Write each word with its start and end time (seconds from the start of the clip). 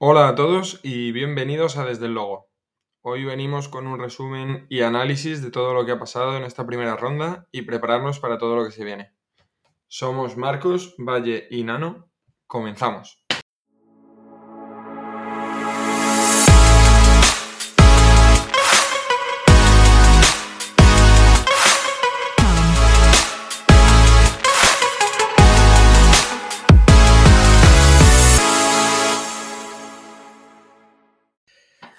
Hola 0.00 0.26
a 0.26 0.34
todos 0.34 0.80
y 0.82 1.12
bienvenidos 1.12 1.76
a 1.76 1.84
Desde 1.84 2.06
el 2.06 2.14
Logo. 2.14 2.48
Hoy 3.00 3.24
venimos 3.24 3.68
con 3.68 3.86
un 3.86 4.00
resumen 4.00 4.66
y 4.68 4.80
análisis 4.80 5.40
de 5.40 5.52
todo 5.52 5.72
lo 5.72 5.86
que 5.86 5.92
ha 5.92 6.00
pasado 6.00 6.36
en 6.36 6.42
esta 6.42 6.66
primera 6.66 6.96
ronda 6.96 7.46
y 7.52 7.62
prepararnos 7.62 8.18
para 8.18 8.36
todo 8.36 8.56
lo 8.56 8.64
que 8.64 8.72
se 8.72 8.84
viene. 8.84 9.14
Somos 9.86 10.36
Marcos, 10.36 10.96
Valle 10.98 11.46
y 11.48 11.62
Nano. 11.62 12.10
Comenzamos. 12.48 13.23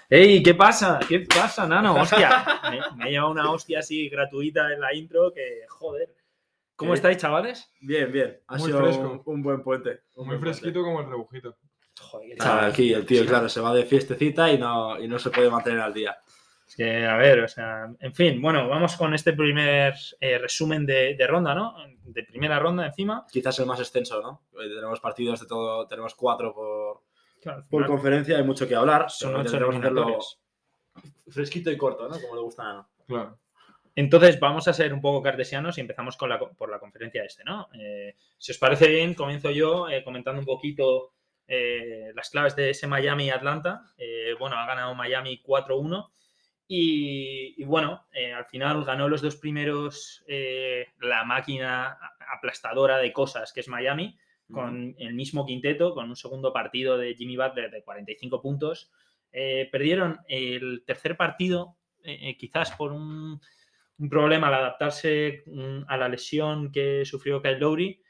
¡Ey! 0.09 0.43
¿Qué 0.43 0.53
pasa? 0.53 0.99
¿Qué 1.07 1.21
pasa, 1.21 1.67
nano? 1.67 1.95
¡Hostia! 1.95 2.45
Me, 2.69 2.79
me 2.97 3.03
ha 3.05 3.07
llevado 3.09 3.31
una 3.31 3.51
hostia 3.51 3.79
así 3.79 4.09
gratuita 4.09 4.71
en 4.73 4.81
la 4.81 4.93
intro 4.93 5.31
que, 5.33 5.61
joder. 5.67 6.13
¿Cómo 6.75 6.93
Eh, 6.93 6.95
estáis, 6.95 7.17
chavales? 7.17 7.71
Bien, 7.81 8.11
bien. 8.11 8.39
Ha 8.47 8.57
Muy 8.57 8.67
sido 8.67 8.79
fresco. 8.81 9.11
Un, 9.11 9.21
un 9.35 9.43
buen 9.43 9.63
puente. 9.63 10.01
un 10.15 10.27
Muy 10.27 10.37
buen 10.37 10.41
fresquito 10.53 10.83
como 10.83 10.99
el 11.01 11.09
rebujito. 11.09 11.55
Joder. 11.99 12.35
Ah, 12.39 12.43
chaval. 12.43 12.65
aquí 12.71 12.93
el 12.93 13.05
tío, 13.05 13.25
claro, 13.25 13.47
se 13.47 13.61
va 13.61 13.73
de 13.73 13.85
fiestecita 13.85 14.51
y 14.51 14.57
no, 14.57 14.99
y 14.99 15.07
no 15.07 15.17
se 15.17 15.29
puede 15.29 15.49
mantener 15.49 15.79
al 15.79 15.93
día. 15.93 16.17
Es 16.67 16.75
que, 16.75 17.05
a 17.05 17.15
ver, 17.15 17.41
o 17.41 17.47
sea, 17.47 17.87
en 17.99 18.13
fin, 18.13 18.41
bueno, 18.41 18.67
vamos 18.67 18.95
con 18.97 19.13
este 19.13 19.33
primer 19.33 19.93
eh, 20.19 20.37
resumen 20.39 20.85
de, 20.85 21.15
de 21.15 21.27
ronda, 21.27 21.53
¿no? 21.55 21.75
De 22.03 22.23
primera 22.23 22.59
ronda 22.59 22.85
encima. 22.87 23.25
Quizás 23.31 23.57
el 23.59 23.67
más 23.67 23.79
extenso, 23.79 24.19
¿no? 24.21 24.41
Eh, 24.61 24.67
Tenemos 24.67 24.99
partidos 24.99 25.39
de 25.39 25.45
todo, 25.47 25.87
tenemos 25.87 26.15
cuatro 26.15 26.53
por, 26.53 27.03
Claro, 27.45 27.63
por 27.69 27.85
conferencia, 27.85 28.37
hay 28.37 28.43
mucho 28.43 28.67
que 28.67 28.73
hablar. 28.73 29.05
son 29.07 29.35
ocho 29.35 29.49
hacerlo 29.49 29.69
eliminatorias. 29.69 30.39
fresquito 31.29 31.69
y 31.69 31.77
corto, 31.77 32.09
¿no? 32.09 32.19
Como 32.19 32.35
le 32.35 32.41
gusta 32.41 32.63
a. 32.63 32.87
Claro. 33.07 33.37
Entonces, 33.95 34.39
vamos 34.39 34.67
a 34.67 34.73
ser 34.73 34.91
un 34.91 34.99
poco 34.99 35.21
cartesianos 35.21 35.77
y 35.77 35.81
empezamos 35.81 36.17
con 36.17 36.27
la, 36.27 36.39
por 36.39 36.71
la 36.71 36.79
conferencia 36.79 37.23
este, 37.23 37.43
¿no? 37.43 37.69
Eh, 37.79 38.15
si 38.39 38.51
os 38.51 38.57
parece 38.57 38.87
bien, 38.87 39.13
comienzo 39.13 39.51
yo 39.51 39.87
eh, 39.87 40.03
comentando 40.03 40.39
un 40.39 40.45
poquito 40.47 41.13
eh, 41.47 42.11
las 42.15 42.31
claves 42.31 42.55
de 42.55 42.71
ese 42.71 42.87
Miami-Atlanta. 42.87 43.93
Eh, 43.95 44.33
bueno, 44.39 44.57
ha 44.57 44.65
ganado 44.65 44.95
Miami 44.95 45.39
4-1 45.45 46.09
y, 46.67 47.61
y 47.61 47.63
bueno, 47.63 48.07
eh, 48.11 48.33
al 48.33 48.45
final 48.45 48.83
ganó 48.85 49.07
los 49.07 49.21
dos 49.21 49.35
primeros 49.35 50.23
eh, 50.27 50.87
la 50.99 51.23
máquina 51.23 51.95
aplastadora 52.35 52.97
de 52.97 53.13
cosas 53.13 53.53
que 53.53 53.59
es 53.59 53.67
Miami, 53.67 54.17
con 54.51 54.95
el 54.97 55.13
mismo 55.13 55.45
quinteto, 55.45 55.93
con 55.93 56.09
un 56.09 56.15
segundo 56.15 56.53
partido 56.53 56.97
de 56.97 57.15
Jimmy 57.15 57.35
Butler 57.35 57.71
de 57.71 57.83
45 57.83 58.41
puntos. 58.41 58.91
Eh, 59.31 59.67
perdieron 59.71 60.19
el 60.27 60.83
tercer 60.85 61.17
partido, 61.17 61.77
eh, 62.03 62.29
eh, 62.29 62.37
quizás 62.37 62.71
por 62.71 62.91
un, 62.91 63.41
un 63.97 64.09
problema 64.09 64.47
al 64.47 64.53
adaptarse 64.55 65.43
mm, 65.45 65.83
a 65.87 65.97
la 65.97 66.09
lesión 66.09 66.71
que 66.71 67.03
sufrió 67.05 67.41
Kyle 67.41 67.59
Lowry 67.59 68.01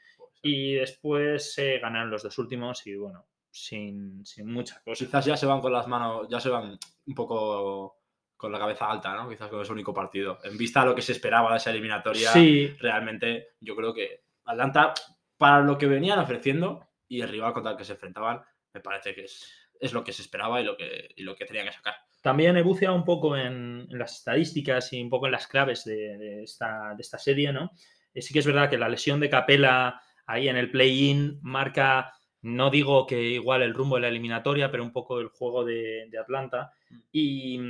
y 0.42 0.74
después 0.74 1.56
eh, 1.58 1.78
ganaron 1.80 2.10
los 2.10 2.22
dos 2.22 2.38
últimos 2.38 2.86
y 2.86 2.94
bueno, 2.96 3.26
sin, 3.50 4.24
sin 4.24 4.52
mucha 4.52 4.80
cosa. 4.84 5.04
Quizás 5.04 5.24
ya 5.24 5.36
se 5.36 5.46
van 5.46 5.60
con 5.60 5.72
las 5.72 5.88
manos, 5.88 6.28
ya 6.28 6.40
se 6.40 6.50
van 6.50 6.78
un 7.06 7.14
poco 7.14 7.96
con 8.36 8.52
la 8.52 8.58
cabeza 8.58 8.90
alta, 8.90 9.14
¿no? 9.14 9.28
Quizás 9.28 9.48
con 9.48 9.62
ese 9.62 9.72
único 9.72 9.94
partido. 9.94 10.38
En 10.44 10.56
vista 10.58 10.82
a 10.82 10.84
lo 10.84 10.94
que 10.94 11.02
se 11.02 11.12
esperaba 11.12 11.50
de 11.52 11.56
esa 11.56 11.70
eliminatoria, 11.70 12.30
Sí, 12.32 12.68
realmente 12.78 13.54
yo 13.60 13.74
creo 13.74 13.94
que 13.94 14.24
Atlanta, 14.44 14.92
para 15.38 15.62
lo 15.62 15.78
que 15.78 15.86
venían 15.86 16.18
ofreciendo 16.18 16.88
y 17.08 17.20
el 17.20 17.28
rival 17.28 17.52
contra 17.52 17.72
el 17.72 17.78
que 17.78 17.84
se 17.84 17.92
enfrentaban, 17.92 18.42
me 18.72 18.80
parece 18.80 19.14
que 19.14 19.24
es, 19.24 19.50
es 19.78 19.92
lo 19.92 20.02
que 20.02 20.12
se 20.12 20.22
esperaba 20.22 20.60
y 20.60 20.64
lo 20.64 20.76
que, 20.76 21.10
y 21.16 21.22
lo 21.22 21.34
que 21.36 21.44
tenía 21.44 21.64
que 21.64 21.72
sacar. 21.72 21.94
También 22.22 22.56
he 22.56 22.62
buceado 22.62 22.96
un 22.96 23.04
poco 23.04 23.36
en, 23.36 23.86
en 23.88 23.98
las 23.98 24.16
estadísticas 24.18 24.92
y 24.92 25.00
un 25.00 25.10
poco 25.10 25.26
en 25.26 25.32
las 25.32 25.46
claves 25.46 25.84
de, 25.84 26.18
de 26.18 26.42
esta, 26.42 26.94
de 26.96 27.02
esta 27.02 27.18
serie, 27.18 27.52
¿no? 27.52 27.70
Eh, 28.12 28.22
sí 28.22 28.32
que 28.32 28.40
es 28.40 28.46
verdad 28.46 28.68
que 28.68 28.78
la 28.78 28.88
lesión 28.88 29.20
de 29.20 29.30
Capela 29.30 30.00
ahí 30.26 30.48
en 30.48 30.56
el 30.56 30.70
play-in 30.70 31.38
marca, 31.42 32.12
no 32.42 32.70
digo 32.70 33.06
que 33.06 33.20
igual 33.22 33.62
el 33.62 33.74
rumbo 33.74 33.96
de 33.96 34.02
la 34.02 34.08
eliminatoria, 34.08 34.70
pero 34.70 34.82
un 34.82 34.92
poco 34.92 35.20
el 35.20 35.28
juego 35.28 35.64
de, 35.64 36.08
de 36.10 36.18
Atlanta. 36.18 36.72
Y, 37.12 37.60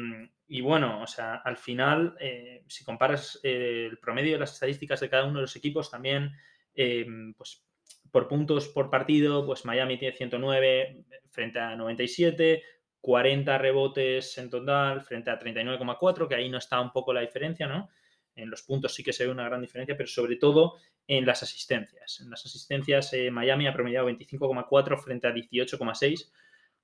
y 0.49 0.61
bueno, 0.63 1.03
o 1.03 1.07
sea, 1.07 1.37
al 1.37 1.59
final, 1.59 2.17
eh, 2.19 2.65
si 2.67 2.85
comparas 2.85 3.39
eh, 3.43 3.89
el 3.91 3.99
promedio 3.99 4.33
de 4.33 4.39
las 4.39 4.55
estadísticas 4.55 5.01
de 5.01 5.11
cada 5.11 5.25
uno 5.25 5.35
de 5.35 5.43
los 5.43 5.57
equipos, 5.57 5.91
también, 5.91 6.33
eh, 6.75 7.07
pues 7.37 7.66
por 8.11 8.29
puntos 8.29 8.69
por 8.69 8.91
partido, 8.91 9.45
pues 9.47 9.65
Miami 9.65 9.99
tiene 9.99 10.17
109 10.17 11.05
frente 11.31 11.59
a 11.59 11.77
97, 11.77 12.63
40 13.01 13.59
rebotes 13.59 14.37
en 14.39 14.51
total 14.51 15.03
frente 15.03 15.31
a 15.31 15.39
39,4, 15.39 16.29
que 16.29 16.35
ahí 16.35 16.49
no 16.49 16.59
está 16.59 16.81
un 16.81 16.93
poco 16.93 17.13
la 17.13 17.21
diferencia, 17.21 17.67
¿no? 17.67 17.89
En 18.35 18.51
los 18.51 18.63
puntos 18.63 18.95
sí 18.95 19.03
que 19.03 19.13
se 19.13 19.25
ve 19.25 19.33
una 19.33 19.45
gran 19.45 19.61
diferencia, 19.61 19.97
pero 19.97 20.09
sobre 20.09 20.37
todo 20.37 20.75
en 21.07 21.25
las 21.25 21.43
asistencias. 21.43 22.21
En 22.21 22.31
las 22.31 22.45
asistencias, 22.45 23.13
eh, 23.13 23.31
Miami 23.31 23.67
ha 23.67 23.73
promediado 23.73 24.09
25,4 24.09 24.99
frente 24.99 25.29
a 25.29 25.33
18,6, 25.33 26.31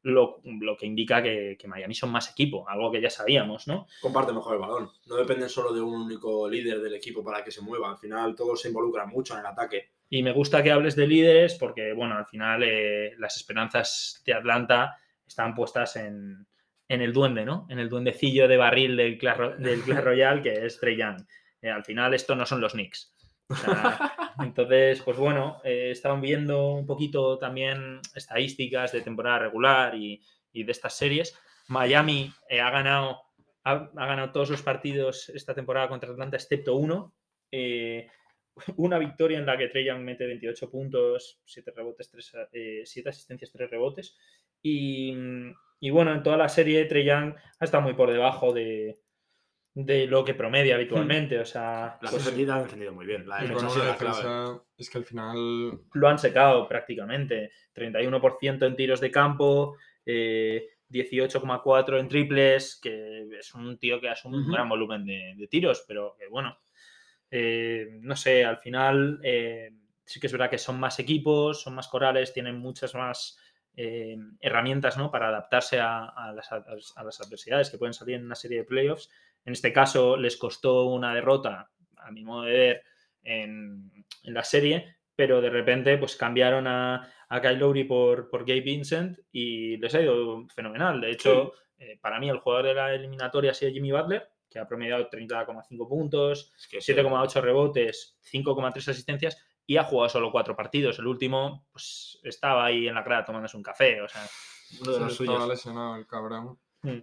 lo, 0.03 0.41
lo 0.44 0.77
que 0.77 0.87
indica 0.87 1.22
que, 1.22 1.56
que 1.59 1.69
Miami 1.69 1.94
son 1.94 2.11
más 2.11 2.31
equipo, 2.31 2.69
algo 2.69 2.91
que 2.91 3.00
ya 3.00 3.11
sabíamos, 3.11 3.69
¿no? 3.69 3.87
Comparte 4.00 4.32
mejor 4.32 4.55
el 4.55 4.61
balón. 4.61 4.91
No 5.06 5.16
dependen 5.16 5.49
solo 5.49 5.72
de 5.72 5.81
un 5.81 6.03
único 6.03 6.49
líder 6.49 6.81
del 6.81 6.94
equipo 6.94 7.22
para 7.22 7.44
que 7.44 7.50
se 7.50 7.61
mueva. 7.61 7.91
Al 7.91 7.99
final 7.99 8.34
todos 8.34 8.61
se 8.61 8.69
involucran 8.69 9.09
mucho 9.09 9.34
en 9.34 9.41
el 9.41 9.47
ataque. 9.47 9.91
Y 10.15 10.23
me 10.23 10.33
gusta 10.33 10.62
que 10.62 10.71
hables 10.71 10.95
de 10.95 11.06
líderes 11.06 11.55
porque, 11.55 11.95
bueno, 11.95 12.19
al 12.19 12.27
final 12.27 12.62
eh, 12.62 13.15
las 13.17 13.34
esperanzas 13.39 14.23
de 14.27 14.34
Atlanta 14.34 14.99
están 15.27 15.55
puestas 15.55 15.97
en, 15.97 16.47
en 16.87 17.00
el 17.00 17.15
duende, 17.15 17.47
¿no? 17.47 17.67
En 17.71 17.78
el 17.78 17.89
duendecillo 17.89 18.47
de 18.47 18.59
barril 18.59 18.95
del 18.95 19.17
Clash, 19.17 19.56
del 19.56 19.81
Clash 19.84 20.05
Royale 20.05 20.43
que 20.43 20.67
es 20.67 20.78
Trey 20.78 20.99
Young. 20.99 21.25
Eh, 21.62 21.71
al 21.71 21.83
final 21.83 22.12
esto 22.12 22.37
no 22.37 22.45
son 22.45 22.61
los 22.61 22.75
Knicks. 22.75 23.17
O 23.49 23.55
sea, 23.55 24.12
entonces, 24.41 25.00
pues 25.00 25.17
bueno, 25.17 25.62
eh, 25.65 25.93
estaban 25.93 26.21
viendo 26.21 26.75
un 26.75 26.84
poquito 26.84 27.39
también 27.39 28.03
estadísticas 28.15 28.93
de 28.93 29.00
temporada 29.00 29.39
regular 29.39 29.94
y, 29.94 30.23
y 30.53 30.65
de 30.65 30.73
estas 30.73 30.94
series. 30.94 31.34
Miami 31.69 32.31
eh, 32.50 32.61
ha 32.61 32.69
ganado 32.69 33.23
ha, 33.65 33.91
ha 33.97 34.06
ganado 34.06 34.31
todos 34.31 34.50
los 34.50 34.61
partidos 34.61 35.31
esta 35.31 35.55
temporada 35.55 35.89
contra 35.89 36.11
Atlanta, 36.11 36.37
excepto 36.37 36.77
uno. 36.77 37.15
Eh, 37.50 38.09
una 38.77 38.99
victoria 38.99 39.39
en 39.39 39.47
la 39.47 39.57
que 39.57 39.69
Trey 39.69 39.85
Young 39.85 40.03
mete 40.03 40.27
28 40.27 40.71
puntos, 40.71 41.41
7 41.45 41.73
rebotes, 41.75 42.11
3, 42.11 42.83
7 42.85 43.09
asistencias, 43.09 43.51
3 43.53 43.71
rebotes. 43.71 44.17
Y, 44.63 45.15
y 45.81 45.91
bueno, 45.91 46.13
en 46.13 46.23
toda 46.23 46.37
la 46.37 46.49
serie 46.49 46.85
Trey 46.85 47.05
Young 47.05 47.35
ha 47.59 47.65
estado 47.65 47.83
muy 47.83 47.95
por 47.95 48.11
debajo 48.12 48.53
de, 48.53 48.99
de 49.75 50.07
lo 50.07 50.25
que 50.25 50.35
promedia 50.35 50.75
habitualmente. 50.77 51.39
O 51.41 51.45
sea, 51.45 51.99
La 52.01 52.11
pues, 52.11 52.25
defensa 52.25 52.57
han 52.57 52.62
defendido 52.65 52.93
muy 52.93 53.07
bien. 53.07 53.27
La 53.27 53.45
Y 53.45 53.49
defensa 53.49 53.67
ha 53.83 53.89
la 53.89 53.97
clave. 53.97 54.17
defensa 54.17 54.62
es 54.79 54.91
que 54.91 54.99
al 54.99 55.05
final 55.05 55.81
lo 55.93 56.09
han 56.09 56.19
secado 56.19 56.69
prácticamente. 56.69 57.51
31% 57.75 58.67
en 58.67 58.77
tiros 58.77 59.01
de 59.01 59.11
campo, 59.11 59.77
eh, 60.05 60.69
18,4 60.91 61.99
en 61.99 62.09
triples, 62.09 62.79
que 62.83 63.27
es 63.39 63.55
un 63.55 63.79
tío 63.79 63.99
que 64.01 64.11
asume 64.11 64.37
un 64.39 64.53
gran 64.53 64.69
volumen 64.69 65.07
de, 65.07 65.35
de 65.37 65.49
tiros, 65.49 65.85
pero 65.89 66.15
que 66.19 66.29
bueno, 66.29 66.59
eh, 67.34 67.98
no 68.03 68.15
sé, 68.15 68.44
al 68.44 68.59
final 68.59 69.19
eh, 69.22 69.70
sí 70.04 70.20
que 70.20 70.26
es 70.26 70.32
verdad 70.32 70.50
que 70.50 70.59
son 70.59 70.78
más 70.78 70.98
equipos, 70.98 71.62
son 71.62 71.75
más 71.75 71.88
corales, 71.88 72.34
tienen 72.34 72.59
muchas 72.59 72.94
más 72.94 73.38
eh, 73.75 74.19
herramientas 74.38 74.98
¿no? 74.98 75.10
para 75.10 75.28
adaptarse 75.28 75.81
a, 75.81 76.04
a 76.09 76.31
las, 76.34 76.53
a 76.53 76.62
adversidades 76.97 77.70
que 77.70 77.78
pueden 77.78 77.94
salir 77.94 78.16
en 78.16 78.26
una 78.26 78.34
serie 78.34 78.59
de 78.59 78.65
playoffs. 78.65 79.09
En 79.47 79.54
este 79.54 79.72
caso 79.72 80.19
les 80.19 80.37
costó 80.37 80.84
una 80.84 81.15
derrota, 81.15 81.70
a 81.97 82.10
mi 82.10 82.22
modo 82.22 82.43
de 82.43 82.53
ver, 82.53 82.82
en, 83.22 83.91
en 84.25 84.34
la 84.34 84.44
serie, 84.44 84.97
pero 85.16 85.41
de 85.41 85.49
repente 85.49 85.97
pues 85.97 86.16
cambiaron 86.16 86.66
a, 86.66 87.10
a 87.31 87.41
Kyle 87.41 87.59
Lowry 87.59 87.84
por, 87.84 88.28
por 88.28 88.43
Gabe 88.43 88.60
Vincent 88.60 89.19
y 89.32 89.78
les 89.78 89.94
ha 89.94 90.03
ido 90.03 90.46
fenomenal. 90.55 91.00
De 91.00 91.12
hecho, 91.12 91.55
para 92.02 92.20
mí 92.20 92.28
el 92.28 92.40
jugador 92.40 92.67
de 92.67 92.75
la 92.75 92.94
eliminatoria 92.94 93.52
ha 93.52 93.55
sido 93.55 93.73
Jimmy 93.73 93.90
Butler, 93.90 94.28
que 94.52 94.58
ha 94.58 94.66
promediado 94.69 95.08
30,5 95.08 95.88
puntos, 95.88 96.52
Es 96.56 96.69
que 96.69 96.78
7,8 96.78 97.40
rebotes, 97.40 98.19
5,3 98.31 98.88
asistencias 98.90 99.37
y 99.66 99.76
ha 99.76 99.84
jugado 99.84 100.08
solo 100.08 100.31
cuatro 100.32 100.54
partidos. 100.56 100.99
El 100.99 101.06
último 101.06 101.66
pues 101.72 102.19
estaba 102.22 102.66
ahí 102.66 102.88
en 102.88 102.94
la 102.94 103.02
grada 103.02 103.25
tomándose 103.25 103.56
un 103.56 103.62
café, 103.62 104.00
o 104.02 104.08
sea, 104.08 104.26
uno 104.82 104.93
de 104.93 105.00
los 105.00 105.12
estaba 105.12 105.37
suyos. 105.38 105.49
lesionado 105.49 105.96
el 105.96 106.06
cabrón. 106.06 106.58
mm. 106.82 106.99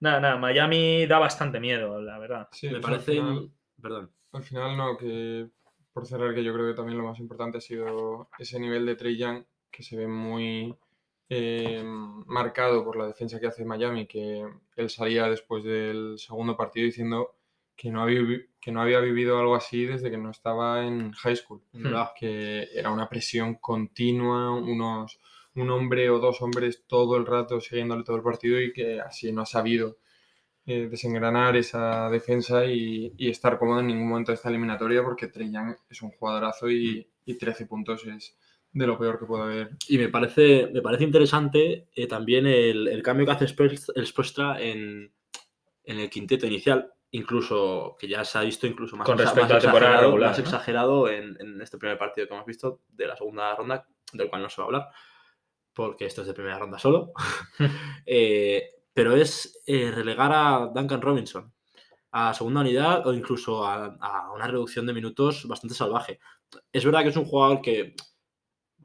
nada, 0.00 0.20
nada, 0.20 0.36
Miami 0.36 1.06
da 1.06 1.18
bastante 1.18 1.60
miedo, 1.60 2.00
la 2.00 2.18
verdad. 2.18 2.48
Sí, 2.52 2.68
Me 2.70 2.80
parece. 2.80 3.12
final- 3.12 3.50
Perdón. 3.80 4.10
Al 4.32 4.42
final 4.42 4.76
no, 4.76 4.96
que 4.96 5.48
por 5.92 6.06
cerrar 6.06 6.34
que 6.34 6.42
yo 6.44 6.52
creo 6.54 6.66
que 6.66 6.74
también 6.74 6.98
lo 6.98 7.04
más 7.04 7.18
importante 7.20 7.58
ha 7.58 7.60
sido 7.60 8.28
ese 8.38 8.58
nivel 8.58 8.84
de 8.86 8.96
Trey 8.96 9.16
Young 9.16 9.44
que 9.70 9.82
se 9.82 9.96
ve 9.96 10.06
muy 10.06 10.74
eh, 11.28 11.82
marcado 12.26 12.84
por 12.84 12.96
la 12.96 13.06
defensa 13.06 13.40
que 13.40 13.46
hace 13.46 13.64
Miami, 13.64 14.06
que 14.06 14.44
él 14.76 14.90
salía 14.90 15.28
después 15.28 15.64
del 15.64 16.18
segundo 16.18 16.56
partido 16.56 16.86
diciendo 16.86 17.36
que 17.76 17.90
no 17.90 18.02
había, 18.02 18.20
que 18.60 18.72
no 18.72 18.80
había 18.80 19.00
vivido 19.00 19.38
algo 19.38 19.54
así 19.54 19.84
desde 19.84 20.10
que 20.10 20.18
no 20.18 20.30
estaba 20.30 20.86
en 20.86 21.12
high 21.12 21.36
school, 21.36 21.62
¿verdad? 21.72 22.10
que 22.18 22.68
era 22.74 22.90
una 22.90 23.08
presión 23.08 23.56
continua, 23.56 24.52
unos, 24.52 25.20
un 25.54 25.70
hombre 25.70 26.08
o 26.10 26.18
dos 26.18 26.40
hombres 26.42 26.84
todo 26.86 27.16
el 27.16 27.26
rato 27.26 27.60
siguiéndole 27.60 28.04
todo 28.04 28.16
el 28.16 28.22
partido 28.22 28.60
y 28.60 28.72
que 28.72 29.00
así 29.00 29.32
no 29.32 29.42
ha 29.42 29.46
sabido 29.46 29.98
eh, 30.64 30.88
desengranar 30.88 31.56
esa 31.56 32.08
defensa 32.10 32.64
y, 32.64 33.12
y, 33.16 33.30
estar 33.30 33.58
cómodo 33.58 33.80
en 33.80 33.88
ningún 33.88 34.08
momento 34.08 34.32
de 34.32 34.36
esta 34.36 34.48
eliminatoria 34.48 35.02
porque 35.04 35.28
Trey 35.28 35.52
Young 35.52 35.76
es 35.88 36.02
un 36.02 36.10
jugadorazo 36.10 36.68
y, 36.70 37.08
y 37.24 37.34
13 37.34 37.66
puntos 37.66 38.04
es 38.06 38.36
de 38.72 38.86
lo 38.86 38.98
peor 38.98 39.18
que 39.18 39.26
puede 39.26 39.42
haber. 39.42 39.70
Y 39.88 39.98
me 39.98 40.08
parece, 40.08 40.68
me 40.72 40.82
parece 40.82 41.04
interesante 41.04 41.88
eh, 41.94 42.06
también 42.06 42.46
el, 42.46 42.88
el, 42.88 43.02
cambio 43.02 43.26
que 43.26 43.32
hace 43.32 43.46
el 43.94 44.06
Spuestra 44.06 44.60
en, 44.60 45.12
en 45.84 45.98
el 45.98 46.10
quinteto 46.10 46.46
inicial, 46.46 46.92
incluso 47.10 47.96
que 47.98 48.08
ya 48.08 48.24
se 48.24 48.38
ha 48.38 48.42
visto 48.42 48.66
incluso 48.66 48.96
más, 48.96 49.06
Con 49.06 49.18
respecto 49.18 49.42
más 49.42 49.50
a 49.50 49.54
la 49.54 49.60
temporada 49.60 49.92
exagerado, 49.92 50.10
regular, 50.10 50.30
más 50.30 50.38
¿no? 50.38 50.44
exagerado 50.44 51.08
en, 51.08 51.36
en 51.40 51.60
este 51.62 51.78
primer 51.78 51.96
partido 51.96 52.26
que 52.26 52.34
hemos 52.34 52.46
visto 52.46 52.82
de 52.88 53.06
la 53.06 53.16
segunda 53.16 53.54
ronda, 53.54 53.86
del 54.12 54.28
cual 54.28 54.42
no 54.42 54.50
se 54.50 54.60
va 54.60 54.64
a 54.64 54.66
hablar, 54.66 54.88
porque 55.72 56.06
esto 56.06 56.22
es 56.22 56.26
de 56.26 56.34
primera 56.34 56.58
ronda 56.58 56.78
solo. 56.78 57.12
Eh, 58.08 58.70
pero 58.92 59.14
es 59.16 59.60
eh, 59.66 59.90
relegar 59.90 60.30
a 60.32 60.70
Duncan 60.72 61.02
Robinson 61.02 61.52
a 62.12 62.32
segunda 62.32 62.60
unidad 62.60 63.06
o 63.06 63.12
incluso 63.12 63.64
a, 63.66 63.96
a, 64.00 64.32
una 64.32 64.46
reducción 64.46 64.86
de 64.86 64.94
minutos 64.94 65.46
bastante 65.46 65.74
salvaje. 65.74 66.18
Es 66.72 66.84
verdad 66.84 67.02
que 67.02 67.08
es 67.08 67.16
un 67.16 67.26
jugador 67.26 67.60
que 67.60 67.94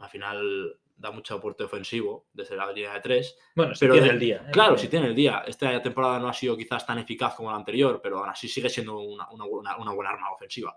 al 0.01 0.09
final 0.09 0.77
da 0.95 1.09
mucho 1.12 1.36
aporte 1.36 1.63
ofensivo 1.63 2.27
desde 2.31 2.56
la 2.56 2.71
línea 2.71 2.94
de 2.94 3.00
tres. 3.00 3.38
Bueno, 3.56 3.74
si 3.74 3.80
pero 3.80 3.94
tiene 3.94 4.07
de- 4.09 4.13
el 4.13 4.19
día. 4.19 4.45
¿eh? 4.48 4.51
Claro, 4.51 4.77
si 4.77 4.88
tiene 4.88 5.07
el 5.07 5.15
día. 5.15 5.44
Esta 5.48 5.81
temporada 5.81 6.19
no 6.19 6.27
ha 6.30 6.33
sido 6.33 6.56
quizás 6.56 6.86
tan 6.86 7.00
eficaz 7.00 7.33
como 7.36 7.50
la 7.50 7.57
anterior, 7.57 8.00
pero 8.03 8.19
aún 8.19 8.30
así 8.30 8.48
sigue 8.48 8.69
siendo 8.69 9.00
una, 9.00 9.27
una 9.31 9.45
buena, 9.45 9.77
una 9.77 9.92
buena 9.94 10.12
arma 10.12 10.31
ofensiva. 10.31 10.75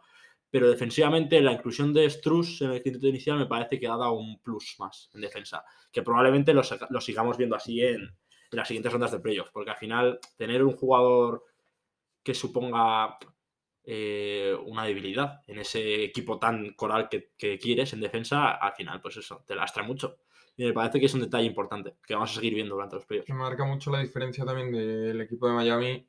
Pero 0.51 0.71
defensivamente, 0.71 1.41
la 1.43 1.53
inclusión 1.53 1.93
de 1.93 2.09
Struz 2.09 2.63
en 2.63 2.71
el 2.71 2.83
quinteto 2.83 3.07
inicial 3.09 3.37
me 3.39 3.47
parece 3.47 3.79
que 3.79 3.87
ha 3.87 3.97
dado 3.97 4.13
un 4.13 4.41
plus 4.41 4.77
más 4.79 5.11
en 5.13 5.21
defensa. 5.21 5.65
Que 5.93 6.03
probablemente 6.03 6.55
lo, 6.55 6.63
sigamos 7.01 7.37
viendo 7.37 7.57
así 7.57 7.83
en, 7.83 8.03
en 8.03 8.13
las 8.51 8.69
siguientes 8.69 8.93
rondas 8.93 9.13
de 9.13 9.21
playoff. 9.21 9.51
Porque 9.53 9.73
al 9.73 9.77
final, 9.77 10.21
tener 10.37 10.63
un 10.63 10.75
jugador 10.77 11.45
que 12.23 12.35
suponga 12.35 13.19
eh, 13.85 14.57
una 14.65 14.85
debilidad 14.85 15.43
en 15.47 15.59
ese 15.59 16.05
equipo 16.05 16.39
tan 16.39 16.73
coral 16.75 17.09
que, 17.09 17.33
que 17.37 17.59
quieres 17.59 17.93
en 17.93 18.01
defensa, 18.01 18.53
al 18.53 18.73
final, 18.73 19.01
pues 19.01 19.17
eso, 19.19 19.45
te 19.47 19.55
lastra 19.55 19.83
mucho. 19.83 20.17
Y 20.57 20.65
me 20.65 20.73
parece 20.73 21.01
que 21.01 21.07
es 21.07 21.15
un 21.15 21.21
detalle 21.21 21.47
importante 21.47 21.97
que 22.07 22.15
vamos 22.15 22.31
a 22.31 22.35
seguir 22.35 22.55
viendo 22.55 22.75
durante 22.75 22.97
los 22.97 23.05
playoffs. 23.07 23.27
Que 23.27 23.35
marca 23.35 23.65
mucho 23.65 23.91
la 23.91 23.99
diferencia 24.01 24.45
también 24.45 24.71
del 24.73 25.21
equipo 25.21 25.49
de 25.49 25.55
Miami, 25.55 26.07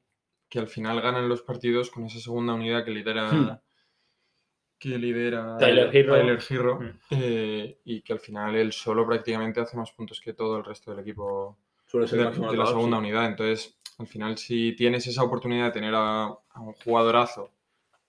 que 0.48 0.60
al 0.60 0.68
final 0.68 1.01
ganan 1.01 1.27
los 1.27 1.42
partidos 1.42 1.89
con 1.89 2.06
esa 2.06 2.19
segunda 2.19 2.54
unidad 2.54 2.86
que 2.86 2.92
lidera. 2.92 3.31
Hmm. 3.31 3.60
Que 4.78 5.00
lidera 5.00 5.57
Tyler 5.57 5.89
Hero. 5.95 6.13
Tyler 6.13 6.39
Hero, 6.48 6.80
Hmm. 6.80 7.00
eh, 7.12 7.80
y 7.86 8.01
que 8.01 8.13
al 8.13 8.19
final 8.19 8.56
él 8.56 8.71
solo 8.71 9.07
prácticamente 9.07 9.60
hace 9.62 9.78
más 9.78 9.92
puntos 9.94 10.21
que 10.21 10.33
todo 10.33 10.57
el 10.57 10.63
resto 10.66 10.92
del 10.92 11.00
equipo 11.00 11.57
Suele 11.88 12.06
de, 12.07 12.18
de 12.18 12.57
la 12.57 12.66
segunda 12.68 12.98
unidad. 13.00 13.25
Entonces, 13.25 13.80
al 13.98 14.07
final, 14.07 14.38
si 14.38 14.75
tienes 14.75 15.07
esa 15.07 15.24
oportunidad 15.24 15.66
de 15.68 15.71
tener 15.71 15.95
a, 15.95 16.25
a 16.25 16.60
un 16.62 16.74
jugadorazo 16.74 17.51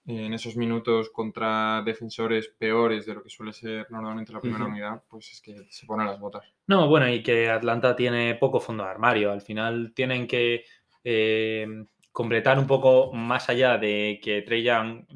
en 0.07 0.33
esos 0.33 0.57
minutos 0.57 1.11
contra 1.11 1.83
defensores 1.85 2.49
peores 2.49 3.07
de 3.07 3.15
lo 3.15 3.23
que 3.23 3.29
suele 3.29 3.53
ser 3.53 3.91
normalmente 3.91 4.33
la 4.33 4.41
primera 4.41 4.65
unidad, 4.65 5.03
pues 5.09 5.33
es 5.33 5.41
que 5.41 5.67
se 5.69 5.85
pone 5.85 6.05
las 6.05 6.21
botas. 6.21 6.45
No, 6.69 6.89
bueno, 6.89 7.09
y 7.09 7.23
que 7.23 7.51
Atlanta 7.51 7.97
tiene 7.97 8.37
poco 8.37 8.61
fondo 8.61 8.85
de 8.85 8.91
armario. 8.91 9.33
Al 9.33 9.43
final 9.43 9.93
tienen 9.95 10.29
que 10.29 10.65
eh, 11.03 11.67
completar 12.13 12.57
un 12.59 12.69
poco 12.69 13.13
más 13.13 13.49
allá 13.49 13.79
de 13.79 14.21
que 14.23 14.43
Trey 14.43 14.63
Young 14.63 15.07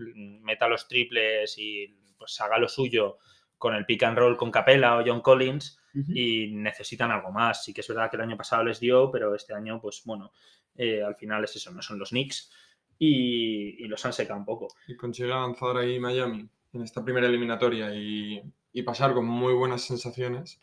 meta 0.43 0.67
los 0.67 0.89
triples 0.89 1.57
y 1.57 1.87
pues 2.19 2.41
haga 2.41 2.59
lo 2.59 2.69
suyo 2.69 3.19
con 3.59 3.77
el 3.77 3.87
pick 3.87 4.03
and 4.03 4.19
roll 4.19 4.37
con 4.37 4.51
Capella 4.51 4.97
o 4.97 5.05
John 5.07 5.21
Collins 5.21 5.79
y 5.95 6.49
necesitan 6.53 7.13
algo 7.13 7.31
más. 7.31 7.65
Sí 7.65 7.73
que 7.73 7.83
es 7.83 7.89
verdad 7.89 8.11
que 8.11 8.17
el 8.17 8.23
año 8.23 8.37
pasado 8.37 8.65
les 8.65 8.81
dio, 8.81 9.11
pero 9.11 9.35
este 9.35 9.55
año, 9.55 9.81
pues 9.81 10.03
bueno, 10.05 10.33
eh, 10.75 11.03
al 11.03 11.15
final 11.15 11.45
es 11.45 11.55
eso, 11.57 11.71
no 11.71 11.83
son 11.83 11.99
los 11.99 12.11
Knicks 12.11 12.51
y, 13.00 13.82
y 13.82 13.88
los 13.88 14.05
han 14.06 14.12
secado 14.12 14.38
un 14.38 14.44
poco. 14.44 14.69
y 14.87 14.94
consigue 14.94 15.32
avanzar 15.32 15.76
ahí 15.79 15.99
Miami 15.99 16.49
en 16.73 16.82
esta 16.82 17.02
primera 17.02 17.26
eliminatoria 17.26 17.93
y, 17.94 18.41
y 18.73 18.82
pasar 18.82 19.14
con 19.14 19.25
muy 19.26 19.55
buenas 19.55 19.82
sensaciones. 19.82 20.61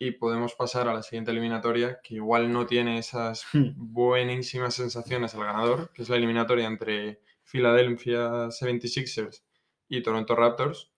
Y 0.00 0.12
podemos 0.12 0.54
pasar 0.54 0.86
a 0.88 0.94
la 0.94 1.02
siguiente 1.02 1.30
eliminatoria, 1.32 2.00
que 2.04 2.14
igual 2.16 2.52
no 2.52 2.66
tiene 2.66 2.98
esas 2.98 3.46
Hmm. 3.52 3.70
buenísimas 3.76 4.74
sensaciones 4.74 5.34
al 5.34 5.44
ganador, 5.44 5.90
que 5.92 6.02
es 6.02 6.08
la 6.08 6.16
eliminatoria 6.16 6.66
entre 6.66 7.20
Philadelphia 7.44 8.50
76ers 8.50 9.42
y 9.88 10.02
Toronto 10.02 10.34
Raptors. 10.36 10.90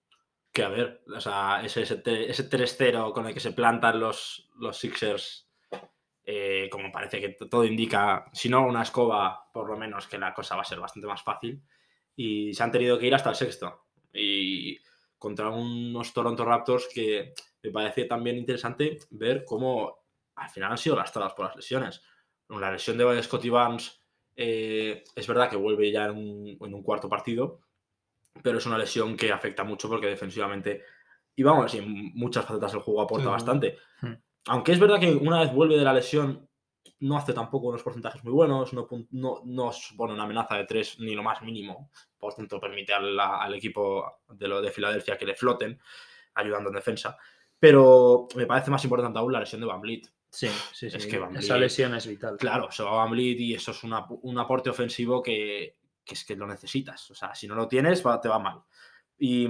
Que 0.53 0.65
a 0.65 0.69
ver, 0.69 1.03
o 1.15 1.21
sea, 1.21 1.63
ese, 1.65 1.83
ese, 1.83 2.03
ese 2.29 2.51
3-0 2.51 3.13
con 3.13 3.27
el 3.27 3.35
que 3.35 3.41
se 3.41 3.53
plantan 3.53 4.01
los, 4.01 4.51
los 4.59 4.77
Sixers, 4.79 5.49
eh, 6.33 6.69
como 6.71 6.93
parece 6.93 7.21
que 7.21 7.31
todo 7.47 7.65
indica, 7.65 8.25
si 8.33 8.49
no 8.49 8.65
una 8.65 8.83
escoba, 8.83 9.51
por 9.53 9.69
lo 9.69 9.77
menos 9.77 10.07
que 10.07 10.17
la 10.17 10.33
cosa 10.33 10.55
va 10.55 10.63
a 10.63 10.65
ser 10.65 10.79
bastante 10.79 11.09
más 11.09 11.23
fácil. 11.25 11.61
Y 12.15 12.55
se 12.55 12.63
han 12.63 12.71
tenido 12.71 12.99
que 12.99 13.07
ir 13.09 13.15
hasta 13.17 13.31
el 13.31 13.35
sexto. 13.35 13.87
Y 14.13 14.79
contra 15.19 15.49
unos 15.51 16.13
Toronto 16.13 16.45
Raptors 16.45 16.89
que 16.95 17.35
me 17.65 17.71
parece 17.73 18.05
también 18.05 18.37
interesante 18.37 18.99
ver 19.11 19.45
cómo 19.45 20.05
al 20.37 20.49
final 20.51 20.71
han 20.71 20.79
sido 20.79 20.95
lastrados 20.95 21.35
por 21.35 21.47
las 21.47 21.57
lesiones. 21.57 22.01
La 22.49 22.71
lesión 22.71 22.97
de 22.97 23.23
Scotty 23.23 23.51
Barnes 23.51 24.01
eh, 24.37 25.03
es 25.17 25.27
verdad 25.27 25.51
que 25.51 25.57
vuelve 25.57 25.91
ya 25.91 26.05
en 26.05 26.11
un, 26.13 26.59
en 26.61 26.75
un 26.75 26.83
cuarto 26.85 27.09
partido, 27.09 27.61
pero 28.43 28.59
es 28.59 28.67
una 28.67 28.79
lesión 28.79 29.17
que 29.17 29.33
afecta 29.33 29.65
mucho 29.65 29.89
porque 29.89 30.07
defensivamente, 30.07 30.85
y 31.35 31.43
vamos, 31.43 31.75
y 31.75 31.79
en 31.79 32.13
muchas 32.15 32.45
facetas 32.47 32.73
el 32.75 32.81
juego 32.81 33.03
aporta 33.03 33.25
Sí. 33.27 33.31
bastante. 33.31 33.79
Aunque 34.47 34.73
es 34.73 34.81
verdad 34.81 34.99
que 35.01 35.13
una 35.13 35.41
vez 35.41 35.53
vuelve 35.53 35.77
de 35.77 35.85
la 35.85 35.93
lesión, 35.93 36.49
no 37.01 37.17
hace 37.17 37.33
tampoco 37.33 37.69
unos 37.69 37.83
porcentajes 37.83 38.23
muy 38.25 38.33
buenos, 38.33 38.73
no, 38.73 38.87
no, 39.11 39.41
no 39.45 39.73
supone 39.73 40.13
una 40.15 40.25
amenaza 40.25 40.57
de 40.57 40.65
tres 40.65 40.99
ni 40.99 41.15
lo 41.15 41.23
más 41.23 41.41
mínimo, 41.43 41.91
por 42.19 42.35
tanto 42.35 42.59
permite 42.61 42.93
al, 42.93 43.19
al 43.19 43.55
equipo 43.55 44.21
de, 44.29 44.49
lo 44.49 44.61
de 44.61 44.71
Filadelfia 44.71 45.17
que 45.17 45.27
le 45.27 45.35
floten, 45.35 45.81
ayudando 46.35 46.71
en 46.71 46.77
defensa. 46.77 47.17
Pero 47.59 48.29
me 48.37 48.47
parece 48.47 48.71
más 48.71 48.83
importante 48.85 49.19
aún 49.19 49.33
la 49.33 49.41
lesión 49.41 49.61
de 49.61 49.67
Van 49.67 49.81
Vliet. 49.81 50.09
Sí, 50.31 50.49
sí, 50.73 50.89
sí. 50.91 50.97
Es 50.97 51.07
que 51.07 51.19
Van 51.19 51.37
Esa 51.37 51.57
lesión 51.59 51.95
es 51.95 52.07
vital. 52.07 52.37
Claro, 52.39 52.71
se 52.71 52.83
va 52.83 52.93
Van 52.93 53.11
Vliet 53.11 53.39
y 53.41 53.55
eso 53.55 53.73
es 53.73 53.83
una- 53.85 54.07
un 54.09 54.39
aporte 54.39 54.71
ofensivo 54.71 55.23
que, 55.23 55.77
que 56.05 56.15
es 56.15 56.25
que 56.25 56.37
lo 56.37 56.47
necesitas. 56.47 57.11
O 57.11 57.15
sea, 57.15 57.35
si 57.35 57.47
no 57.49 57.55
lo 57.55 57.69
tienes, 57.69 58.05
va- 58.07 58.21
te 58.21 58.29
va 58.29 58.39
mal. 58.39 58.63
Y, 59.19 59.47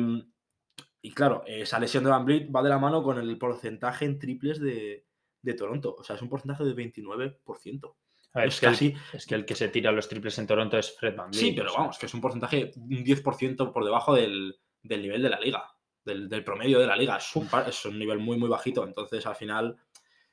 y 1.03 1.13
claro, 1.13 1.43
esa 1.47 1.79
lesión 1.79 2.05
de 2.05 2.11
Van 2.11 2.25
Vliet 2.25 2.49
va 2.55 2.63
de 2.63 2.69
la 2.69 2.79
mano 2.79 3.03
con 3.03 3.19
el 3.19 3.39
porcentaje 3.39 4.05
en 4.05 4.19
triples 4.19 4.61
de, 4.61 5.07
de 5.43 5.55
Toronto. 5.55 5.97
O 5.99 6.05
sea, 6.05 6.17
es 6.17 6.23
un 6.23 6.29
porcentaje 6.29 6.65
de 6.65 6.75
29%. 6.75 7.95
A 8.33 8.39
ver, 8.41 8.49
es 8.49 8.61
que 8.61 8.67
el- 8.67 8.73
casi- 8.73 8.95
es 9.13 9.27
que 9.27 9.35
el 9.35 9.45
que 9.45 9.55
se 9.55 9.69
tira 9.69 9.91
los 9.93 10.09
triples 10.09 10.39
en 10.39 10.47
Toronto 10.47 10.79
es 10.79 10.97
Fred 10.97 11.17
Van 11.17 11.33
Sí, 11.33 11.41
Vliet, 11.47 11.57
pero 11.57 11.69
o 11.69 11.73
sea, 11.73 11.81
vamos, 11.81 11.99
que 11.99 12.07
es 12.07 12.15
un 12.15 12.21
porcentaje 12.21 12.71
un 12.77 13.05
10% 13.05 13.73
por 13.73 13.85
debajo 13.85 14.15
del, 14.15 14.57
del 14.83 15.03
nivel 15.03 15.23
de 15.23 15.31
la 15.31 15.41
liga, 15.41 15.65
del, 16.05 16.29
del 16.29 16.45
promedio 16.45 16.79
de 16.79 16.87
la 16.87 16.97
liga. 16.97 17.17
Es 17.17 17.35
un, 17.35 17.49
par- 17.49 17.69
es 17.69 17.85
un 17.87 17.99
nivel 17.99 18.19
muy, 18.19 18.37
muy 18.37 18.49
bajito. 18.49 18.85
Entonces, 18.87 19.27
al 19.27 19.35
final, 19.37 19.77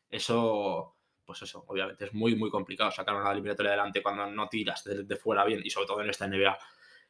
eso, 0.09 0.95
pues 1.25 1.41
eso, 1.41 1.63
obviamente 1.67 2.05
es 2.05 2.13
muy, 2.13 2.35
muy 2.35 2.49
complicado 2.49 2.91
sacar 2.91 3.15
una 3.15 3.31
eliminatoria 3.31 3.71
adelante 3.71 4.01
cuando 4.03 4.25
no 4.29 4.47
tiras 4.47 4.83
de, 4.83 5.03
de 5.03 5.15
fuera 5.15 5.43
bien 5.45 5.61
y 5.63 5.69
sobre 5.69 5.87
todo 5.87 6.01
en 6.01 6.09
esta 6.09 6.27
NBA. 6.27 6.57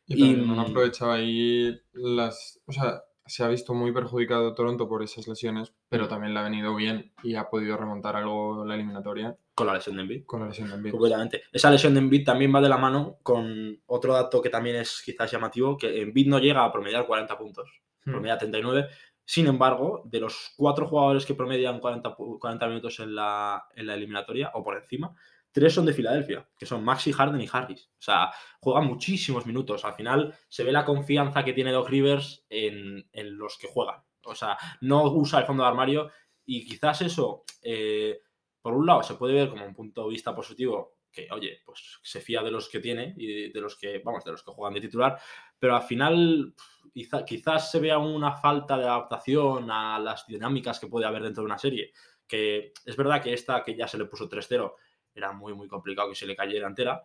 Y 0.07 0.13
Y, 0.15 0.19
también 0.19 0.49
han 0.49 0.55
mm, 0.55 0.59
aprovechado 0.71 1.11
ahí 1.11 1.77
las. 1.93 2.61
O 2.65 2.71
sea, 2.71 3.01
se 3.27 3.43
ha 3.43 3.47
visto 3.47 3.73
muy 3.73 3.91
perjudicado 3.91 4.53
Toronto 4.53 4.87
por 4.87 5.03
esas 5.03 5.27
lesiones, 5.27 5.73
pero 5.89 6.07
también 6.07 6.33
le 6.33 6.39
ha 6.39 6.43
venido 6.43 6.75
bien 6.75 7.13
y 7.23 7.35
ha 7.35 7.49
podido 7.49 7.77
remontar 7.77 8.15
algo 8.15 8.65
la 8.65 8.75
eliminatoria 8.75 9.37
Con 9.55 9.67
la 9.67 9.73
lesión 9.75 9.95
de 9.97 10.01
Embiid. 10.03 10.25
con 10.25 10.39
la 10.41 10.47
lesión 10.47 10.69
de 10.69 10.75
Embiid. 10.75 10.91
Completamente. 10.91 11.43
Esa 11.51 11.69
lesión 11.71 11.93
de 11.93 11.99
Embiid 11.99 12.25
también 12.25 12.53
va 12.55 12.61
de 12.61 12.69
la 12.69 12.77
mano 12.77 13.17
con 13.23 13.79
otro 13.87 14.13
dato 14.13 14.41
que 14.41 14.49
también 14.49 14.75
es 14.77 15.01
quizás 15.05 15.31
llamativo, 15.31 15.77
que 15.77 16.01
Embiid 16.01 16.27
no 16.27 16.39
llega 16.39 16.63
a 16.63 16.71
promediar 16.71 17.05
40 17.05 17.37
puntos. 17.37 17.69
hmm. 18.05 18.11
promedia 18.11 18.37
39. 18.37 18.87
Sin 19.29 19.45
embargo, 19.47 20.03
de 20.05 20.21
los 20.21 20.53
cuatro 20.55 20.87
jugadores 20.87 21.25
que 21.25 21.33
promedian 21.33 21.81
40, 21.81 22.15
pu- 22.15 22.39
40 22.39 22.67
minutos 22.67 22.99
en 23.01 23.13
la, 23.13 23.67
en 23.75 23.85
la 23.87 23.95
eliminatoria 23.95 24.51
o 24.53 24.63
por 24.63 24.77
encima, 24.77 25.13
tres 25.59 25.73
son 25.73 25.85
de 25.87 25.93
Filadelfia, 25.93 26.47
que 26.57 26.65
son 26.67 26.83
Maxi, 26.83 27.11
Harden 27.11 27.41
y 27.41 27.49
Harris. 27.51 27.89
O 27.93 28.01
sea, 28.01 28.29
juegan 28.59 28.85
muchísimos 28.85 29.45
minutos. 29.47 29.83
Al 29.85 29.93
final 29.95 30.35
se 30.47 30.63
ve 30.63 30.71
la 30.71 30.85
confianza 30.85 31.43
que 31.43 31.53
tiene 31.53 31.71
Doc 31.71 31.89
Rivers 31.89 32.45
en, 32.49 33.09
en 33.11 33.37
los 33.37 33.57
que 33.57 33.67
juegan. 33.67 34.03
O 34.25 34.35
sea, 34.35 34.57
no 34.81 35.03
usa 35.11 35.39
el 35.39 35.45
fondo 35.45 35.63
de 35.63 35.69
armario 35.69 36.11
y 36.45 36.63
quizás 36.65 37.01
eso, 37.01 37.43
eh, 37.63 38.19
por 38.61 38.73
un 38.73 38.85
lado, 38.85 39.01
se 39.01 39.15
puede 39.15 39.33
ver 39.33 39.49
como 39.49 39.65
un 39.65 39.73
punto 39.73 40.03
de 40.03 40.09
vista 40.11 40.35
positivo 40.35 40.97
que, 41.11 41.27
oye, 41.31 41.61
pues 41.65 41.97
se 42.03 42.21
fía 42.21 42.43
de 42.43 42.51
los 42.51 42.69
que 42.69 42.79
tiene 42.79 43.15
y 43.17 43.49
de 43.51 43.61
los 43.61 43.75
que, 43.75 43.99
vamos, 44.05 44.23
de 44.23 44.31
los 44.31 44.43
que 44.43 44.51
juegan 44.51 44.75
de 44.75 44.81
titular, 44.81 45.17
pero 45.57 45.75
al 45.75 45.81
final 45.81 46.53
quizá- 46.93 47.25
quizás 47.25 47.71
se 47.71 47.79
vea 47.79 47.97
una 47.97 48.33
falta 48.33 48.77
de 48.77 48.83
adaptación 48.83 49.71
a 49.71 49.97
las 49.97 50.27
dinámicas 50.27 50.79
que 50.79 50.87
puede 50.87 51.07
haber 51.07 51.23
dentro 51.23 51.41
de 51.41 51.47
una 51.47 51.57
serie. 51.57 51.91
Que 52.27 52.73
es 52.85 52.95
verdad 52.97 53.21
que 53.23 53.31
esta 53.33 53.63
que 53.63 53.73
ya 53.75 53.87
se 53.87 53.97
le 53.97 54.05
puso 54.05 54.27
3-0 54.27 54.75
era 55.17 55.31
muy, 55.31 55.53
muy 55.53 55.67
complicado 55.67 56.09
que 56.09 56.15
se 56.15 56.25
le 56.25 56.35
cayera 56.35 56.67
entera, 56.67 57.03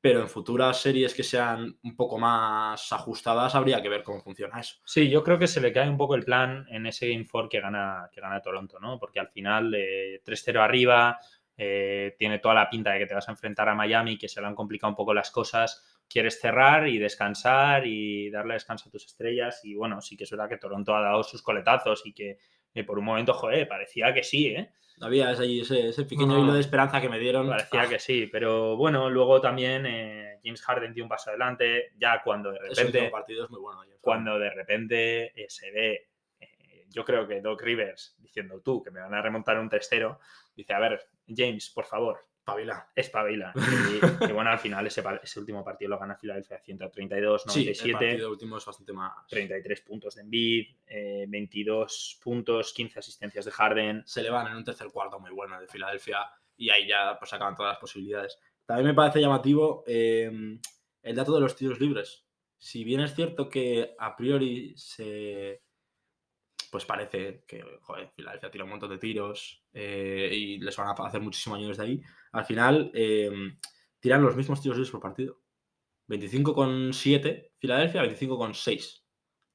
pero 0.00 0.20
en 0.20 0.28
futuras 0.28 0.80
series 0.80 1.14
que 1.14 1.22
sean 1.22 1.78
un 1.82 1.96
poco 1.96 2.18
más 2.18 2.92
ajustadas 2.92 3.54
habría 3.54 3.82
que 3.82 3.88
ver 3.88 4.02
cómo 4.02 4.20
funciona 4.20 4.60
eso. 4.60 4.76
Sí, 4.84 5.08
yo 5.08 5.24
creo 5.24 5.38
que 5.38 5.46
se 5.46 5.60
le 5.60 5.72
cae 5.72 5.88
un 5.88 5.96
poco 5.96 6.14
el 6.14 6.24
plan 6.24 6.66
en 6.70 6.86
ese 6.86 7.08
Game 7.08 7.26
4 7.30 7.48
que 7.48 7.60
gana, 7.60 8.08
que 8.12 8.20
gana 8.20 8.40
Toronto, 8.40 8.78
¿no? 8.78 8.98
Porque 8.98 9.20
al 9.20 9.28
final, 9.28 9.74
eh, 9.74 10.20
3-0 10.24 10.60
arriba, 10.60 11.18
eh, 11.56 12.14
tiene 12.18 12.38
toda 12.38 12.54
la 12.54 12.68
pinta 12.68 12.92
de 12.92 12.98
que 12.98 13.06
te 13.06 13.14
vas 13.14 13.28
a 13.28 13.32
enfrentar 13.32 13.68
a 13.68 13.74
Miami, 13.74 14.18
que 14.18 14.28
se 14.28 14.40
le 14.40 14.46
han 14.46 14.54
complicado 14.54 14.90
un 14.90 14.96
poco 14.96 15.14
las 15.14 15.30
cosas. 15.30 15.82
Quieres 16.08 16.38
cerrar 16.40 16.86
y 16.86 16.98
descansar 16.98 17.86
y 17.86 18.30
darle 18.30 18.54
descanso 18.54 18.88
a 18.88 18.92
tus 18.92 19.06
estrellas. 19.06 19.60
Y 19.64 19.74
bueno, 19.74 20.00
sí 20.00 20.16
que 20.16 20.24
es 20.24 20.30
verdad 20.30 20.48
que 20.48 20.58
Toronto 20.58 20.94
ha 20.94 21.00
dado 21.00 21.22
sus 21.22 21.42
coletazos 21.42 22.02
y 22.04 22.12
que 22.12 22.38
eh, 22.74 22.84
por 22.84 22.98
un 22.98 23.06
momento, 23.06 23.32
joder, 23.32 23.66
parecía 23.66 24.12
que 24.12 24.22
sí, 24.22 24.48
¿eh? 24.48 24.70
Había 25.00 25.30
ese, 25.30 25.60
ese, 25.60 25.88
ese 25.88 26.04
pequeño 26.04 26.28
No. 26.36 26.42
hilo 26.44 26.54
de 26.54 26.60
esperanza 26.60 27.00
que 27.00 27.08
me 27.08 27.18
dieron. 27.18 27.48
Parecía 27.48 27.82
Ah, 27.82 27.88
que 27.88 27.98
sí, 27.98 28.28
pero 28.32 28.76
bueno, 28.76 29.10
luego 29.10 29.40
también 29.40 29.84
eh, 29.86 30.38
James 30.42 30.62
Harden 30.62 30.94
dio 30.94 31.04
un 31.04 31.08
paso 31.10 31.30
adelante, 31.30 31.92
ya 31.98 32.22
cuando 32.22 32.50
de 32.52 32.58
repente, 32.60 33.10
partido 33.10 33.44
es 33.44 33.50
muy 33.50 33.60
bueno. 33.60 33.80
James 33.80 33.98
cuando 34.00 34.38
de 34.38 34.50
repente 34.50 35.24
eh, 35.42 35.46
se 35.48 35.70
ve, 35.70 36.08
eh, 36.40 36.84
yo 36.88 37.04
creo 37.04 37.26
que 37.28 37.40
Doc 37.42 37.60
Rivers 37.62 38.16
diciendo 38.18 38.60
tú 38.62 38.82
que 38.82 38.90
me 38.90 39.00
van 39.00 39.12
a 39.12 39.20
remontar 39.20 39.58
un 39.58 39.68
3-0, 39.68 40.18
dice, 40.54 40.72
a 40.72 40.78
ver, 40.78 41.06
James, 41.28 41.68
por 41.70 41.84
favor, 41.84 42.24
Pavila. 42.46 42.88
espabila. 42.94 43.52
Y, 44.22 44.24
y 44.24 44.32
bueno, 44.32 44.50
al 44.50 44.58
final 44.60 44.86
ese, 44.86 45.02
último 45.40 45.64
partido 45.64 45.90
lo 45.90 45.98
gana 45.98 46.14
Filadelfia 46.14 46.60
132, 46.60 47.42
Sí, 47.48 47.60
el 47.60 47.66
97. 47.66 47.92
partido 47.92 48.30
último 48.30 48.56
es 48.56 48.64
bastante 48.64 48.92
más. 48.92 49.26
33 49.28 49.80
puntos 49.80 50.14
de 50.14 50.22
Embiid, 50.22 50.66
eh, 50.86 51.26
22 51.28 52.20
puntos, 52.22 52.72
15 52.72 53.00
asistencias 53.00 53.44
de 53.46 53.50
Harden. 53.50 54.02
se 54.06 54.22
le 54.22 54.30
van 54.30 54.46
en 54.46 54.56
un 54.56 54.64
tercer 54.64 54.86
cuarto 54.92 55.18
muy 55.18 55.32
bueno 55.32 55.60
de 55.60 55.66
Filadelfia 55.66 56.20
y 56.56 56.70
ahí 56.70 56.86
ya 56.86 57.18
pues 57.18 57.32
acaban 57.32 57.56
todas 57.56 57.72
las 57.72 57.80
posibilidades. 57.80 58.38
También 58.64 58.86
me 58.86 58.94
parece 58.94 59.20
llamativo 59.20 59.82
eh, 59.84 60.30
el 61.02 61.16
dato 61.16 61.34
de 61.34 61.40
los 61.40 61.56
tiros 61.56 61.80
libres. 61.80 62.24
Si 62.58 62.84
bien 62.84 63.00
es 63.00 63.12
cierto 63.14 63.48
que 63.48 63.96
a 63.98 64.16
priori 64.16 64.72
se 64.76 65.62
pues 66.70 66.84
parece 66.84 67.44
que 67.46 67.62
joder, 67.82 68.10
Filadelfia 68.14 68.50
tira 68.50 68.64
un 68.64 68.70
montón 68.70 68.90
de 68.90 68.98
tiros 68.98 69.64
eh, 69.72 70.30
y 70.32 70.58
les 70.58 70.76
van 70.76 70.88
a 70.88 71.06
hacer 71.06 71.20
muchísimo 71.20 71.56
daño 71.56 71.68
desde 71.68 71.84
ahí, 71.84 72.02
al 72.32 72.44
final 72.44 72.90
eh, 72.94 73.30
tiran 74.00 74.22
los 74.22 74.36
mismos 74.36 74.60
tiros 74.60 74.90
por 74.90 75.00
partido. 75.00 75.40
25,7 76.08 77.50
Filadelfia, 77.58 78.02
25,6 78.04 79.02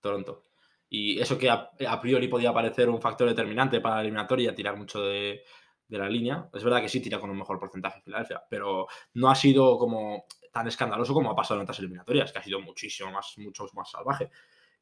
Toronto. 0.02 0.44
Y 0.90 1.20
eso 1.20 1.38
que 1.38 1.50
a, 1.50 2.02
priori 2.02 2.28
podía 2.28 2.54
parecer 2.54 2.90
un 2.90 3.02
factor 3.02 3.30
determinante 3.30 3.80
para 3.80 3.96
la 3.96 4.02
eliminatoria, 4.02 4.54
tirar 4.54 4.76
mucho 4.76 5.02
de, 5.02 5.44
de 5.88 5.98
la 5.98 6.10
línea. 6.10 6.50
Es 6.54 6.64
verdad 6.66 6.82
que 6.82 6.90
sí 6.90 7.00
tira 7.00 7.20
con 7.20 7.30
un 7.30 7.38
mejor 7.38 7.58
porcentaje 7.60 8.02
Filadelfia, 8.02 8.44
pero 8.50 8.88
no 9.14 9.30
ha 9.30 9.36
sido 9.36 9.78
como 9.78 10.26
tan 10.52 10.68
escandaloso 10.68 11.14
como 11.14 11.32
ha 11.32 11.36
pasado 11.36 11.60
en 11.60 11.64
otras 11.64 11.80
eliminatorias, 11.80 12.32
que 12.32 12.40
ha 12.40 12.44
sido 12.44 12.60
muchísimo 12.60 13.12
más, 13.12 13.34
mucho 13.38 13.66
más 13.74 13.90
salvaje. 13.90 14.30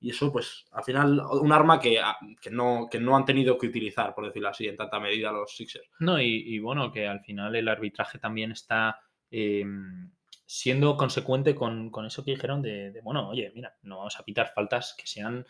Y 0.02 0.12
eso, 0.12 0.32
pues, 0.32 0.66
al 0.72 0.84
final, 0.84 1.22
un 1.42 1.52
arma 1.52 1.80
que, 1.80 2.00
ah, 2.00 2.18
que, 2.42 2.50
no, 2.50 2.88
que 2.90 3.00
no 3.00 3.18
han 3.18 3.26
tenido 3.26 3.58
que 3.58 3.68
utilizar, 3.68 4.16
por 4.16 4.26
decirlo 4.26 4.50
así, 4.50 4.68
en 4.68 4.78
tanta 4.78 5.00
medida 5.00 5.32
los 5.32 5.56
Sixers. 5.56 5.90
No, 6.00 6.22
y, 6.22 6.56
y 6.56 6.60
bueno, 6.60 6.92
que 6.92 7.08
al 7.08 7.20
final 7.22 7.56
el 7.56 7.68
arbitraje 7.68 8.18
también 8.18 8.52
está 8.52 9.02
eh, 9.30 9.66
siendo 10.46 10.98
consecuente 10.98 11.54
con, 11.54 11.92
con 11.92 12.06
eso 12.06 12.24
que 12.24 12.32
dijeron 12.32 12.62
de, 12.62 12.92
de, 12.92 13.02
bueno, 13.02 13.30
oye, 13.30 13.52
mira, 13.54 13.76
no 13.84 13.98
vamos 13.98 14.20
a 14.20 14.24
pitar 14.24 14.52
faltas 14.54 14.96
que 14.98 15.06
sean 15.06 15.46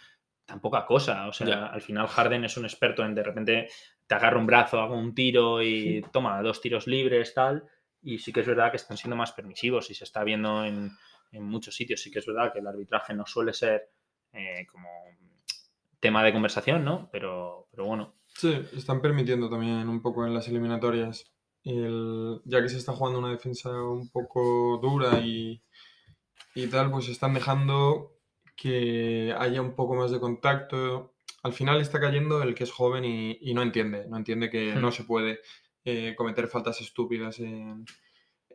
tan 0.46 0.60
poca 0.60 0.86
cosa. 0.86 1.28
O 1.28 1.34
sea, 1.34 1.68
al 1.68 1.82
final 1.82 2.08
Harden 2.08 2.44
es 2.44 2.58
un 2.58 2.66
experto 2.66 3.06
en 3.06 3.16
de 3.16 3.24
repente 3.24 3.70
te 4.08 4.16
agarra 4.16 4.40
un 4.40 4.48
brazo, 4.48 4.82
hago 4.82 4.98
un 4.98 5.14
tiro 5.14 5.62
y 5.62 6.02
toma 6.12 6.42
dos 6.42 6.60
tiros 6.60 6.88
libres, 6.88 7.34
tal. 7.34 7.64
Y 8.02 8.18
sí 8.18 8.34
que 8.34 8.42
es 8.42 8.48
verdad 8.48 8.72
que 8.72 8.78
están 8.78 8.98
siendo 8.98 9.16
más 9.16 9.32
permisivos 9.32 9.90
y 9.92 9.94
se 9.94 10.04
está 10.04 10.24
viendo 10.24 10.66
en, 10.66 10.90
en 11.32 11.44
muchos 11.44 11.76
sitios. 11.76 12.02
Sí 12.02 12.12
que 12.12 12.20
es 12.20 12.26
verdad 12.26 12.52
que 12.52 12.60
el 12.60 12.68
arbitraje 12.68 13.14
no 13.14 13.26
suele 13.26 13.54
ser 13.54 13.90
eh, 14.34 14.66
como 14.72 14.88
tema 16.00 16.24
de 16.24 16.32
conversación, 16.34 16.84
¿no? 16.86 17.10
Pero, 17.12 17.68
pero 17.72 17.86
bueno. 17.86 18.14
Sí, 18.28 18.54
están 18.76 19.02
permitiendo 19.02 19.50
también 19.50 19.90
un 19.90 20.02
poco 20.02 20.26
en 20.26 20.34
las 20.34 20.48
eliminatorias. 20.48 21.32
El- 21.64 22.40
ya 22.46 22.62
que 22.62 22.70
se 22.70 22.78
está 22.78 22.94
jugando 22.94 23.20
una 23.20 23.32
defensa 23.32 23.70
un 23.84 24.10
poco 24.10 24.80
dura 24.82 25.20
y, 25.20 25.62
y 26.56 26.68
tal, 26.68 26.90
pues 26.92 27.10
están 27.10 27.34
dejando 27.34 28.14
que 28.56 29.34
haya 29.38 29.62
un 29.62 29.76
poco 29.76 29.96
más 29.96 30.12
de 30.12 30.20
contacto. 30.20 31.14
Al 31.44 31.54
final 31.54 31.82
está 31.82 32.00
cayendo 32.00 32.42
el 32.44 32.56
que 32.56 32.64
es 32.64 32.72
joven 32.72 33.04
y, 33.06 33.38
y 33.42 33.54
no 33.54 33.62
entiende, 33.62 34.06
no 34.08 34.18
entiende 34.18 34.50
que 34.50 34.74
Hmm. 34.76 34.82
no 34.82 34.92
se 34.92 35.04
puede 35.04 35.40
eh, 35.86 36.14
cometer 36.16 36.48
faltas 36.48 36.80
estúpidas 36.82 37.40
en, 37.40 37.86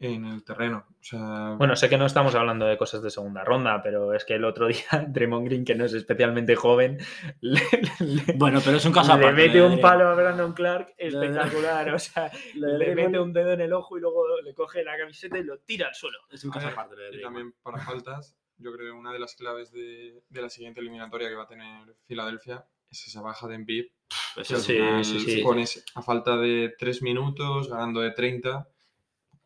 en 0.01 0.25
el 0.25 0.45
terreno. 0.45 0.87
O 0.89 1.03
sea, 1.05 1.55
Bueno, 1.57 1.77
sé 1.77 1.89
que 1.89 1.97
no 1.99 2.07
estamos 2.07 2.35
hablando 2.35 2.67
de 2.67 2.77
cosas 2.77 3.03
de 3.03 3.11
segunda 3.11 3.45
ronda, 3.45 3.81
pero 3.83 4.13
es 4.15 4.25
que 4.25 4.35
el 4.35 4.45
otro 4.45 4.67
día 4.69 5.07
Draymond 5.09 5.47
Green, 5.47 5.65
que 5.65 5.75
no 5.75 5.85
es 5.85 5.95
especialmente 5.95 6.57
joven, 6.57 6.99
le, 7.41 7.61
le- 8.01 8.33
Bueno, 8.37 8.61
pero 8.65 8.77
es 8.79 8.85
un 8.85 8.93
caso 8.93 9.17
le 9.17 9.25
aparte. 9.25 9.47
mete 9.47 9.59
lo 9.59 9.67
un 9.69 9.81
palo 9.81 10.09
a 10.09 10.15
Brandon 10.15 10.53
Clark 10.53 10.95
espectacular. 10.99 11.95
O 11.95 11.99
sea, 11.99 12.31
le 12.55 12.67
Draymond 12.79 12.97
mete 12.97 13.19
un 13.21 13.33
dedo 13.33 13.53
en 13.53 13.61
el 13.61 13.73
ojo 13.73 13.97
y 13.97 14.01
luego 14.01 14.25
le 14.43 14.55
coge 14.55 14.83
la 14.85 14.97
camiseta 14.99 15.39
y 15.39 15.45
lo 15.45 15.59
tira 15.61 15.89
al 15.89 15.95
suelo. 15.95 16.19
Es 16.31 16.45
un 16.45 16.51
caso 16.51 16.69
aparte. 16.69 16.97
Y 17.13 17.21
también 17.23 17.55
para 17.63 17.79
faltas, 17.79 18.37
yo 18.59 18.73
creo 18.73 18.87
que 18.93 18.99
una 18.99 19.13
de 19.13 19.19
las 19.19 19.35
claves 19.37 19.73
de, 19.73 20.23
de 20.29 20.43
la 20.43 20.49
siguiente 20.51 20.81
eliminatoria 20.81 21.29
que 21.29 21.35
va 21.35 21.45
a 21.45 21.49
tener 21.49 21.95
Filadelfia 22.07 22.67
es 22.91 23.07
esa 23.09 23.23
baja 23.23 23.49
de 23.49 23.55
Embiid. 23.57 23.87
Pues. 24.35 24.47
Sí, 24.49 24.79
sí, 25.03 25.21
sí. 25.21 25.43
pones 25.43 25.85
a 25.95 26.03
falta 26.03 26.37
de 26.37 26.75
3 26.79 27.03
minutos, 27.03 27.69
ganando 27.69 28.01
de 28.01 28.13
30. 28.13 28.69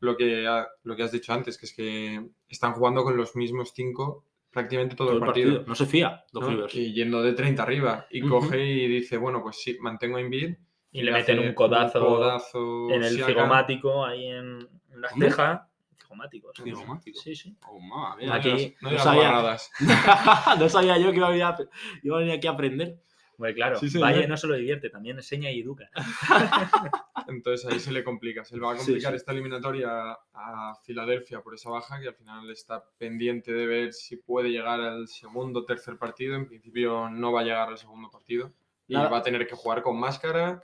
Lo 0.01 0.17
que, 0.17 0.47
ha- 0.47 0.69
lo 0.85 0.95
que 0.97 1.03
has 1.03 1.13
dicho 1.13 1.33
antes, 1.33 1.59
que 1.59 1.67
es 1.67 1.75
que 1.75 2.25
están 2.49 2.73
jugando 2.73 3.03
con 3.03 3.17
los 3.17 3.35
mismos 3.37 3.73
5 3.75 4.25
prácticamente 4.51 4.97
todo, 4.97 5.09
todo 5.09 5.19
el 5.19 5.25
partido. 5.25 5.65
No 5.67 5.75
se 5.75 5.87
fía, 5.87 6.25
Doc 6.33 6.45
¿no? 6.45 6.49
Rivers. 6.51 6.75
Y 6.75 6.93
yendo 6.95 7.23
de 7.23 7.33
30 7.33 7.63
arriba. 7.63 8.07
Y 8.11 8.23
coge 8.23 8.65
y 8.65 8.89
dice, 8.89 9.17
bueno, 9.17 9.43
pues 9.43 9.57
sí, 9.63 9.77
mantengo 9.81 10.17
a 10.17 10.21
Embiid. 10.21 10.55
Y 10.91 11.03
le 11.03 11.13
meten 11.13 11.39
un 11.41 11.53
codazo, 11.53 12.01
codazo 12.01 12.91
en 12.91 13.03
el 13.03 13.23
cigomático, 13.23 14.05
ahí 14.07 14.27
en, 14.27 14.67
en 14.91 15.01
la 15.01 15.09
¿Cómo? 15.11 15.23
ceja. 15.23 15.69
Cigomático, 16.01 16.51
sí. 16.55 16.63
Cigomático. 16.65 17.21
Sí, 17.21 17.35
sí. 17.37 17.57
Oh, 17.69 17.79
madre. 17.79 18.31
Aquí- 18.33 18.75
no 18.81 18.91
no 18.93 18.99
sabía. 18.99 19.59
no 20.59 20.69
sabía 20.69 20.97
yo 20.99 21.11
que 21.11 21.17
iba 21.19 21.27
a 21.27 21.31
venir, 21.31 21.45
a- 21.45 21.57
iba 22.03 22.17
a 22.17 22.21
venir 22.21 22.35
aquí 22.35 22.47
a 22.47 22.53
aprender. 22.53 22.99
Bueno, 23.39 23.55
claro, 23.55 23.79
Sí. 23.79 23.99
Valle 23.99 24.27
no 24.27 24.37
solo 24.37 24.57
divierte, 24.57 24.91
también 24.91 25.17
enseña 25.17 25.51
y 25.51 25.61
educa. 25.61 25.89
Entonces 27.29 27.71
ahí 27.71 27.79
se 27.79 27.93
le 27.93 28.03
complica. 28.03 28.45
Se 28.45 28.57
le 28.57 28.63
va 28.63 28.73
a 28.73 28.77
complicar 28.77 29.13
sí. 29.13 29.17
esta 29.17 29.33
eliminatoria 29.33 30.19
a 30.35 30.75
Filadelfia 30.85 31.41
por 31.41 31.55
esa 31.55 31.71
baja, 31.71 32.01
que 32.01 32.09
al 32.09 32.15
final 32.15 32.51
está 32.51 32.85
pendiente 32.99 33.53
de 33.53 33.67
ver 33.67 33.93
si 33.93 34.17
puede 34.17 34.51
llegar 34.51 34.81
al 34.81 35.07
segundo 35.07 35.61
o 35.61 35.65
tercer 35.65 35.97
partido. 35.99 36.35
En 36.35 36.47
principio 36.47 37.09
no 37.11 37.33
va 37.33 37.43
a 37.43 37.45
llegar 37.45 37.69
al 37.69 37.79
segundo 37.79 38.11
partido. 38.11 38.53
Y 38.89 38.95
Nada. 38.95 39.09
va 39.09 39.19
a 39.19 39.23
tener 39.23 39.47
que 39.47 39.55
jugar 39.55 39.83
con 39.83 40.01
máscara, 40.01 40.61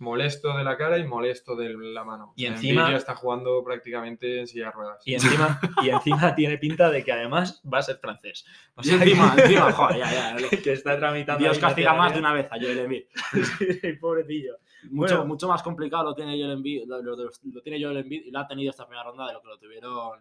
molesto 0.00 0.56
de 0.56 0.64
la 0.64 0.76
cara 0.76 0.98
y 0.98 1.04
molesto 1.06 1.54
de 1.54 1.72
la 1.74 2.02
mano. 2.04 2.32
Y 2.36 2.46
encima- 2.46 2.80
Embiid 2.82 2.92
ya 2.94 2.98
está 2.98 3.14
jugando 3.14 3.62
prácticamente 3.62 4.40
en 4.40 4.46
silla 4.46 4.66
de 4.66 4.70
ruedas. 4.72 5.02
Y 5.06 5.14
encima, 5.14 5.60
y 5.82 5.90
encima 5.90 6.34
tiene 6.34 6.58
pinta 6.58 6.90
de 6.90 7.04
que 7.04 7.12
además 7.12 7.62
va 7.72 7.78
a 7.78 7.82
ser 7.82 7.98
francés. 7.98 8.44
O 8.74 8.80
Y 8.80 8.84
sea, 8.84 8.96
encima, 8.96 9.34
que- 9.36 9.42
encima, 9.42 9.72
joder, 9.72 9.98
ya, 9.98 10.36
ya. 10.38 10.48
que 10.62 10.72
está 10.72 10.98
tramitando. 10.98 11.44
Dios 11.44 11.58
castiga 11.58 11.94
más 11.94 12.12
de 12.12 12.18
una 12.18 12.32
vez 12.32 12.46
a 12.50 12.56
Joel 12.58 12.78
Embiid. 12.80 13.04
Sí, 13.82 13.92
pobrecillo. 14.00 14.56
Mucho, 14.90 15.16
Bueno. 15.16 15.26
mucho 15.28 15.46
más 15.48 15.62
complicado 15.62 16.04
lo 16.04 16.14
tiene 16.14 16.32
Joel 16.38 16.52
Embiid, 16.52 16.84
lo, 16.86 17.02
lo- 17.02 17.14
lo 17.16 17.62
tiene 17.62 17.82
Joel 17.82 17.98
Embiid 17.98 18.24
y 18.26 18.30
lo 18.30 18.38
ha 18.40 18.48
tenido 18.48 18.70
esta 18.70 18.86
primera 18.86 19.04
ronda 19.04 19.26
de 19.26 19.34
lo 19.34 19.42
que 19.42 19.48
lo 19.48 19.58
tuvieron 19.58 20.20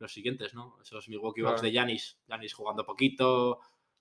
los 0.00 0.12
siguientes, 0.12 0.54
¿no? 0.54 0.76
Esos 0.82 1.08
Milwaukee 1.08 1.42
Bucks 1.42 1.60
Claro. 1.60 1.66
de 1.66 1.70
Giannis, 1.72 2.18
Giannis 2.26 2.54
jugando 2.54 2.84
poquito, 2.84 3.60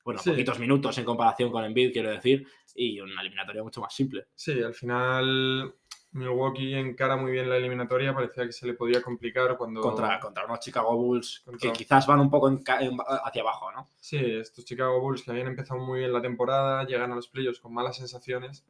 bueno, 0.10 0.22
Sí. 0.22 0.32
poquitos 0.32 0.60
minutos 0.60 0.98
en 0.98 1.06
comparación 1.06 1.52
con 1.52 1.64
Embiid, 1.64 1.92
quiero 1.94 2.10
decir, 2.10 2.46
y 2.76 3.00
una 3.00 3.22
eliminatoria 3.22 3.64
mucho 3.64 3.82
más 3.82 3.94
simple. 3.94 4.26
Sí, 4.36 4.62
al 4.62 4.74
final 4.74 5.74
Milwaukee 6.12 6.74
encara 6.74 7.16
muy 7.18 7.32
bien 7.32 7.48
la 7.50 7.58
eliminatoria. 7.58 8.14
Parecía 8.14 8.46
que 8.46 8.52
se 8.52 8.66
le 8.66 8.74
podía 8.74 9.02
complicar 9.02 9.56
cuando... 9.58 9.82
Contra, 9.82 10.20
contra 10.20 10.46
unos 10.46 10.60
Chicago 10.60 10.96
Bulls 10.98 11.42
Contra- 11.46 11.72
que 11.72 11.78
quizás 11.78 12.08
van 12.08 12.20
un 12.20 12.30
poco 12.32 12.48
en 12.50 12.64
ca- 12.64 12.82
en- 12.82 12.98
hacia 13.24 13.42
abajo, 13.44 13.72
¿no? 13.72 13.88
Sí, 14.00 14.18
estos 14.18 14.66
Chicago 14.66 15.00
Bulls 15.00 15.22
que 15.24 15.32
habían 15.32 15.48
empezado 15.48 15.80
muy 15.80 16.00
bien 16.00 16.12
la 16.14 16.22
temporada, 16.22 16.84
llegan 16.86 17.12
a 17.12 17.16
los 17.16 17.28
playoffs 17.28 17.60
con 17.60 17.74
malas 17.74 17.98
sensaciones 17.98 18.66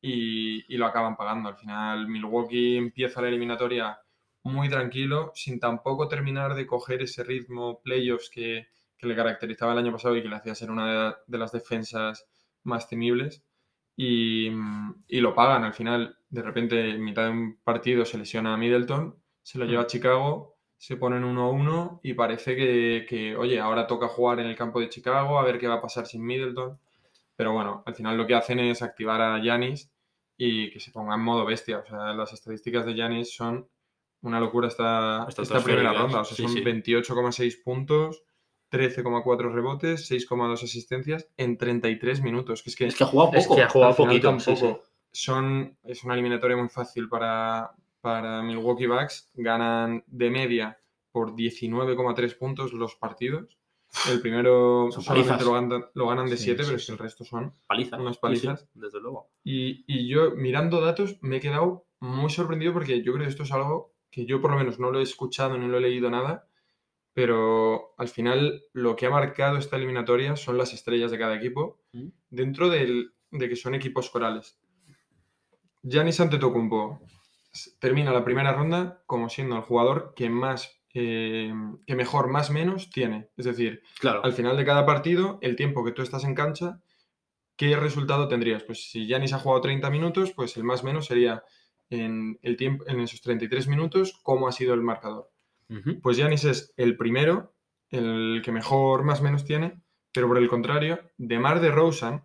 y, 0.00 0.72
y 0.72 0.76
lo 0.76 0.86
acaban 0.86 1.16
pagando. 1.16 1.48
Al 1.48 1.56
final, 1.56 2.06
Milwaukee 2.08 2.76
empieza 2.76 3.20
la 3.20 3.28
eliminatoria 3.28 3.98
muy 4.44 4.68
tranquilo, 4.68 5.32
sin 5.34 5.58
tampoco 5.58 6.06
terminar 6.06 6.54
de 6.54 6.66
coger 6.66 7.02
ese 7.02 7.24
ritmo 7.24 7.80
playoffs 7.82 8.30
que, 8.30 8.68
que 8.96 9.06
le 9.06 9.16
caracterizaba 9.16 9.72
el 9.72 9.78
año 9.78 9.92
pasado 9.92 10.16
y 10.16 10.22
que 10.22 10.28
le 10.28 10.36
hacía 10.36 10.54
ser 10.54 10.70
una 10.70 11.16
de, 11.26 11.38
las 11.38 11.52
defensas 11.52 12.26
más 12.62 12.88
temibles. 12.88 13.44
Y, 13.96 14.48
y 15.08 15.20
lo 15.20 15.34
pagan 15.34 15.64
al 15.64 15.74
final. 15.74 16.18
De 16.28 16.42
repente, 16.42 16.90
en 16.90 17.02
mitad 17.02 17.24
de 17.24 17.30
un 17.30 17.60
partido 17.62 18.04
se 18.04 18.18
lesiona 18.18 18.54
a 18.54 18.56
Middleton, 18.56 19.16
se 19.42 19.58
lo 19.58 19.64
lleva 19.64 19.82
a 19.82 19.86
Chicago, 19.86 20.56
se 20.76 20.96
ponen 20.96 21.24
1-1 21.24 22.00
y 22.02 22.14
parece 22.14 22.54
que, 22.56 23.06
que, 23.08 23.36
oye, 23.36 23.58
ahora 23.58 23.86
toca 23.86 24.08
jugar 24.08 24.40
en 24.40 24.46
el 24.46 24.56
campo 24.56 24.80
de 24.80 24.88
Chicago, 24.88 25.38
a 25.38 25.44
ver 25.44 25.58
qué 25.58 25.68
va 25.68 25.76
a 25.76 25.82
pasar 25.82 26.06
sin 26.06 26.24
Middleton. 26.24 26.78
Pero 27.34 27.52
bueno, 27.52 27.82
al 27.86 27.94
final 27.94 28.16
lo 28.16 28.26
que 28.26 28.34
hacen 28.34 28.60
es 28.60 28.82
activar 28.82 29.20
a 29.20 29.42
Yanis 29.42 29.90
y 30.36 30.70
que 30.70 30.80
se 30.80 30.90
ponga 30.90 31.14
en 31.14 31.20
modo 31.20 31.44
bestia. 31.44 31.78
O 31.78 31.86
sea, 31.86 32.12
las 32.14 32.32
estadísticas 32.32 32.84
de 32.86 32.94
Yanis 32.94 33.34
son 33.34 33.68
una 34.22 34.40
locura 34.40 34.68
esta, 34.68 35.26
esta 35.28 35.62
primera 35.62 35.92
ronda. 35.92 36.20
O 36.20 36.24
sea, 36.24 36.36
sí, 36.36 36.42
son 36.42 36.52
sí. 36.52 36.62
28,6 36.62 37.62
puntos, 37.62 38.22
13,4 38.70 39.52
rebotes, 39.52 40.10
6,2 40.10 40.62
asistencias 40.62 41.28
en 41.36 41.56
33 41.56 42.22
minutos. 42.22 42.62
Que 42.62 42.70
es 42.70 42.76
que, 42.76 42.86
Es 42.86 42.96
que 42.96 43.04
ha 43.04 43.06
jugado 43.06 43.30
Es 43.34 43.44
poco. 43.46 43.56
que 43.56 43.62
ha 43.62 43.68
jugado 43.68 43.96
poquito, 43.96 44.38
sí, 44.40 44.46
tampoco. 44.54 44.82
Son, 45.12 45.78
es 45.84 46.04
una 46.04 46.14
eliminatoria 46.14 46.56
muy 46.56 46.68
fácil 46.68 47.08
para, 47.08 47.72
para 48.00 48.42
Milwaukee 48.42 48.86
Bucks. 48.86 49.30
Ganan 49.34 50.04
de 50.06 50.30
media 50.30 50.78
por 51.12 51.34
19,3 51.34 52.36
puntos 52.38 52.72
los 52.72 52.96
partidos. 52.96 53.58
El 54.10 54.20
primero 54.20 54.88
solamente 54.90 55.28
palizas. 55.30 55.46
lo 55.46 55.52
ganan, 55.54 55.84
lo 55.94 56.06
ganan 56.08 56.26
de 56.26 56.36
Sí, 56.36 56.44
7, 56.44 56.62
sí, 56.64 56.66
pero 56.68 56.76
es 56.76 56.86
que 56.86 56.92
el 56.92 56.98
resto 56.98 57.24
son 57.24 57.54
Paliza. 57.66 57.96
Unas 57.98 58.18
palizas. 58.18 58.68
desde 58.74 59.00
luego. 59.00 59.30
y, 59.44 59.84
y 59.86 60.08
yo, 60.08 60.32
mirando 60.32 60.80
datos, 60.80 61.16
me 61.22 61.36
he 61.36 61.40
quedado 61.40 61.86
muy 62.00 62.28
sorprendido 62.28 62.72
porque 62.74 63.02
yo 63.02 63.12
creo 63.12 63.24
que 63.24 63.30
esto 63.30 63.44
es 63.44 63.52
algo 63.52 63.94
que 64.10 64.26
yo 64.26 64.40
por 64.42 64.50
lo 64.50 64.58
menos 64.58 64.78
no 64.78 64.90
lo 64.90 64.98
he 64.98 65.02
escuchado 65.02 65.56
ni 65.56 65.66
lo 65.66 65.78
he 65.78 65.80
leído 65.80 66.10
nada, 66.10 66.45
pero 67.16 67.94
al 67.96 68.08
final 68.08 68.62
lo 68.74 68.94
que 68.94 69.06
ha 69.06 69.10
marcado 69.10 69.56
esta 69.56 69.76
eliminatoria 69.76 70.36
son 70.36 70.58
las 70.58 70.74
estrellas 70.74 71.10
de 71.10 71.18
cada 71.18 71.34
equipo 71.34 71.80
Mm. 71.94 72.08
dentro 72.28 72.68
del- 72.68 73.14
de 73.30 73.48
que 73.48 73.56
son 73.56 73.74
equipos 73.74 74.10
corales. 74.10 74.58
Giannis 75.82 76.20
Antetokounmpo 76.20 77.00
termina 77.78 78.12
la 78.12 78.22
primera 78.22 78.52
ronda 78.52 79.02
como 79.06 79.30
siendo 79.30 79.56
el 79.56 79.62
jugador 79.62 80.12
que 80.14 80.28
más, 80.28 80.78
eh, 80.92 81.54
que 81.86 81.94
mejor 81.96 82.28
más 82.28 82.50
menos 82.50 82.90
tiene. 82.90 83.30
Es 83.38 83.46
decir, 83.46 83.82
Claro. 83.98 84.22
al 84.22 84.34
final 84.34 84.54
de 84.58 84.66
cada 84.66 84.84
partido, 84.84 85.38
el 85.40 85.56
tiempo 85.56 85.86
que 85.86 85.92
tú 85.92 86.02
estás 86.02 86.24
en 86.24 86.34
cancha, 86.34 86.82
¿qué 87.56 87.76
resultado 87.76 88.28
tendrías? 88.28 88.62
Pues 88.62 88.90
si 88.90 89.06
Yanis 89.06 89.32
ha 89.32 89.38
jugado 89.38 89.62
30 89.62 89.88
minutos, 89.88 90.32
pues 90.32 90.54
el 90.58 90.64
más 90.64 90.84
menos 90.84 91.06
sería 91.06 91.44
en, 91.88 92.38
el 92.42 92.58
tiempo, 92.58 92.84
en 92.88 93.00
esos 93.00 93.22
33 93.22 93.68
minutos, 93.68 94.20
cómo 94.22 94.48
ha 94.48 94.52
sido 94.52 94.74
el 94.74 94.82
marcador. 94.82 95.30
Pues 96.02 96.16
Yanis 96.16 96.44
es 96.44 96.72
el 96.76 96.96
primero, 96.96 97.54
el 97.90 98.40
que 98.44 98.52
mejor 98.52 99.02
más 99.04 99.20
menos 99.22 99.44
tiene, 99.44 99.80
pero 100.12 100.28
por 100.28 100.38
el 100.38 100.48
contrario, 100.48 101.00
DeMar 101.18 101.60
DeRozan 101.60 102.24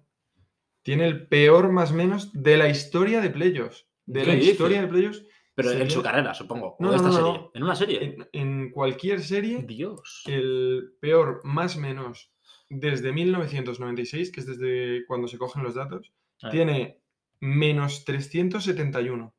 tiene 0.83 1.05
el 1.07 1.27
peor 1.27 1.71
más 1.71 1.91
menos 1.91 2.31
de 2.33 2.57
la 2.57 2.69
historia 2.69 3.21
de 3.21 3.29
playoffs. 3.29 3.87
De 4.05 4.21
¿Qué 4.23 4.27
la 4.27 4.35
historia 4.35 4.81
de 4.81 4.87
playoffs 4.87 5.23
Pero 5.55 5.71
en 5.71 5.89
su 5.89 6.01
carrera, 6.01 6.33
supongo. 6.33 6.75
No, 6.79 6.89
o 6.89 6.91
de 6.91 6.97
no, 6.97 7.07
esta 7.07 7.19
no, 7.21 7.27
no. 7.27 7.33
serie. 7.33 7.49
¿En 7.53 7.63
una 7.63 7.75
serie? 7.75 8.03
en, 8.03 8.29
en 8.31 8.71
cualquier 8.71 9.21
serie 9.21 9.63
Dios. 9.63 10.23
el 10.27 10.93
peor 10.99 11.41
más 11.43 11.77
menos 11.77 12.31
desde 12.69 13.11
1996, 13.11 14.31
que 14.31 14.39
es 14.39 14.45
desde 14.47 15.05
cuando 15.05 15.27
se 15.27 15.37
cogen 15.37 15.63
los 15.63 15.75
datos, 15.75 16.13
Ah, 16.43 16.49
tiene 16.49 17.01
menos 17.39 18.03
371 18.05 19.35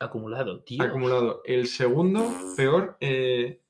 Acumulado, 0.00 0.60
tío. 0.62 0.82
acumulado. 0.82 1.42
El 1.44 1.66
segundo 1.66 2.28
peor 2.56 2.96
eh, 3.00 3.60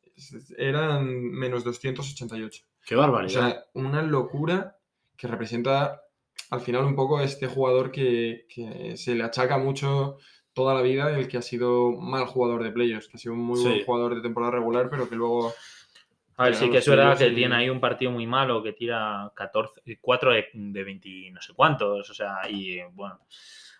eran 0.56 1.06
menos 1.30 1.64
288. 1.64 2.64
Qué 2.84 2.94
O 2.96 2.98
barbaridad. 2.98 3.30
sea, 3.50 3.64
una 3.74 4.02
locura 4.02 4.76
que 5.16 5.26
representa 5.28 6.02
al 6.50 6.60
final 6.60 6.84
un 6.84 6.94
poco 6.94 7.20
este 7.20 7.46
jugador 7.46 7.90
que, 7.90 8.46
que 8.48 8.96
se 8.96 9.14
le 9.14 9.24
achaca 9.24 9.58
mucho 9.58 10.18
toda 10.52 10.74
la 10.74 10.82
vida, 10.82 11.16
el 11.18 11.28
que 11.28 11.36
ha 11.38 11.42
sido 11.42 11.92
mal 11.92 12.26
jugador 12.26 12.62
de 12.62 12.70
playoffs, 12.70 13.08
que 13.08 13.16
ha 13.16 13.20
sido 13.20 13.34
un 13.34 13.40
muy 13.40 13.58
Sí. 13.58 13.64
buen 13.68 13.84
jugador 13.84 14.14
de 14.14 14.22
temporada 14.22 14.52
regular, 14.52 14.88
pero 14.88 15.08
que 15.08 15.16
luego 15.16 15.52
A 16.38 16.44
ver, 16.44 16.54
sí 16.54 16.70
que 16.70 16.78
es 16.78 16.88
verdad 16.88 17.18
que 17.18 17.28
y- 17.28 17.34
tiene 17.34 17.56
ahí 17.56 17.68
un 17.68 17.80
partido 17.80 18.10
muy 18.10 18.26
malo 18.26 18.62
que 18.62 18.72
tira 18.72 19.30
14, 19.34 19.98
4 20.00 20.32
de, 20.32 20.46
de 20.54 20.84
20 20.84 21.08
y 21.08 21.30
no 21.30 21.40
sé 21.42 21.52
cuántos. 21.54 22.08
O 22.08 22.14
sea, 22.14 22.48
y 22.48 22.78
bueno. 22.92 23.18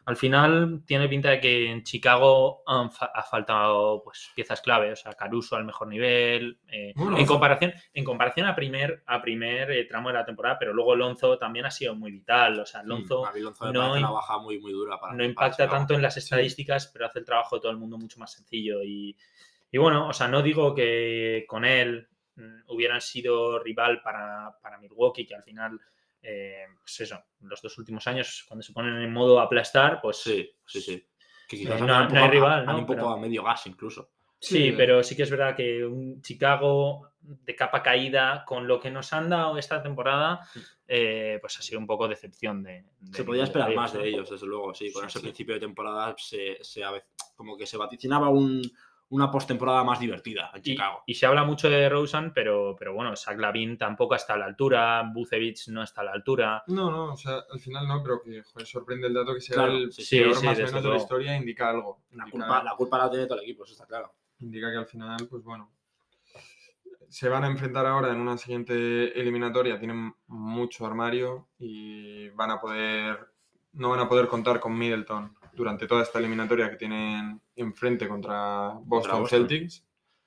Al 0.07 0.17
final 0.17 0.83
tiene 0.87 1.09
pinta 1.09 1.31
de 1.31 1.41
que 1.41 1.71
en 1.71 1.83
Chicago 1.83 2.63
han 2.67 2.91
fa- 2.93 3.11
ha 3.15 3.23
faltado 3.25 4.03
pues, 4.05 4.31
piezas 4.35 4.61
clave. 4.61 4.93
O 4.93 4.97
sea, 4.97 5.13
Caruso 5.15 5.57
al 5.57 5.65
mejor 5.65 5.89
nivel. 5.89 6.61
eh, 6.69 6.93
Bueno, 6.95 7.19
en, 7.19 7.27
comparación, 7.27 7.75
en 7.93 8.05
comparación 8.05 8.47
a 8.47 8.55
primer, 8.55 9.03
a 9.07 9.21
primer 9.21 9.71
eh, 9.73 9.85
tramo 9.85 10.09
de 10.11 10.15
la 10.15 10.25
temporada, 10.25 10.59
pero 10.61 10.73
luego 10.73 10.95
Lonzo 10.95 11.37
también 11.39 11.67
ha 11.67 11.71
sido 11.73 11.95
muy 11.97 12.13
vital. 12.13 12.61
O 12.61 12.65
sea, 12.67 12.83
Lonzo 12.85 13.23
no 13.73 13.95
una 13.99 14.11
baja 14.13 14.39
muy, 14.39 14.61
muy 14.61 14.73
dura 14.73 14.97
para 14.99 15.13
no 15.13 15.19
para 15.19 15.29
impacta 15.29 15.65
Chicago. 15.65 15.73
tanto 15.77 15.95
en 15.95 16.03
las 16.03 16.17
estadísticas, 16.17 16.87
pero 16.93 17.07
hace 17.07 17.19
el 17.19 17.25
trabajo 17.25 17.57
de 17.57 17.63
todo 17.63 17.73
el 17.73 17.79
mundo 17.79 17.99
mucho 17.99 18.21
más 18.21 18.33
sencillo. 18.33 18.83
Y, 18.85 19.17
y 19.73 19.79
bueno, 19.79 20.09
o 20.09 20.13
sea, 20.13 20.29
no 20.29 20.41
digo 20.41 20.73
que 20.73 21.45
con 21.49 21.65
él 21.65 22.07
mm, 22.37 22.61
hubieran 22.69 23.01
sido 23.01 23.59
rival 23.59 24.01
para, 24.03 24.57
para 24.63 24.79
Milwaukee, 24.79 25.27
que 25.27 25.35
al 25.35 25.43
final, 25.43 25.81
eh, 26.27 26.65
pues 26.81 27.01
eso, 27.01 27.23
los 27.41 27.63
dos 27.63 27.79
últimos 27.79 28.07
años, 28.07 28.45
cuando 28.49 28.63
se 28.63 28.73
ponen 28.73 28.97
en 28.97 29.13
modo 29.13 29.41
aplastar, 29.41 30.01
pues 30.03 30.17
Sí, 30.19 30.51
sí, 30.67 30.81
sí. 30.81 31.07
Que 31.49 31.57
Eh, 31.57 31.59
quizás 31.61 31.81
no- 31.81 31.95
han 31.95 32.03
no 32.05 32.09
poco 32.09 32.19
hay 32.19 32.25
a- 32.25 32.31
rival, 32.31 32.61
han 32.61 32.67
¿no? 32.67 32.79
un 32.79 32.87
poco 32.87 32.97
Pero- 32.97 33.11
a 33.11 33.17
medio 33.19 33.43
gas 33.45 33.67
incluso. 33.67 34.11
Sí, 34.39 34.71
Sí. 34.71 34.73
pero 34.77 35.03
sí 35.03 35.17
que 35.17 35.23
es 35.23 35.31
verdad 35.31 35.57
que 35.57 35.85
un 35.85 36.21
Chicago 36.21 37.13
de 37.21 37.57
capa 37.57 37.83
caída 37.83 38.45
con 38.47 38.67
lo 38.69 38.79
que 38.79 38.91
nos 38.91 39.13
han 39.15 39.31
dado 39.31 39.57
esta 39.57 39.83
temporada, 39.83 40.47
eh, 40.87 41.39
pues 41.41 41.59
ha 41.59 41.63
sido 41.63 41.79
un 41.81 41.87
poco 41.87 42.07
decepción 42.07 42.63
de. 42.63 42.85
de 43.01 43.17
Se 43.17 43.25
podía 43.25 43.45
esperar 43.45 43.75
más 43.75 43.95
¿no? 43.95 44.01
de 44.01 44.09
ellos, 44.09 44.29
desde 44.31 44.47
luego, 44.47 44.75
sí. 44.75 44.93
Con 44.93 45.03
Sí, 45.03 45.07
ese 45.09 45.19
sí. 45.21 45.23
principio 45.25 45.55
de 45.55 45.61
temporada 45.61 46.15
se, 46.19 46.59
se 46.63 46.83
como 47.35 47.57
que 47.57 47.67
se 47.67 47.77
vaticinaba 47.79 48.29
un, 48.29 48.61
una 49.09 49.31
postemporada 49.31 49.85
más 49.85 50.01
divertida 50.01 50.51
en 50.53 50.59
Y, 50.61 50.63
Chicago. 50.63 51.03
y 51.07 51.15
se 51.15 51.27
habla 51.27 51.45
mucho 51.45 51.71
de 51.71 51.89
Rosen, 51.89 52.33
pero, 52.35 52.75
pero 52.79 52.93
bueno, 52.93 53.15
Zach 53.17 53.39
Lavin 53.39 53.79
tampoco 53.79 54.15
está 54.17 54.35
a 54.35 54.39
la 54.39 54.47
altura, 54.47 55.09
Bucevic 55.15 55.69
no 55.69 55.83
está 55.83 56.01
a 56.01 56.05
la 56.05 56.13
altura. 56.13 56.65
No, 56.67 56.91
no, 56.91 57.13
o 57.13 57.17
sea, 57.17 57.45
al 57.51 57.61
final 57.61 57.87
no, 57.87 58.03
pero 58.03 58.21
que 58.21 58.43
joder, 58.43 58.67
sorprende 58.67 59.07
el 59.07 59.15
dato 59.15 59.33
que 59.35 59.41
sea 59.41 59.55
Claro, 59.55 59.73
el 59.73 59.93
sí, 59.93 60.03
sí, 60.03 60.19
peor 60.19 60.35
sí, 60.35 60.47
más 60.47 60.59
o 60.59 60.63
menos 60.63 60.83
de 60.83 60.89
la 60.91 60.97
historia, 60.97 61.37
indica 61.37 61.71
algo. 61.71 62.03
La 62.13 62.25
culpa, 62.31 62.63
la 62.65 62.75
culpa 62.77 62.99
la 62.99 63.11
tiene 63.11 63.27
todo 63.27 63.39
el 63.39 63.45
equipo, 63.45 63.65
eso 63.65 63.75
está 63.75 63.87
claro. 63.87 64.13
indica 64.41 64.71
que 64.71 64.77
al 64.79 64.87
final, 64.87 65.27
pues 65.31 65.45
bueno, 65.45 65.71
se 67.09 67.29
van 67.29 67.45
a 67.45 67.47
enfrentar 67.47 67.87
ahora 67.87 68.11
en 68.11 68.21
una 68.21 68.37
siguiente 68.37 69.19
eliminatoria, 69.21 69.79
tienen 69.79 70.13
mucho 70.27 70.85
armario 70.87 71.47
y 71.59 72.29
van 72.31 72.51
a 72.51 72.61
poder, 72.61 73.29
no 73.75 73.91
van 73.91 74.01
a 74.01 74.09
poder 74.09 74.27
contar 74.27 74.59
con 74.59 74.77
Middleton 74.77 75.35
durante 75.57 75.87
toda 75.87 76.03
esta 76.03 76.19
eliminatoria 76.21 76.71
que 76.71 76.77
tienen 76.77 77.41
enfrente 77.57 78.07
contra 78.07 78.73
Boston, 78.85 79.21
Boston. 79.23 79.27
Celtics, 79.27 79.85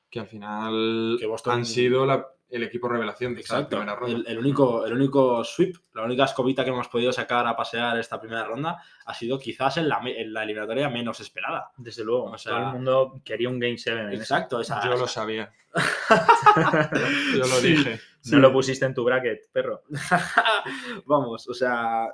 que 0.10 0.20
al 0.20 0.28
final 0.28 1.18
Que 1.20 1.28
Boston- 1.28 1.54
han 1.54 1.66
sido 1.66 2.06
la- 2.06 2.28
el 2.50 2.64
equipo 2.64 2.90
revelación 2.90 3.36
de 3.36 3.42
esta 3.42 3.58
Exacto. 3.58 3.78
primera 3.78 3.96
ronda. 3.96 4.18
El, 4.18 4.26
el 4.28 4.40
único, 4.40 4.84
el 4.84 4.94
único 4.94 5.44
sweep, 5.44 5.76
la 5.94 6.02
única 6.04 6.24
escobita 6.24 6.64
que 6.64 6.72
hemos 6.72 6.88
podido 6.88 7.14
sacar 7.14 7.46
a 7.46 7.56
pasear 7.56 8.00
esta 8.00 8.20
primera 8.20 8.44
ronda 8.44 8.82
ha 9.06 9.14
sido 9.14 9.38
quizás 9.38 9.78
en 9.78 9.88
la, 9.88 10.02
en 10.04 10.34
la 10.34 10.42
eliminatoria 10.44 10.90
menos 10.90 11.20
esperada. 11.20 11.70
Desde 11.78 12.04
luego, 12.04 12.24
O 12.32 12.38
sea- 12.40 12.54
todo 12.58 12.66
el 12.70 12.74
mundo 12.74 13.22
quería 13.24 13.50
un 13.50 13.60
Game 13.60 13.78
7 13.78 14.00
en 14.02 14.08
esa. 14.14 14.16
Exacto, 14.24 14.60
esa, 14.62 14.84
Yo 14.84 14.96
lo 14.98 15.08
sabía, 15.08 15.54
yo 17.34 17.38
lo 17.40 17.46
Sí. 17.46 17.68
dije. 17.68 18.00
No 18.32 18.40
lo 18.40 18.52
pusiste 18.52 18.86
en 18.86 18.94
tu 18.96 19.04
bracket, 19.04 19.50
perro. 19.52 19.84
Vamos, 21.06 21.48
o 21.48 21.54
sea, 21.54 22.08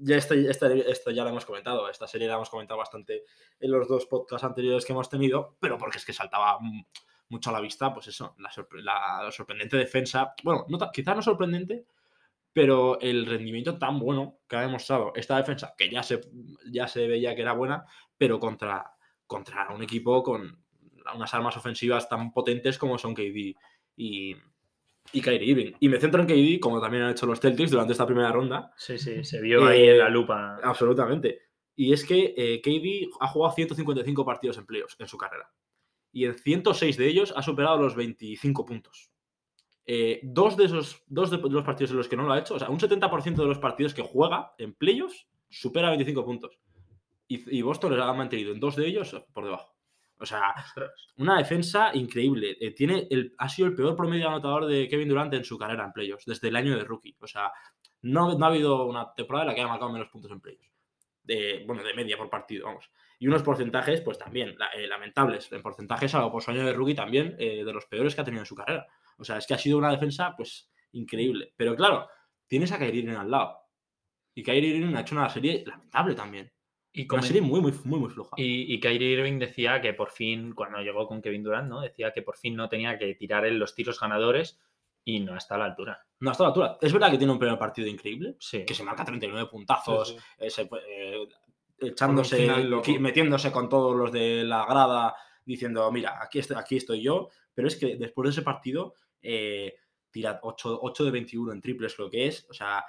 ya 0.00 0.16
este, 0.16 0.48
este- 0.50 0.90
esto 0.90 1.10
ya 1.10 1.24
lo 1.24 1.30
hemos 1.30 1.44
comentado, 1.46 1.88
esta 1.88 2.06
serie 2.06 2.28
la 2.28 2.34
hemos 2.34 2.50
comentado 2.50 2.78
bastante 2.78 3.24
en 3.60 3.70
los 3.70 3.88
dos 3.88 4.06
podcasts 4.06 4.44
anteriores 4.44 4.84
que 4.84 4.92
hemos 4.92 5.08
tenido, 5.08 5.56
pero 5.60 5.78
porque 5.78 5.98
es 5.98 6.04
que 6.04 6.12
saltaba 6.12 6.58
mm, 6.60 6.84
mucho 7.30 7.50
a 7.50 7.52
la 7.52 7.60
vista, 7.60 7.92
pues 7.94 8.08
eso, 8.08 8.34
la, 8.38 8.50
sorpre- 8.50 8.82
la- 8.82 9.22
la 9.24 9.32
sorprendente 9.32 9.76
defensa, 9.76 10.34
bueno, 10.44 10.66
no 10.68 10.78
quizás 10.92 11.16
no 11.16 11.22
sorprendente, 11.22 11.86
pero 12.52 12.98
el 13.00 13.26
rendimiento 13.26 13.78
tan 13.78 13.98
bueno 14.00 14.40
que 14.48 14.56
ha 14.56 14.62
demostrado 14.62 15.12
esta 15.14 15.36
defensa, 15.36 15.74
que 15.76 15.88
ya 15.90 16.02
se, 16.02 16.20
ya 16.70 16.88
se 16.88 17.06
veía 17.06 17.34
que 17.34 17.42
era 17.42 17.52
buena, 17.52 17.86
pero 18.18 18.40
contra, 18.40 18.92
contra 19.26 19.68
un 19.70 19.82
equipo 19.82 20.22
con 20.22 20.64
unas 21.14 21.34
armas 21.34 21.56
ofensivas 21.56 22.08
tan 22.08 22.32
potentes 22.32 22.78
como 22.78 22.98
son 22.98 23.14
KD 23.14 23.54
y, 23.96 24.36
y 25.12 25.20
Kyrie 25.20 25.50
Irving. 25.50 25.72
Y 25.80 25.88
me 25.88 25.98
centro 25.98 26.22
en 26.22 26.26
KD, 26.26 26.60
como 26.60 26.80
también 26.80 27.04
han 27.04 27.10
hecho 27.10 27.26
los 27.26 27.40
Celtics 27.40 27.70
durante 27.70 27.92
esta 27.92 28.06
primera 28.06 28.32
ronda, 28.32 28.72
Sí, 28.76 28.98
sí, 28.98 29.24
se 29.24 29.40
vio 29.40 29.66
ahí 29.66 29.88
en 29.88 29.98
la 29.98 30.08
lupa. 30.08 30.58
Absolutamente. 30.62 31.42
Y 31.76 31.92
es 31.92 32.04
que 32.04 32.34
eh, 32.36 32.60
KD 32.60 33.10
ha 33.20 33.28
jugado 33.28 33.54
155 33.54 34.24
partidos 34.24 34.58
en 34.58 34.66
playoffs 34.66 34.96
en 34.98 35.08
su 35.08 35.16
carrera. 35.16 35.50
Y 36.12 36.24
en 36.24 36.34
106 36.36 36.96
de 36.96 37.06
ellos 37.06 37.32
ha 37.36 37.42
superado 37.42 37.80
los 37.80 37.94
25 37.94 38.64
puntos. 38.64 39.10
Eh, 39.86 40.20
dos, 40.22 40.56
de 40.56 40.66
esos, 40.66 41.02
dos 41.06 41.30
de 41.30 41.38
los 41.38 41.64
partidos 41.64 41.90
en 41.90 41.96
los 41.96 42.08
que 42.08 42.16
no 42.16 42.24
lo 42.24 42.32
ha 42.32 42.38
hecho, 42.38 42.54
o 42.54 42.58
sea, 42.58 42.68
un 42.68 42.78
70% 42.78 43.36
de 43.36 43.46
los 43.46 43.58
partidos 43.58 43.94
que 43.94 44.02
juega 44.02 44.52
en 44.58 44.74
playoffs 44.74 45.26
supera 45.48 45.88
25 45.88 46.24
puntos. 46.24 46.58
Y, 47.26 47.58
y 47.58 47.62
Boston 47.62 47.92
les 47.92 48.00
ha 48.00 48.12
mantenido 48.12 48.52
en 48.52 48.60
dos 48.60 48.76
de 48.76 48.86
ellos 48.86 49.16
por 49.32 49.44
debajo. 49.44 49.74
O 50.20 50.26
sea, 50.26 50.54
una 51.16 51.38
defensa 51.38 51.90
increíble. 51.94 52.56
Eh, 52.60 52.72
tiene 52.72 53.08
el, 53.10 53.34
ha 53.38 53.48
sido 53.48 53.68
el 53.68 53.74
peor 53.74 53.96
promedio 53.96 54.28
anotador 54.28 54.66
de 54.66 54.86
Kevin 54.86 55.08
Durant 55.08 55.32
en 55.32 55.44
su 55.44 55.56
carrera 55.58 55.84
en 55.84 55.92
playoffs, 55.92 56.26
desde 56.26 56.48
el 56.48 56.56
año 56.56 56.76
de 56.76 56.84
rookie. 56.84 57.16
O 57.20 57.26
sea, 57.26 57.50
no, 58.02 58.30
ha 58.30 58.46
habido 58.46 58.84
una 58.84 59.14
temporada 59.14 59.44
en 59.44 59.48
la 59.48 59.54
que 59.54 59.60
haya 59.60 59.70
marcado 59.70 59.90
menos 59.90 60.08
puntos 60.08 60.30
en 60.30 60.40
playoffs. 60.40 60.70
De, 61.22 61.64
bueno, 61.66 61.82
de 61.82 61.94
media 61.94 62.18
por 62.18 62.28
partido, 62.28 62.66
vamos. 62.66 62.90
Y 63.18 63.28
unos 63.28 63.42
porcentajes, 63.42 64.02
pues 64.02 64.18
también, 64.18 64.56
eh, 64.76 64.86
lamentables. 64.86 65.50
En 65.52 65.62
porcentajes, 65.62 66.10
salvo 66.10 66.30
por 66.30 66.42
su 66.42 66.50
año 66.50 66.66
de 66.66 66.74
rookie, 66.74 66.94
también 66.94 67.36
eh, 67.38 67.64
de 67.64 67.72
los 67.72 67.86
peores 67.86 68.14
que 68.14 68.20
ha 68.20 68.24
tenido 68.24 68.42
en 68.42 68.46
su 68.46 68.54
carrera. 68.54 68.86
O 69.16 69.24
sea, 69.24 69.38
es 69.38 69.46
que 69.46 69.54
ha 69.54 69.58
sido 69.58 69.78
una 69.78 69.90
defensa, 69.90 70.34
pues, 70.36 70.70
increíble. 70.92 71.54
Pero 71.56 71.74
claro, 71.76 72.08
tienes 72.46 72.72
a 72.72 72.78
Kyrie 72.78 73.02
Irving 73.02 73.16
al 73.16 73.30
lado. 73.30 73.58
Y 74.34 74.42
Kyrie 74.42 74.76
Irving 74.76 74.94
ha 74.96 75.00
hecho 75.00 75.14
una 75.14 75.30
serie 75.30 75.64
lamentable 75.66 76.14
también. 76.14 76.52
Y, 76.92 77.06
Una 77.12 77.22
serie 77.22 77.40
muy, 77.40 77.60
muy, 77.60 77.72
muy, 77.84 78.00
muy 78.00 78.10
floja. 78.10 78.34
y, 78.36 78.74
y 78.74 78.80
Kyrie 78.80 79.12
Irving 79.12 79.38
decía 79.38 79.80
que 79.80 79.94
por 79.94 80.10
fin, 80.10 80.52
cuando 80.54 80.80
llegó 80.80 81.06
con 81.06 81.22
Kevin 81.22 81.44
Durant, 81.44 81.68
¿no? 81.68 81.80
Decía 81.82 82.12
que 82.12 82.22
por 82.22 82.36
fin 82.36 82.56
no 82.56 82.68
tenía 82.68 82.98
que 82.98 83.14
tirar 83.14 83.44
él 83.46 83.58
los 83.58 83.74
tiros 83.76 84.00
ganadores 84.00 84.58
y 85.04 85.20
no 85.20 85.36
está 85.36 85.54
a 85.54 85.58
la 85.58 85.64
altura. 85.66 86.04
No, 86.18 86.30
hasta 86.32 86.42
la 86.42 86.48
altura. 86.48 86.78
Es 86.80 86.92
verdad 86.92 87.10
que 87.12 87.18
tiene 87.18 87.32
un 87.32 87.38
primer 87.38 87.58
partido 87.58 87.86
increíble, 87.88 88.34
Sí. 88.40 88.64
que 88.64 88.74
se 88.74 88.82
marca 88.82 89.04
39 89.04 89.48
puntazos, 89.48 90.08
Sí, 90.08 90.14
sí. 90.16 90.20
eh, 90.38 90.50
se 90.50 90.62
eh, 90.62 91.28
echándose, 91.80 92.48
metiéndose 92.98 93.50
con 93.52 93.68
todos 93.68 93.96
los 93.96 94.12
de 94.12 94.44
la 94.44 94.66
grada, 94.66 95.14
diciendo, 95.44 95.90
mira, 95.92 96.18
aquí 96.22 96.38
estoy, 96.38 96.56
aquí 96.58 96.76
estoy 96.76 97.02
yo. 97.02 97.28
Pero 97.54 97.68
es 97.68 97.76
que 97.76 97.96
después 97.96 98.24
de 98.26 98.30
ese 98.30 98.42
partido, 98.42 98.94
eh, 99.22 99.76
tira 100.10 100.40
8, 100.42 101.04
de 101.04 101.10
21 101.10 101.52
en 101.52 101.60
triples, 101.60 101.94
creo 101.94 102.10
que 102.10 102.26
es. 102.26 102.46
O 102.50 102.52
sea, 102.52 102.84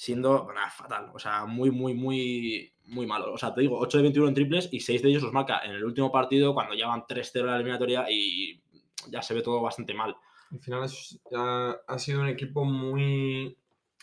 siendo 0.00 0.48
fatal. 0.74 1.10
O 1.12 1.18
sea, 1.18 1.44
muy, 1.44 1.70
muy, 1.70 1.92
muy, 1.92 2.72
muy 2.86 3.06
malo. 3.06 3.34
O 3.34 3.36
sea, 3.36 3.52
te 3.52 3.60
digo, 3.60 3.78
8 3.78 3.98
de 3.98 4.04
21 4.04 4.28
en 4.28 4.34
triples 4.34 4.70
y 4.72 4.80
6 4.80 5.02
de 5.02 5.10
ellos 5.10 5.22
los 5.22 5.32
marca 5.34 5.60
en 5.62 5.72
el 5.72 5.84
último 5.84 6.10
partido 6.10 6.54
cuando 6.54 6.74
ya 6.74 6.86
van 6.86 7.04
3-0 7.06 7.40
en 7.40 7.46
la 7.50 7.56
eliminatoria 7.56 8.06
y 8.10 8.62
ya 9.10 9.20
se 9.20 9.34
ve 9.34 9.42
todo 9.42 9.60
bastante 9.60 9.92
mal. 9.92 10.16
Al 10.52 10.58
final 10.58 10.84
es- 10.84 11.20
ha, 11.36 11.76
ha 11.86 11.98
sido 11.98 12.22
un 12.22 12.28
equipo 12.28 12.64
muy, 12.64 13.54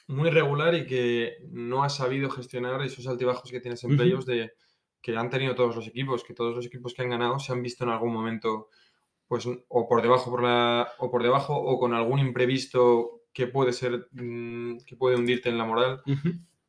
muy 0.08 0.30
regular 0.30 0.76
y 0.76 0.86
que 0.86 1.38
no 1.50 1.84
ha 1.84 1.90
sabido 1.90 2.30
gestionar 2.30 2.80
esos 2.84 3.08
altibajos 3.08 3.50
que 3.50 3.60
tienes 3.60 3.84
en 3.84 3.90
playoffs 3.98 4.28
de 4.28 4.52
que 5.02 5.18
han 5.18 5.32
tenido 5.32 5.56
todos 5.56 5.76
los 5.76 5.88
equipos, 5.88 6.24
que 6.24 6.36
todos 6.36 6.56
los 6.56 6.66
equipos 6.68 6.94
que 6.94 7.02
han 7.02 7.10
ganado 7.10 7.40
se 7.40 7.54
han 7.54 7.64
visto 7.64 7.84
en 7.86 7.90
algún 7.90 8.14
momento 8.14 8.70
pues 9.28 9.48
o 9.48 9.88
por 9.90 10.04
debajo 10.04 10.30
por 10.30 10.44
la, 10.44 10.88
o 11.00 11.10
por 11.10 11.24
debajo 11.24 11.56
o 11.56 11.80
con 11.80 11.96
algún 11.96 12.20
imprevisto 12.20 13.17
que 13.38 13.46
puede 13.46 13.72
ser 13.72 14.08
mm, 14.14 14.80
que 14.80 14.96
puede 14.96 15.16
hundirte 15.16 15.48
en 15.48 15.60
la 15.60 15.66
moral, 15.66 16.02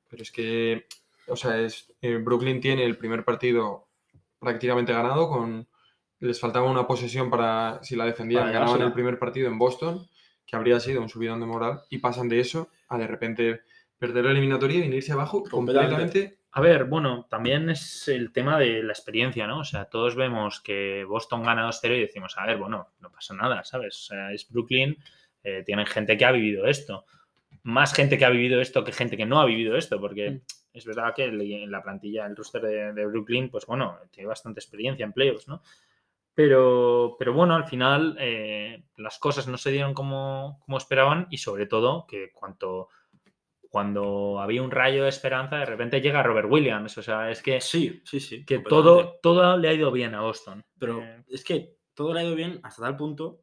pero 0.06 0.22
es 0.22 0.30
que 0.30 0.84
o 1.26 1.34
sea, 1.34 1.58
es 1.58 1.94
eh, 2.02 2.16
Brooklyn 2.16 2.60
tiene 2.60 2.84
el 2.84 2.98
primer 2.98 3.24
partido 3.24 3.88
prácticamente 4.38 4.92
ganado 4.92 5.30
con 5.30 5.66
les 6.20 6.38
faltaba 6.38 6.70
una 6.70 6.86
posesión 6.86 7.30
para 7.30 7.82
si 7.82 7.96
la 7.96 8.04
defendían 8.04 8.42
Para 8.42 8.52
ganaban 8.52 8.82
el 8.82 8.92
primer 8.92 9.18
partido 9.18 9.48
en 9.48 9.56
Boston 9.56 10.06
que 10.44 10.56
habría 10.56 10.78
sido 10.78 11.00
un 11.00 11.08
subidón 11.08 11.40
de 11.40 11.46
moral 11.46 11.80
y 11.88 11.98
pasan 12.00 12.28
de 12.28 12.40
eso 12.40 12.68
a 12.88 12.98
de 12.98 13.06
repente 13.06 13.62
perder 13.96 14.26
la 14.26 14.32
eliminatoria 14.32 14.76
y 14.76 14.82
venirse 14.82 15.12
abajo 15.12 15.44
Completamente. 15.44 15.96
completamente 15.96 16.38
A 16.52 16.60
ver, 16.60 16.84
bueno, 16.84 17.26
también 17.30 17.70
es 17.70 18.08
el 18.08 18.30
tema 18.30 18.58
de 18.58 18.82
la 18.82 18.92
experiencia, 18.92 19.46
¿no? 19.46 19.60
O 19.60 19.64
sea, 19.64 19.86
todos 19.86 20.16
vemos 20.16 20.60
que 20.60 21.04
Boston 21.04 21.44
gana 21.44 21.66
2-0 21.66 21.96
y 21.96 22.00
decimos, 22.00 22.36
a 22.36 22.44
ver, 22.44 22.58
bueno, 22.58 22.88
no 23.00 23.10
pasa 23.10 23.32
nada, 23.32 23.64
¿sabes? 23.64 23.96
O 23.96 24.02
sea, 24.08 24.32
es 24.32 24.46
Brooklyn, 24.50 24.98
eh, 25.42 25.62
tienen 25.64 25.86
gente 25.86 26.16
que 26.16 26.24
ha 26.24 26.32
vivido 26.32 26.66
esto. 26.66 27.04
Más 27.62 27.92
gente 27.94 28.18
que 28.18 28.24
ha 28.24 28.30
vivido 28.30 28.60
esto 28.60 28.84
que 28.84 28.92
gente 28.92 29.16
que 29.16 29.26
no 29.26 29.40
ha 29.40 29.44
vivido 29.46 29.76
esto, 29.76 30.00
porque 30.00 30.30
Mm. 30.30 30.40
es 30.72 30.84
verdad 30.84 31.14
que 31.14 31.24
en 31.24 31.70
la 31.70 31.82
plantilla, 31.82 32.26
el 32.26 32.36
roster 32.36 32.62
de, 32.62 32.92
de 32.92 33.06
Brooklyn, 33.06 33.50
pues 33.50 33.66
bueno, 33.66 33.98
tiene 34.10 34.28
bastante 34.28 34.60
experiencia 34.60 35.04
en 35.04 35.12
playoffs, 35.12 35.48
¿no? 35.48 35.62
Pero, 36.34 37.16
pero 37.18 37.32
bueno, 37.32 37.54
al 37.56 37.64
final 37.64 38.16
eh, 38.20 38.84
las 38.96 39.18
cosas 39.18 39.48
no 39.48 39.58
se 39.58 39.72
dieron 39.72 39.92
como, 39.92 40.60
como 40.64 40.78
esperaban 40.78 41.26
y 41.30 41.38
sobre 41.38 41.66
todo 41.66 42.06
que 42.06 42.30
cuanto, 42.32 42.90
cuando 43.68 44.40
había 44.40 44.62
un 44.62 44.70
rayo 44.70 45.02
de 45.02 45.08
esperanza, 45.08 45.56
de 45.56 45.64
repente 45.66 46.00
llega 46.00 46.22
Robert 46.22 46.48
Williams. 46.48 46.96
O 46.96 47.02
sea, 47.02 47.28
es 47.30 47.42
que, 47.42 47.60
Sí, 47.60 48.00
sí, 48.04 48.20
sí. 48.20 48.44
que 48.44 48.60
todo, 48.60 49.18
todo 49.20 49.56
le 49.56 49.68
ha 49.68 49.72
ido 49.72 49.90
bien 49.90 50.14
a 50.14 50.20
Boston. 50.20 50.62
Pero 50.78 51.02
Eh, 51.02 51.24
es 51.28 51.42
que 51.42 51.74
todo 51.94 52.14
le 52.14 52.20
ha 52.20 52.24
ido 52.24 52.36
bien 52.36 52.60
hasta 52.62 52.82
tal 52.82 52.96
punto 52.96 53.40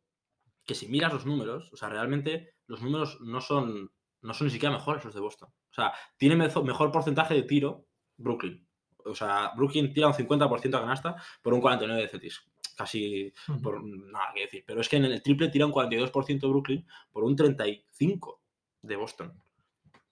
que 0.66 0.76
si 0.76 0.88
miras 0.88 1.14
los 1.14 1.26
números, 1.26 1.70
o 1.72 1.78
sea, 1.78 1.90
realmente 1.90 2.56
los 2.68 2.82
números 2.82 3.20
no 3.22 3.40
son, 3.42 3.92
no 4.22 4.34
son 4.34 4.48
ni 4.48 4.52
siquiera 4.52 4.74
mejores 4.76 5.06
los 5.06 5.14
de 5.14 5.20
Boston. 5.22 5.50
O 5.50 5.74
sea, 5.74 5.94
tiene 6.18 6.36
mejor 6.36 6.92
porcentaje 6.92 7.34
de 7.36 7.44
tiro 7.44 7.86
Brooklyn. 8.18 8.66
O 9.06 9.14
sea, 9.14 9.52
Brooklyn 9.56 9.94
tira 9.94 10.08
un 10.08 10.14
50% 10.14 10.76
a 10.76 10.80
canasta 10.82 11.16
por 11.44 11.54
un 11.54 11.62
49% 11.62 11.96
de 11.96 12.08
Celtics. 12.08 12.50
Casi 12.76 13.32
por 13.64 13.84
nada 13.84 14.32
que 14.34 14.42
decir. 14.42 14.64
Pero 14.66 14.82
es 14.82 14.90
que 14.90 14.98
en 14.98 15.06
el 15.06 15.22
triple 15.22 15.50
tira 15.50 15.66
un 15.66 15.72
42% 15.72 16.50
Brooklyn 16.50 16.86
por 17.12 17.24
un 17.24 17.36
35% 17.38 18.40
de 18.82 18.96
Boston. 18.96 19.34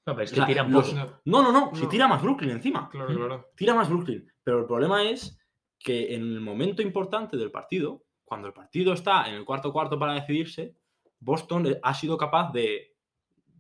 no, 0.06 0.13
pero 0.16 0.22
es 0.24 0.32
o 0.32 0.36
que 0.36 0.39
sea, 0.42 0.46
tiran 0.48 0.72
los- 0.72 0.89
poco. 0.94 1.22
No, 1.26 1.42
no, 1.42 1.52
no, 1.52 1.72
si 1.76 1.84
No. 1.84 1.89
tira 1.89 2.08
más 2.08 2.22
Brooklyn 2.22 2.52
encima 2.52 2.89
claro 2.89 3.08
claro 3.16 3.50
tira 3.56 3.74
más 3.74 3.89
Brooklyn. 3.89 4.30
Pero 4.44 4.60
el 4.60 4.66
problema 4.66 5.04
es 5.04 5.38
que 5.80 6.13
en 6.16 6.22
el 6.22 6.39
momento 6.42 6.82
importante 6.82 7.36
del 7.38 7.52
partido, 7.52 8.03
cuando 8.34 8.48
el 8.48 8.54
partido 8.54 8.93
está 8.93 9.28
en 9.30 9.36
el 9.36 9.46
cuarto 9.46 9.72
cuarto 9.72 10.00
para 10.00 10.13
decidirse, 10.15 10.76
Boston 11.19 11.78
ha 11.84 11.93
sido 11.93 12.17
capaz 12.17 12.52
de, 12.52 12.96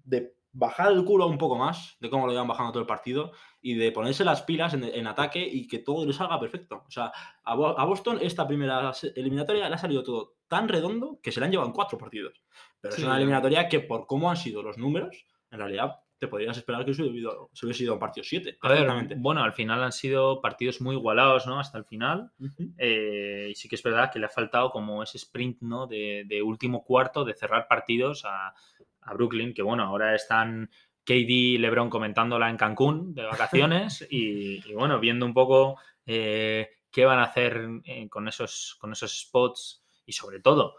de 0.03 0.35
bajar 0.51 0.91
el 0.91 1.05
culo 1.05 1.27
un 1.27 1.37
poco 1.37 1.55
más 1.57 1.95
de 1.99 2.09
cómo 2.09 2.25
lo 2.25 2.33
iban 2.33 2.47
bajando 2.47 2.71
todo 2.71 2.81
el 2.81 2.87
partido 2.87 3.31
y 3.61 3.75
de 3.75 3.91
ponerse 3.91 4.23
las 4.25 4.41
pilas 4.41 4.73
en, 4.73 4.83
en 4.83 5.07
ataque 5.07 5.39
y 5.47 5.67
que 5.67 5.79
todo 5.79 6.05
le 6.05 6.13
salga 6.13 6.39
perfecto. 6.39 6.83
O 6.87 6.91
sea, 6.91 7.11
a, 7.43 7.55
Bo- 7.55 7.79
a 7.79 7.85
Boston 7.85 8.17
esta 8.21 8.47
primera 8.47 8.91
eliminatoria 9.15 9.69
le 9.69 9.75
ha 9.75 9.77
salido 9.77 10.03
todo 10.03 10.35
tan 10.47 10.67
redondo 10.67 11.19
que 11.21 11.31
se 11.31 11.39
le 11.39 11.45
han 11.45 11.51
llevado 11.51 11.69
en 11.69 11.73
cuatro 11.75 11.97
partidos. 11.97 12.43
Pero 12.81 12.93
Sí, 12.95 13.01
es 13.01 13.07
una 13.07 13.17
eliminatoria 13.17 13.69
que 13.69 13.79
por 13.79 14.05
cómo 14.07 14.29
han 14.29 14.37
sido 14.37 14.61
los 14.63 14.77
números, 14.77 15.25
en 15.51 15.59
realidad 15.59 16.01
te 16.23 16.29
podrías 16.29 16.57
esperar 16.57 16.85
que 16.85 16.93
se 16.93 17.03
hubiese 17.03 17.83
ido, 17.83 17.91
a 17.91 17.95
un 17.95 17.99
partido 17.99 18.23
7. 18.23 18.57
A 18.61 18.69
ver, 18.69 19.17
bueno, 19.17 19.43
al 19.43 19.51
final 19.51 19.83
han 19.83 19.91
sido 19.91 20.39
partidos 20.39 20.79
muy 20.79 20.95
igualados, 20.95 21.45
¿no? 21.45 21.59
Hasta 21.59 21.77
el 21.77 21.83
final. 21.83 22.31
Eh, 22.77 23.49
y 23.51 23.55
sí 23.55 23.67
que 23.67 23.75
es 23.75 23.83
verdad 23.83 24.09
que 24.09 24.19
le 24.19 24.27
ha 24.27 24.29
faltado 24.29 24.71
como 24.71 25.03
ese 25.03 25.17
sprint, 25.17 25.61
¿no? 25.61 25.85
De, 25.85 26.23
de 26.25 26.41
último 26.41 26.85
cuarto, 26.85 27.25
de 27.25 27.33
cerrar 27.33 27.67
partidos 27.67 28.23
a, 28.23 28.53
a 29.01 29.13
Brooklyn, 29.13 29.53
que 29.53 29.61
bueno, 29.61 29.83
ahora 29.83 30.15
están 30.15 30.69
KD 31.03 31.29
y 31.29 31.57
LeBron 31.57 31.89
comentándola 31.89 32.49
en 32.49 32.55
Cancún 32.55 33.13
de 33.13 33.23
vacaciones 33.23 34.07
y, 34.09 34.65
y, 34.65 34.73
bueno, 34.73 35.01
viendo 35.01 35.25
un 35.25 35.33
poco 35.33 35.77
eh, 36.05 36.69
qué 36.89 37.03
van 37.03 37.19
a 37.19 37.23
hacer 37.23 37.67
eh, 37.83 38.07
con, 38.07 38.29
esos, 38.29 38.77
con 38.79 38.93
esos 38.93 39.19
spots 39.19 39.83
y 40.05 40.13
sobre 40.13 40.39
todo 40.39 40.75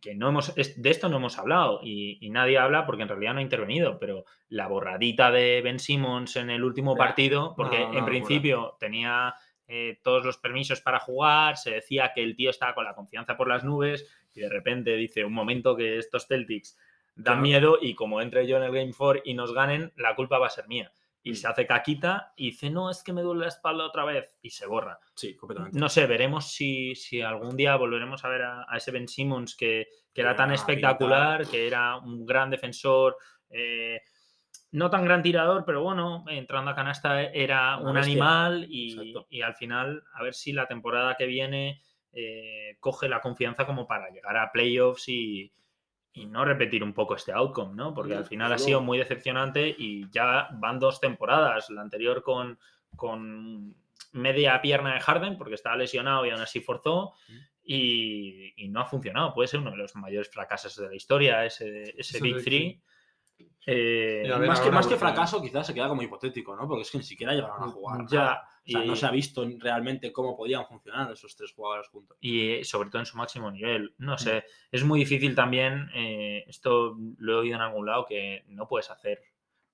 que 0.00 0.14
no 0.14 0.28
hemos, 0.28 0.54
de 0.54 0.90
esto 0.90 1.08
no 1.08 1.18
hemos 1.18 1.38
hablado 1.38 1.80
y, 1.82 2.18
y 2.20 2.30
nadie 2.30 2.58
habla 2.58 2.84
porque 2.84 3.02
en 3.02 3.08
realidad 3.08 3.34
no 3.34 3.38
ha 3.38 3.42
intervenido, 3.42 3.98
pero 3.98 4.24
la 4.48 4.66
borradita 4.66 5.30
de 5.30 5.60
Ben 5.62 5.78
Simmons 5.78 6.36
en 6.36 6.50
el 6.50 6.64
último 6.64 6.96
partido, 6.96 7.54
porque 7.56 7.78
No, 7.78 7.98
en 7.98 8.04
principio 8.04 8.76
tenía 8.80 9.34
eh, 9.66 9.98
todos 10.02 10.24
los 10.24 10.36
permisos 10.36 10.80
para 10.80 11.00
jugar, 11.00 11.56
se 11.56 11.70
decía 11.70 12.12
que 12.14 12.22
el 12.22 12.36
tío 12.36 12.50
estaba 12.50 12.74
con 12.74 12.84
la 12.84 12.94
confianza 12.94 13.36
por 13.36 13.48
las 13.48 13.64
nubes 13.64 14.06
y 14.34 14.40
de 14.40 14.48
repente 14.48 14.94
dice 14.96 15.24
un 15.24 15.32
momento 15.32 15.76
que 15.76 15.98
estos 15.98 16.26
Celtics 16.26 16.76
dan 17.14 17.40
miedo 17.40 17.78
y 17.80 17.94
como 17.94 18.20
entre 18.20 18.46
yo 18.46 18.56
en 18.56 18.64
el 18.64 18.72
Game 18.72 18.92
4 18.96 19.22
y 19.24 19.34
nos 19.34 19.54
ganen, 19.54 19.92
la 19.96 20.14
culpa 20.16 20.38
va 20.38 20.48
a 20.48 20.50
ser 20.50 20.66
mía. 20.66 20.92
Y 21.26 21.32
Mm. 21.32 21.34
se 21.36 21.48
hace 21.48 21.66
caquita 21.66 22.32
y 22.36 22.50
dice, 22.50 22.68
no, 22.70 22.90
es 22.90 23.02
que 23.02 23.12
me 23.12 23.22
duele 23.22 23.40
la 23.40 23.48
espalda 23.48 23.84
otra 23.86 24.04
vez 24.04 24.36
y 24.42 24.50
se 24.50 24.66
borra. 24.66 24.98
Sí, 25.14 25.34
completamente. 25.34 25.78
No 25.78 25.88
sé, 25.88 26.06
veremos 26.06 26.52
si, 26.52 26.94
si 26.94 27.22
algún 27.22 27.56
día 27.56 27.74
volveremos 27.76 28.22
a 28.24 28.28
ver 28.28 28.42
a, 28.42 28.66
a 28.68 28.76
ese 28.76 28.90
Ben 28.92 29.08
Simmons 29.08 29.56
que, 29.56 29.88
que 30.12 30.20
era 30.20 30.30
Era 30.30 30.36
tan 30.36 30.52
espectacular, 30.52 31.48
que 31.48 31.66
era 31.66 31.96
un 31.96 32.26
gran 32.26 32.50
defensor, 32.50 33.16
eh, 33.48 34.00
no 34.72 34.90
tan 34.90 35.04
gran 35.04 35.22
tirador, 35.22 35.64
pero 35.64 35.82
bueno, 35.82 36.24
entrando 36.28 36.70
a 36.72 36.74
canasta 36.74 37.22
era 37.22 37.78
Una 37.78 37.88
un 37.88 37.94
bestia. 37.94 38.12
animal 38.12 38.66
y, 38.68 39.14
y 39.30 39.40
al 39.40 39.54
final 39.54 40.02
a 40.14 40.22
ver 40.22 40.34
si 40.34 40.52
la 40.52 40.66
temporada 40.66 41.14
que 41.16 41.26
viene 41.26 41.80
eh, 42.12 42.76
coge 42.80 43.08
la 43.08 43.20
confianza 43.20 43.64
como 43.66 43.86
para 43.86 44.10
llegar 44.10 44.36
a 44.36 44.52
playoffs 44.52 45.08
y, 45.08 45.50
y 46.14 46.26
no 46.26 46.44
repetir 46.44 46.84
un 46.84 46.92
poco 46.92 47.16
este 47.16 47.32
outcome, 47.32 47.74
¿no? 47.74 47.92
Porque 47.92 48.14
al 48.14 48.24
final 48.24 48.52
ha 48.52 48.58
sido 48.58 48.80
muy 48.80 48.98
decepcionante 48.98 49.74
y 49.76 50.08
ya 50.10 50.48
van 50.52 50.78
dos 50.78 51.00
temporadas, 51.00 51.68
la 51.70 51.82
anterior 51.82 52.22
con, 52.22 52.56
con 52.94 53.74
media 54.12 54.62
pierna 54.62 54.94
de 54.94 55.00
Harden 55.00 55.36
porque 55.36 55.56
estaba 55.56 55.76
lesionado 55.76 56.24
y 56.24 56.30
aún 56.30 56.40
así 56.40 56.60
forzó 56.60 57.14
y, 57.64 58.52
y 58.56 58.68
no 58.68 58.80
ha 58.80 58.86
funcionado. 58.86 59.34
Puede 59.34 59.48
ser 59.48 59.58
uno 59.58 59.72
de 59.72 59.76
los 59.76 59.96
mayores 59.96 60.30
fracasos 60.30 60.76
de 60.76 60.88
la 60.88 60.94
historia, 60.94 61.44
ese, 61.44 61.92
ese 61.98 62.20
Big 62.20 62.44
Three. 62.44 62.80
Eh, 63.66 64.22
ver, 64.26 64.46
más 64.46 64.60
que, 64.60 64.70
más 64.70 64.86
fracaso, 64.86 65.40
quizás 65.40 65.66
se 65.66 65.72
queda 65.72 65.88
como 65.88 66.02
hipotético, 66.02 66.54
¿no? 66.54 66.68
Porque 66.68 66.82
es 66.82 66.90
que 66.90 66.98
ni 66.98 67.04
siquiera 67.04 67.32
llegaron 67.32 67.62
a 67.62 67.68
jugar. 67.68 68.06
Ya, 68.08 68.18
nada. 68.18 68.48
O 68.66 68.70
sea, 68.70 68.84
y- 68.84 68.86
no 68.86 68.96
se 68.96 69.06
ha 69.06 69.10
visto 69.10 69.46
realmente 69.58 70.12
cómo 70.12 70.36
podían 70.36 70.66
funcionar 70.66 71.10
esos 71.12 71.34
tres 71.36 71.52
jugadores 71.52 71.88
juntos. 71.88 72.16
y 72.20 72.50
eh, 72.50 72.64
sobre 72.64 72.90
todo 72.90 73.00
en 73.00 73.06
su 73.06 73.16
máximo 73.16 73.50
nivel. 73.50 73.94
Mm. 73.98 74.04
No 74.04 74.18
sé, 74.18 74.44
es 74.70 74.84
muy 74.84 75.00
difícil 75.00 75.34
también, 75.34 75.90
eh, 75.94 76.44
esto 76.46 76.96
lo 77.18 77.32
he 77.32 77.36
oído 77.36 77.56
en 77.56 77.62
algún 77.62 77.86
lado, 77.86 78.04
que 78.06 78.44
no 78.48 78.68
puedes 78.68 78.90
hacer 78.90 79.22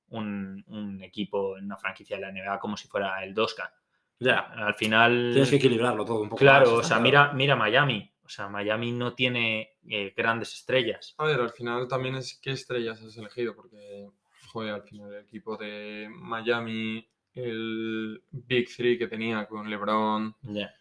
un, 0.09 0.65
un 0.69 1.03
equipo 1.03 1.57
en 1.57 1.65
una 1.65 1.77
franquicia 1.77 2.17
de 2.17 2.23
la 2.23 2.33
NBA 2.33 2.59
como 2.59 2.77
si 2.77 2.89
fuera 2.89 3.23
el 3.25 3.35
2K. 3.35 3.71
Ya. 4.21 4.39
Al 4.39 4.75
final... 4.75 5.31
Tienes 5.33 5.51
que 5.51 5.57
equilibrarlo 5.57 6.05
todo 6.05 6.21
un 6.21 6.29
poco. 6.29 6.39
Claro, 6.41 6.67
más, 6.67 6.75
o 6.75 6.83
sea, 6.83 6.89
claro. 6.99 7.03
mira, 7.03 7.33
mira 7.33 7.57
Miami. 7.57 8.13
O 8.31 8.33
sea, 8.33 8.49
Miami 8.49 8.93
no 8.93 9.13
tiene 9.15 9.73
eh, 9.89 10.15
grandes 10.17 10.55
estrellas. 10.55 11.17
A 11.19 11.25
ver, 11.27 11.41
al 11.41 11.51
final 11.51 11.89
también 11.89 12.15
es 12.15 12.39
qué 12.41 12.53
estrellas 12.53 13.03
has 13.03 13.17
elegido, 13.17 13.57
porque, 13.57 14.09
joder, 14.53 14.73
al 14.75 14.83
final 14.85 15.13
el 15.13 15.23
equipo 15.25 15.57
de 15.57 16.09
Miami, 16.13 17.05
el 17.35 18.23
Big 18.31 18.69
Three 18.73 18.97
que 18.97 19.09
tenía 19.09 19.47
con 19.49 19.69
LeBron, 19.69 20.37
Ya. 20.43 20.73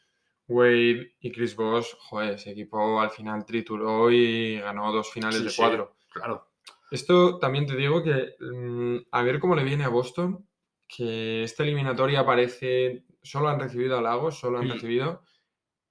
Wade 0.48 1.16
y 1.22 1.32
Chris 1.32 1.56
Bosh, 1.56 1.88
joder, 1.98 2.36
ese 2.36 2.52
equipo 2.52 3.02
al 3.02 3.10
final 3.10 3.44
trituró 3.48 4.12
y 4.12 4.60
ganó 4.60 4.92
dos 4.92 5.12
finales 5.12 5.40
Sí, 5.40 5.44
de 5.46 5.50
sí. 5.50 5.58
cuatro. 5.60 5.96
Claro. 6.14 6.52
Esto 6.92 7.40
también 7.40 7.66
te 7.66 7.76
digo 7.76 8.04
que 8.04 8.36
mm, 8.40 9.08
a 9.12 9.24
ver 9.24 9.40
cómo 9.40 9.56
le 9.56 9.64
viene 9.64 9.86
a 9.86 9.90
Boston, 9.90 10.48
que 10.88 11.42
esta 11.44 11.64
eliminatoria 11.64 12.24
parece 12.24 13.06
solo 13.24 13.50
han 13.50 13.60
recibido 13.60 13.98
halagos, 13.98 14.40
solo 14.40 14.60
han 14.60 14.70
recibido 14.70 15.24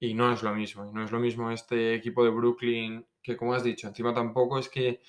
y 0.00 0.14
no 0.14 0.32
es 0.32 0.42
lo 0.42 0.54
mismo. 0.54 0.86
Y 0.88 0.92
no 0.92 1.02
es 1.04 1.10
lo 1.12 1.18
mismo 1.18 1.50
este 1.50 1.94
equipo 1.94 2.24
de 2.24 2.30
Brooklyn, 2.30 3.06
que 3.22 3.36
como 3.36 3.54
has 3.54 3.62
dicho, 3.64 3.88
encima 3.88 4.14
tampoco 4.14 4.58
es 4.58 4.68
que 4.68 5.00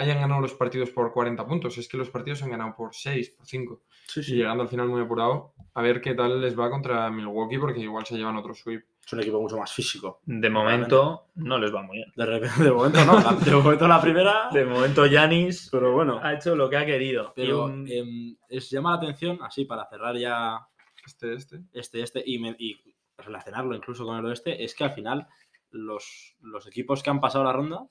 hayan 0.00 0.20
ganado 0.20 0.40
los 0.40 0.54
partidos 0.54 0.90
por 0.90 1.12
40 1.12 1.44
puntos, 1.46 1.76
es 1.76 1.88
que 1.88 1.96
los 1.96 2.08
partidos 2.10 2.38
se 2.38 2.44
han 2.44 2.52
ganado 2.52 2.74
por 2.76 2.94
6, 2.94 3.30
por 3.30 3.46
5. 3.46 3.82
Sí, 4.06 4.20
Y 4.20 4.36
llegando 4.36 4.62
al 4.62 4.68
final 4.68 4.88
muy 4.88 5.00
apurado, 5.02 5.54
a 5.74 5.82
ver 5.82 6.00
qué 6.00 6.14
tal 6.14 6.40
les 6.40 6.56
va 6.58 6.70
contra 6.70 7.10
Milwaukee, 7.10 7.58
porque 7.58 7.80
igual 7.80 8.06
se 8.06 8.16
llevan 8.16 8.36
otro 8.36 8.54
sweep. 8.54 8.84
Es 9.04 9.12
un 9.14 9.20
equipo 9.20 9.40
mucho 9.40 9.56
más 9.56 9.72
físico. 9.72 10.20
De 10.26 10.50
momento 10.50 11.28
no 11.36 11.58
les 11.58 11.74
va 11.74 11.82
muy 11.82 11.96
bien. 11.96 12.12
De 12.14 12.26
repente, 12.26 12.62
de 12.62 12.70
momento 12.70 13.04
no. 13.06 13.20
De 13.40 13.50
momento 13.52 13.88
la 13.88 14.00
primera. 14.00 14.50
De 14.52 14.64
momento 14.66 15.06
Yanis 15.06 15.68
Pero 15.72 15.92
bueno. 15.94 16.20
ha 16.22 16.34
hecho 16.34 16.54
lo 16.54 16.68
que 16.68 16.76
ha 16.76 16.84
querido. 16.86 17.32
Pero 17.34 17.64
un- 17.64 17.88
em, 17.90 18.36
es, 18.50 18.68
llama 18.70 18.90
la 18.90 18.96
atención, 18.98 19.38
así 19.42 19.64
para 19.64 19.86
cerrar 19.88 20.14
ya 20.16 20.58
Este, 21.06 21.32
este. 21.34 21.60
este, 21.72 22.02
este 22.02 22.22
y, 22.26 22.38
me- 22.38 22.54
y 22.58 22.78
relacionarlo 23.18 23.74
incluso 23.74 24.04
con 24.06 24.16
el 24.18 24.24
oeste, 24.26 24.62
es 24.64 24.74
que 24.74 24.84
al 24.84 24.92
final 24.92 25.26
los, 25.70 26.36
los 26.40 26.66
equipos 26.66 27.02
que 27.02 27.10
han 27.10 27.20
pasado 27.20 27.44
la 27.44 27.52
ronda 27.52 27.86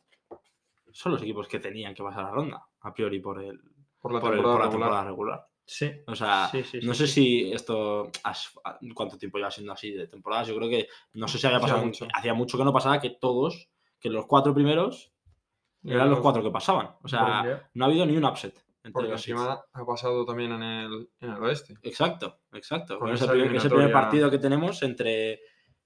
son 0.92 1.12
los 1.12 1.22
equipos 1.22 1.48
que 1.48 1.60
tenían 1.60 1.94
que 1.94 2.02
pasar 2.04 2.24
la 2.24 2.32
ronda, 2.32 2.66
a 2.82 2.94
priori, 2.94 3.20
por, 3.20 3.42
el, 3.44 3.60
Por 4.00 4.14
la 4.14 4.20
por, 4.20 4.32
el- 4.34 4.38
temporada 4.38 4.42
por 4.42 4.42
la 4.42 4.66
regular. 4.66 4.70
temporada 4.72 5.04
regular. 5.06 5.48
sí. 5.66 5.92
O 6.08 6.16
sea, 6.16 6.48
Sí, 6.52 6.64
sí, 6.64 6.80
no 6.82 6.94
sé 6.94 7.08
si 7.08 7.52
esto. 7.52 8.10
has- 8.24 8.54
¿Cuánto 8.96 9.18
tiempo 9.18 9.38
lleva 9.38 9.52
siendo 9.52 9.74
así 9.74 9.92
de 9.92 10.08
temporadas? 10.08 10.48
Yo 10.48 10.56
creo 10.56 10.70
que. 10.70 10.88
No 11.14 11.28
sé 11.28 11.38
si 11.38 11.46
había 11.46 11.58
Hacía 11.58 11.68
pasado. 11.68 11.86
mucho. 11.86 12.08
Hacía 12.14 12.34
mucho 12.34 12.58
que 12.58 12.64
no 12.64 12.74
pasaba 12.74 13.00
que 13.02 13.10
todos, 13.12 13.70
que 14.00 14.10
los 14.10 14.26
cuatro 14.26 14.54
primeros 14.54 15.12
eran 15.84 16.10
los 16.10 16.20
cuatro 16.22 16.42
que 16.42 16.50
pasaban. 16.52 16.96
O 17.04 17.08
sea, 17.08 17.42
Porque- 17.44 17.62
no 17.76 17.86
ha 17.86 17.88
habido 17.90 18.06
ni 18.06 18.16
un 18.18 18.26
upset. 18.26 18.64
Porque 18.92 19.12
encima 19.12 19.62
ha 19.74 19.86
pasado 19.86 20.26
también 20.26 20.52
en 20.52 20.64
el, 20.64 21.10
en 21.20 21.32
el 21.32 21.44
oeste. 21.44 21.76
Exacto, 21.84 22.40
exacto. 22.54 23.00
Con 23.00 23.10
es, 23.10 23.22
el 23.22 23.26
esa 23.26 23.34
primer, 23.34 23.56
es 23.56 23.64
el 23.64 23.70
primer 23.70 23.92
partido 23.92 24.30
que 24.32 24.40
tenemos 24.40 24.82
entre. 24.84 25.40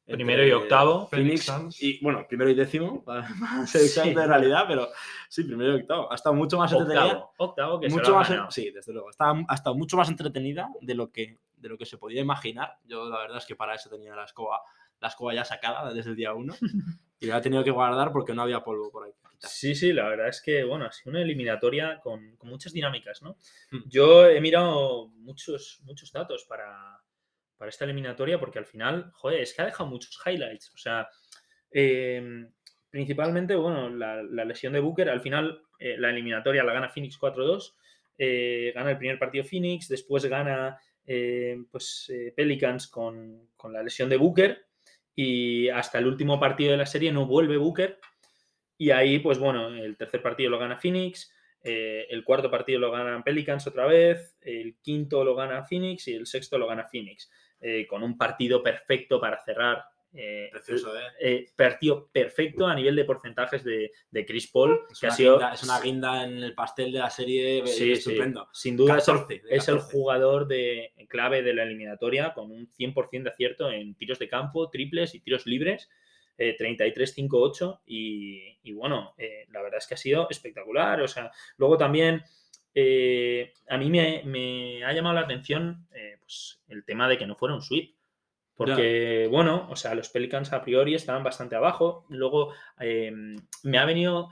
Primero 0.05 0.41
entre 0.43 0.49
y 0.49 0.51
octavo. 0.51 1.07
Phoenix 1.07 1.45
Phoenix 1.45 1.81
y 1.81 2.03
bueno, 2.03 2.25
primero 2.27 2.49
y 2.49 2.55
décimo, 2.55 3.03
para 3.05 3.27
ser 3.67 3.83
exacto 3.83 4.11
Sí. 4.11 4.17
en 4.19 4.27
realidad, 4.27 4.65
pero 4.67 4.89
sí, 5.29 5.43
primero 5.43 5.77
y 5.77 5.81
octavo. 5.81 6.11
Ha 6.11 6.15
estado 6.15 6.35
mucho 6.35 6.57
más 6.57 6.71
entretenida. 6.71 7.05
Octavo, 7.05 7.33
octavo 7.37 7.79
que 7.79 7.89
se 7.89 7.95
mucho 7.95 8.15
más, 8.15 8.53
sí, 8.53 8.71
desde 8.71 8.91
luego. 8.93 9.09
Está, 9.09 9.31
ha 9.47 9.53
estado 9.55 9.75
mucho 9.75 9.97
más 9.97 10.09
entretenida 10.09 10.69
de 10.81 10.95
lo 10.95 11.11
que 11.11 11.39
de 11.55 11.69
lo 11.69 11.77
que 11.77 11.85
se 11.85 11.97
podía 11.97 12.21
imaginar. 12.21 12.77
Yo 12.83 13.07
la 13.07 13.19
verdad 13.19 13.37
es 13.37 13.45
que 13.45 13.55
para 13.55 13.75
eso 13.75 13.89
tenía 13.89 14.15
la 14.15 14.25
escoba, 14.25 14.61
la 14.99 15.07
escoba 15.07 15.33
ya 15.33 15.45
sacada 15.45 15.93
desde 15.93 16.09
el 16.09 16.15
día 16.15 16.33
uno 16.33 16.55
y 17.21 17.27
la 17.27 17.37
he 17.37 17.41
tenido 17.41 17.63
que 17.63 17.71
guardar 17.71 18.11
porque 18.11 18.33
no 18.33 18.41
había 18.41 18.63
polvo 18.63 18.91
por 18.91 19.05
ahí. 19.05 19.13
Sí, 19.39 19.73
sí, 19.73 19.93
la 19.93 20.09
verdad 20.09 20.27
es 20.27 20.41
que, 20.41 20.63
bueno, 20.63 20.85
ha 20.85 20.91
sido 20.91 21.11
una 21.11 21.21
eliminatoria 21.21 21.99
con, 22.01 22.35
con 22.35 22.49
muchas 22.49 22.73
dinámicas, 22.73 23.21
¿no? 23.21 23.37
Mm. 23.71 23.89
Yo 23.89 24.27
he 24.27 24.41
mirado 24.41 25.07
muchos, 25.07 25.79
muchos 25.83 26.11
datos 26.11 26.45
para, 26.45 26.99
para 27.57 27.69
esta 27.69 27.85
eliminatoria 27.85 28.39
porque 28.39 28.59
al 28.59 28.65
final, 28.65 29.11
joder, 29.13 29.41
es 29.41 29.53
que 29.53 29.61
ha 29.61 29.65
dejado 29.65 29.89
muchos 29.89 30.19
highlights. 30.25 30.71
O 30.73 30.77
sea, 30.77 31.07
eh, 31.71 32.45
principalmente, 32.89 33.55
bueno, 33.55 33.89
la, 33.89 34.21
la 34.21 34.45
lesión 34.45 34.73
de 34.73 34.79
Booker, 34.79 35.09
al 35.09 35.21
final 35.21 35.63
eh, 35.79 35.95
la 35.97 36.11
eliminatoria 36.11 36.63
la 36.63 36.73
gana 36.73 36.89
Phoenix 36.89 37.19
4-2, 37.19 37.73
eh, 38.19 38.71
gana 38.75 38.91
el 38.91 38.97
primer 38.97 39.17
partido 39.17 39.43
Phoenix, 39.43 39.87
después 39.87 40.23
gana 40.25 40.79
eh, 41.07 41.57
pues, 41.71 42.11
Pelicans 42.35 42.87
con, 42.87 43.49
con 43.55 43.73
la 43.73 43.81
lesión 43.81 44.07
de 44.07 44.17
Booker 44.17 44.67
y 45.15 45.69
hasta 45.69 45.99
el 45.99 46.07
último 46.07 46.39
partido 46.39 46.71
de 46.71 46.77
la 46.77 46.85
serie 46.85 47.11
no 47.11 47.25
vuelve 47.25 47.57
Booker 47.57 47.99
y 48.81 48.89
ahí, 48.89 49.19
pues 49.19 49.37
bueno, 49.37 49.67
el 49.67 49.95
tercer 49.95 50.23
partido 50.23 50.49
lo 50.49 50.57
gana 50.57 50.75
Phoenix, 50.75 51.31
eh, 51.63 52.07
el 52.09 52.23
cuarto 52.23 52.49
partido 52.49 52.79
lo 52.79 52.89
ganan 52.89 53.21
Pelicans 53.21 53.67
otra 53.67 53.85
vez, 53.85 54.35
el 54.41 54.77
quinto 54.81 55.23
lo 55.23 55.35
gana 55.35 55.63
Phoenix 55.63 56.07
y 56.07 56.15
el 56.15 56.25
sexto 56.25 56.57
lo 56.57 56.65
gana 56.65 56.87
Phoenix, 56.87 57.29
eh, 57.59 57.85
con 57.85 58.01
un 58.01 58.17
partido 58.17 58.63
perfecto 58.63 59.21
para 59.21 59.39
cerrar. 59.43 59.83
Eh, 60.13 60.49
Precioso, 60.51 60.95
¿eh? 60.97 61.03
eh, 61.19 61.45
partido 61.55 62.09
perfecto 62.11 62.67
a 62.67 62.75
nivel 62.75 62.95
de 62.95 63.05
porcentajes 63.05 63.63
de, 63.63 63.91
de 64.11 64.25
Chris 64.25 64.47
Paul, 64.51 64.81
Es 64.91 64.99
que 64.99 65.07
ha 65.07 65.09
una, 65.09 65.15
sido 65.15 65.37
guinda, 65.37 65.53
es 65.53 65.63
una 65.63 65.79
guinda 65.79 66.23
en 66.25 66.37
el 66.43 66.53
pastel 66.53 66.91
de 66.91 66.99
la 66.99 67.09
serie 67.09 67.59
eh, 67.59 67.67
Sí, 67.67 67.73
sí, 67.85 67.91
estupendo. 67.93 68.49
Sin 68.51 68.75
duda 68.75 68.97
es 68.97 69.07
el- 69.07 69.13
14 69.15 69.33
de 69.33 69.55
es 69.55 69.67
el 69.69 69.75
14. 69.77 69.91
jugador 69.93 70.47
de 70.47 70.93
clave 71.07 71.43
de 71.43 71.53
la 71.53 71.63
eliminatoria 71.63 72.33
con 72.33 72.51
un 72.51 72.67
100% 72.67 73.23
de 73.23 73.29
acierto 73.29 73.71
en 73.71 73.95
tiros 73.95 74.19
de 74.19 74.27
campo, 74.27 74.69
triples 74.69 75.15
y 75.15 75.19
tiros 75.21 75.45
libres. 75.45 75.89
eh, 76.37 76.57
33-5-8 76.57 77.81
y, 77.85 78.57
y 78.63 78.73
bueno, 78.73 79.13
eh, 79.17 79.45
la 79.51 79.61
verdad 79.61 79.77
es 79.77 79.85
que 79.87 79.93
ha 79.93 79.97
sido 79.97 80.27
espectacular. 80.29 80.99
O 81.01 81.07
sea, 81.07 81.31
luego 81.57 81.77
también 81.77 82.23
eh, 82.73 83.53
a 83.67 83.77
mí 83.77 83.89
me, 83.89 84.23
me 84.25 84.83
ha 84.83 84.91
llamado 84.93 85.13
la 85.15 85.21
atención 85.21 85.87
eh, 85.93 86.17
pues, 86.19 86.61
el 86.69 86.83
tema 86.85 87.07
de 87.07 87.17
que 87.17 87.27
no 87.27 87.35
fuera 87.35 87.53
un 87.53 87.61
sweep. 87.61 87.93
Porque, 88.65 89.27
bueno, 89.29 89.67
o 89.69 89.75
sea, 89.75 89.95
los 89.95 90.09
Pelicans 90.09 90.53
a 90.53 90.61
priori 90.61 90.95
estaban 90.95 91.23
bastante 91.23 91.55
abajo. 91.55 92.05
Luego 92.09 92.53
eh, 92.79 93.11
me 93.63 93.77
ha 93.77 93.85
venido 93.85 94.29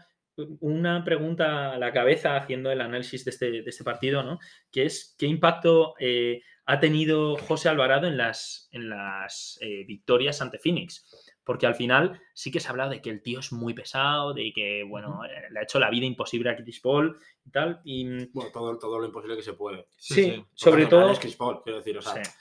una 0.59 1.03
pregunta 1.03 1.73
a 1.73 1.77
la 1.77 1.91
cabeza 1.91 2.35
haciendo 2.35 2.71
el 2.71 2.81
análisis 2.81 3.25
de 3.25 3.31
este, 3.31 3.51
de 3.61 3.69
este 3.69 3.83
partido, 3.83 4.23
¿no? 4.23 4.39
Que 4.71 4.85
es 4.85 5.15
qué 5.17 5.25
impacto 5.25 5.95
eh, 5.99 6.41
ha 6.65 6.79
tenido 6.79 7.35
José 7.35 7.69
Alvarado 7.69 8.07
en 8.07 8.17
las, 8.17 8.69
en 8.71 8.89
las 8.89 9.57
eh, 9.61 9.85
victorias 9.85 10.41
ante 10.41 10.59
Phoenix. 10.59 11.33
Porque 11.43 11.65
al 11.65 11.73
final 11.73 12.21
sí 12.33 12.51
que 12.51 12.59
se 12.59 12.67
ha 12.67 12.71
hablado 12.71 12.91
de 12.91 13.01
que 13.01 13.09
el 13.09 13.23
tío 13.23 13.39
es 13.39 13.51
muy 13.51 13.73
pesado, 13.73 14.33
de 14.33 14.51
que, 14.53 14.83
bueno, 14.83 15.25
eh, 15.25 15.49
le 15.49 15.59
ha 15.59 15.63
hecho 15.63 15.79
la 15.79 15.89
vida 15.89 16.05
imposible 16.05 16.51
a 16.51 16.55
Chris 16.55 16.79
Paul 16.79 17.19
y 17.43 17.49
tal. 17.49 17.81
Y 17.83 18.27
Bueno, 18.27 18.51
todo, 18.51 18.77
todo 18.77 18.99
lo 18.99 19.05
imposible 19.05 19.35
que 19.35 19.41
se 19.41 19.53
puede. 19.53 19.87
sí, 19.97 20.45
sobre 20.53 20.85
todo... 20.85 21.11
Es 21.11 21.19
Chris 21.19 21.35
Paul, 21.35 21.61
quiero 21.63 21.79
decir, 21.79 21.97
o 21.97 22.01
sea, 22.03 22.23
Sí. 22.23 22.31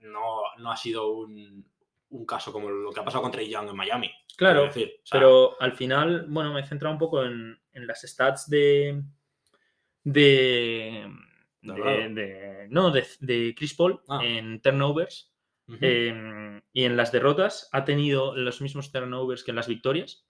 No, 0.00 0.42
no 0.58 0.70
ha 0.72 0.76
sido 0.76 1.10
un, 1.12 1.64
un 2.10 2.26
caso 2.26 2.52
como 2.52 2.68
lo 2.70 2.90
que 2.92 3.00
ha 3.00 3.04
pasado 3.04 3.22
con 3.22 3.32
Trey 3.32 3.48
Young 3.48 3.68
en 3.70 3.76
Miami. 3.76 4.10
Claro, 4.36 4.60
quiero 4.60 4.74
decir, 4.74 5.00
o 5.02 5.06
sea, 5.06 5.20
Pero 5.20 5.60
al 5.60 5.72
final, 5.72 6.26
bueno, 6.28 6.52
me 6.52 6.60
he 6.60 6.66
centrado 6.66 6.92
un 6.92 6.98
poco 6.98 7.22
en, 7.24 7.58
en 7.72 7.86
las 7.86 8.02
stats 8.02 8.48
de. 8.48 9.02
de. 10.02 11.10
De 11.62 12.08
de- 12.10 12.66
no, 12.68 12.90
de, 12.90 13.06
de 13.20 13.54
Chris 13.56 13.74
Paul 13.74 14.00
Ah. 14.08 14.20
en 14.22 14.60
turnovers. 14.60 15.30
em, 15.80 16.60
y 16.74 16.84
en 16.84 16.94
las 16.94 17.10
derrotas 17.10 17.70
ha 17.72 17.86
tenido 17.86 18.36
los 18.36 18.60
mismos 18.60 18.92
turnovers 18.92 19.42
que 19.42 19.50
en 19.52 19.56
las 19.56 19.66
victorias. 19.68 20.26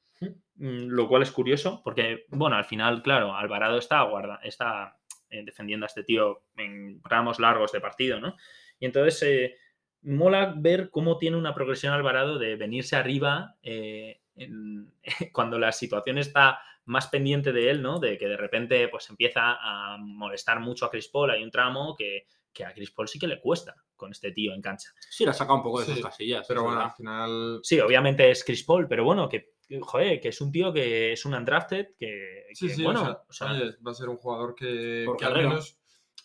Mm, 0.56 0.86
Lo 0.90 1.08
cual 1.08 1.22
es 1.22 1.32
curioso, 1.32 1.80
porque, 1.82 2.24
bueno, 2.28 2.54
al 2.54 2.64
final, 2.64 3.02
claro, 3.02 3.34
Alvarado 3.34 3.76
está, 3.78 4.00
guarda, 4.02 4.38
está 4.44 4.96
eh, 5.28 5.42
defendiendo 5.44 5.86
a 5.86 5.88
este 5.88 6.04
tío 6.04 6.44
en 6.56 7.02
tramos 7.02 7.40
largos 7.40 7.72
de 7.72 7.80
partido, 7.80 8.20
¿no? 8.20 8.36
Y 8.84 8.86
entonces 8.86 9.22
eh, 9.22 9.56
mola 10.02 10.52
ver 10.54 10.90
cómo 10.90 11.16
tiene 11.16 11.38
una 11.38 11.54
progresión 11.54 11.94
Alvarado 11.94 12.38
de 12.38 12.54
venirse 12.56 12.96
arriba 12.96 13.56
eh, 13.62 14.20
en- 14.36 14.92
cuando 15.32 15.58
la 15.58 15.72
situación 15.72 16.18
está 16.18 16.60
más 16.84 17.06
pendiente 17.06 17.50
de 17.54 17.70
él, 17.70 17.80
¿no? 17.80 17.98
De 17.98 18.18
que 18.18 18.28
de 18.28 18.36
repente 18.36 18.86
pues 18.88 19.08
empieza 19.08 19.56
a 19.58 19.96
molestar 19.96 20.60
mucho 20.60 20.84
a 20.84 20.90
Chris 20.90 21.08
Paul. 21.08 21.30
Hay 21.30 21.42
un 21.42 21.50
tramo 21.50 21.96
que, 21.96 22.26
que 22.52 22.62
a 22.66 22.74
Chris 22.74 22.90
Paul 22.90 23.08
sí 23.08 23.18
que 23.18 23.26
le 23.26 23.40
cuesta 23.40 23.74
con 23.96 24.10
este 24.12 24.32
tío 24.32 24.52
en 24.52 24.60
cancha. 24.60 24.90
Sí, 25.00 25.24
la 25.24 25.32
saca 25.32 25.54
un 25.54 25.62
poco 25.62 25.80
de 25.80 25.86
Sí, 25.86 25.92
sus 25.92 26.02
casillas. 26.04 26.44
Pero 26.46 26.64
bueno, 26.64 26.76
verdad. 26.76 26.90
al 26.90 26.96
final. 26.98 27.60
Sí, 27.62 27.80
obviamente 27.80 28.30
es 28.30 28.44
Chris 28.44 28.64
Paul, 28.64 28.86
pero 28.86 29.02
bueno, 29.02 29.30
que, 29.30 29.54
que, 29.66 29.80
joder, 29.80 30.20
que 30.20 30.28
es 30.28 30.40
un 30.42 30.52
tío 30.52 30.74
que 30.74 31.12
es 31.12 31.24
un 31.24 31.32
undrafted, 31.32 31.86
que, 31.98 32.48
Sí, 32.52 32.68
que, 32.68 32.74
sí, 32.74 32.82
bueno, 32.84 33.00
o 33.00 33.04
sea, 33.06 33.14
o 33.14 33.32
sea, 33.32 33.52
oye, 33.52 33.76
va 33.86 33.92
a 33.92 33.94
ser 33.94 34.10
un 34.10 34.18
jugador 34.18 34.54
que, 34.54 35.06
al 35.22 35.32
menos 35.34 35.78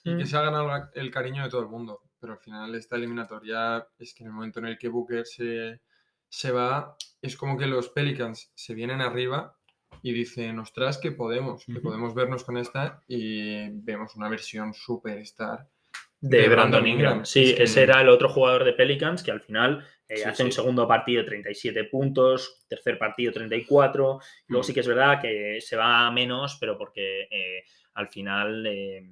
y 0.04 0.17
que 0.17 0.24
Mm. 0.24 0.28
se 0.28 0.38
ha 0.38 0.41
ganado 0.41 0.89
el 0.93 1.12
cariño 1.12 1.43
de 1.43 1.50
todo 1.50 1.62
el 1.62 1.67
mundo. 1.69 2.02
Pero 2.19 2.34
al 2.34 2.39
final 2.39 2.75
esta 2.75 2.95
eliminatoria 2.95 3.88
es 3.97 4.13
que 4.13 4.23
en 4.23 4.27
el 4.27 4.34
momento 4.34 4.60
en 4.60 4.65
el 4.65 4.77
que 4.77 4.89
Booker 4.89 5.25
se, 5.25 5.79
se 6.27 6.51
va, 6.51 6.95
es 7.21 7.36
como 7.38 7.58
que 7.58 7.65
los 7.65 7.89
Pelicans 7.89 8.51
se 8.55 8.73
vienen 8.73 9.01
arriba 9.01 9.55
y 10.01 10.13
dicen, 10.13 10.60
ostras, 10.60 10.97
que 10.97 11.12
podemos, 11.12 11.65
que 11.65 11.79
podemos 11.79 12.13
vernos 12.13 12.43
con 12.43 12.58
esta 12.58 13.01
y 13.08 13.69
vemos 13.82 14.15
una 14.15 14.29
versión 14.29 14.73
superstar. 14.73 15.67
de, 16.21 16.38
de 16.38 16.47
Brandon 16.49 16.71
Brandon 16.71 16.88
Ingram. 16.88 17.12
Ingram. 17.12 17.25
Sí, 17.25 17.51
Es 17.51 17.55
que- 17.55 17.63
ese 17.63 17.84
era 17.84 18.01
el 18.01 18.10
otro 18.10 18.27
jugador 18.29 18.63
de 18.65 18.73
Pelicans 18.73 19.23
que 19.23 19.32
al 19.32 19.41
final 19.41 19.86
eh, 20.10 20.17
Sí, 20.17 20.23
hace 20.23 20.43
un 20.43 20.51
segundo 20.51 20.88
partido 20.88 21.23
37 21.23 21.84
puntos, 21.86 22.65
tercer 22.67 22.97
partido 22.97 23.32
34. 23.32 24.19
Luego 24.47 24.62
Mm. 24.62 24.65
sí 24.65 24.73
que 24.73 24.79
es 24.82 24.88
verdad 24.88 25.21
que 25.21 25.60
se 25.62 25.75
va 25.77 26.08
a 26.08 26.12
menos, 26.12 26.58
pero 26.60 26.77
porque 26.77 27.27
eh, 27.32 27.63
al 27.93 28.08
final, 28.10 28.65
eh, 28.65 29.08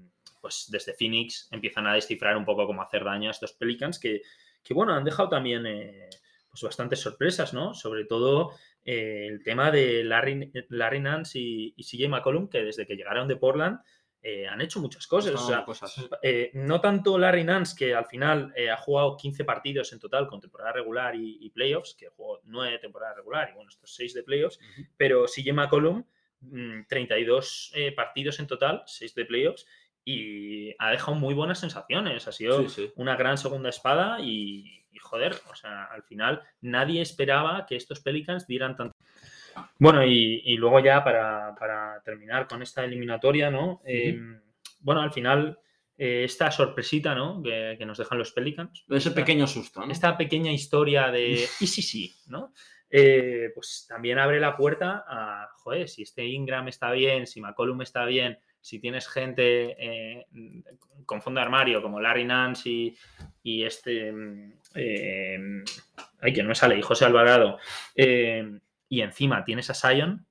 pues 0.47 0.67
desde 0.69 0.93
Phoenix 0.93 1.49
empiezan 1.51 1.87
a 1.87 1.93
descifrar 1.93 2.37
un 2.37 2.45
poco 2.45 2.65
cómo 2.65 2.81
hacer 2.81 3.03
daño 3.03 3.27
a 3.27 3.31
estos 3.31 3.51
Pelicans 3.51 3.99
que, 3.99 4.21
que 4.63 4.73
bueno, 4.73 4.93
han 4.93 5.03
dejado 5.03 5.27
también 5.27 5.65
eh, 5.65 6.07
pues 6.49 6.63
bastantes 6.63 7.01
sorpresas, 7.01 7.53
¿no? 7.53 7.73
Sobre 7.73 8.05
todo 8.05 8.51
eh, 8.85 9.27
el 9.29 9.43
tema 9.43 9.71
de 9.71 10.05
Larry, 10.05 10.49
Larry 10.69 11.01
Nance 11.01 11.37
y, 11.37 11.73
y 11.75 11.83
CJ 11.83 12.07
McCollum, 12.07 12.47
que 12.47 12.63
desde 12.63 12.87
que 12.87 12.95
llegaron 12.95 13.27
de 13.27 13.35
Portland 13.35 13.79
eh, 14.21 14.47
han 14.47 14.61
hecho 14.61 14.79
muchas 14.79 15.05
cosas. 15.05 15.35
o 15.35 15.47
sea, 15.47 15.65
cosas. 15.65 15.93
eh, 16.23 16.51
no 16.53 16.79
tanto 16.79 17.17
Larry 17.17 17.43
Nance, 17.43 17.75
que 17.77 17.93
al 17.93 18.05
final 18.05 18.53
eh, 18.55 18.69
ha 18.69 18.77
jugado 18.77 19.17
15 19.17 19.43
partidos 19.43 19.91
en 19.91 19.99
total 19.99 20.27
con 20.27 20.39
temporada 20.39 20.71
regular 20.71 21.13
y, 21.13 21.39
y 21.41 21.49
playoffs, 21.49 21.93
que 21.93 22.07
jugó 22.07 22.39
9 22.45 22.79
temporada 22.79 23.15
regular 23.15 23.49
y 23.51 23.55
bueno, 23.55 23.69
estos 23.69 23.93
6 23.95 24.13
de 24.13 24.23
playoffs, 24.23 24.59
Ujú. 24.59 24.87
pero 24.95 25.25
CJ 25.25 25.51
McCollum, 25.53 26.05
mm, 26.39 26.87
32 26.87 27.71
eh, 27.75 27.91
partidos 27.91 28.39
en 28.39 28.47
total, 28.47 28.83
6 28.85 29.13
de 29.15 29.25
playoffs, 29.25 29.65
y 30.09 30.73
ha 30.79 30.91
dejado 30.91 31.15
muy 31.15 31.33
buenas 31.33 31.59
sensaciones. 31.59 32.29
Ha 32.29 32.31
sido 32.31 32.61
Sí, 32.69 32.69
sí. 32.69 32.93
una 32.95 33.17
gran 33.17 33.37
segunda 33.37 33.67
espada 33.67 34.21
y, 34.21 34.85
y, 34.89 34.99
joder, 34.99 35.35
o 35.51 35.55
sea, 35.55 35.83
al 35.83 36.01
final 36.03 36.41
nadie 36.61 37.01
esperaba 37.01 37.65
que 37.65 37.75
estos 37.75 37.99
Pelicans 37.99 38.47
dieran 38.47 38.77
tanto. 38.77 38.93
Bueno, 39.77 40.05
y, 40.05 40.41
y 40.45 40.55
luego 40.55 40.79
ya 40.79 41.03
para, 41.03 41.53
para, 41.59 42.01
terminar 42.05 42.47
con 42.47 42.61
esta 42.61 42.85
eliminatoria, 42.85 43.51
¿no? 43.51 43.65
Uh 43.65 43.75
-huh. 43.75 43.81
eh, 43.85 44.41
bueno, 44.79 45.01
al 45.01 45.11
final 45.11 45.59
eh, 45.97 46.23
esta 46.23 46.51
sorpresita, 46.51 47.13
¿no? 47.13 47.43
Que, 47.43 47.75
que, 47.77 47.85
nos 47.85 47.97
dejan 47.97 48.17
los 48.17 48.31
Pelicans. 48.31 48.85
Ese 48.87 49.09
esta, 49.09 49.13
pequeño 49.13 49.45
susto, 49.45 49.85
¿no? 49.85 49.91
Esta 49.91 50.15
pequeña 50.15 50.53
historia 50.53 51.11
de 51.11 51.31
y 51.59 51.67
sí, 51.67 51.81
sí, 51.81 52.15
¿no? 52.27 52.53
Eh, 52.89 53.49
pues 53.53 53.85
también 53.89 54.19
abre 54.19 54.39
la 54.39 54.55
puerta 54.55 55.03
a, 55.05 55.49
joder, 55.57 55.89
si 55.89 56.03
este 56.03 56.23
Ingram 56.23 56.69
está 56.69 56.91
bien, 56.91 57.27
si 57.27 57.41
McCollum 57.41 57.81
está 57.81 58.05
bien, 58.05 58.39
si 58.67 58.79
tienes 58.79 59.07
gente 59.07 59.77
eh, 59.79 60.27
con 61.05 61.21
fondo 61.21 61.39
de 61.39 61.45
armario 61.45 61.81
como 61.81 62.01
Larry 62.01 62.25
Nance 62.25 62.69
y, 62.69 62.97
y 63.41 63.63
este, 63.63 64.13
eh, 64.75 65.39
ay, 66.19 66.33
que 66.33 66.43
no 66.43 66.49
me 66.49 66.55
sale, 66.55 66.77
y 66.77 66.81
José 66.81 67.05
Alvarado, 67.05 67.59
eh, 67.95 68.59
y 68.89 68.99
encima 68.99 69.45
tienes 69.45 69.69
a 69.69 69.73
Sion, 69.73 70.27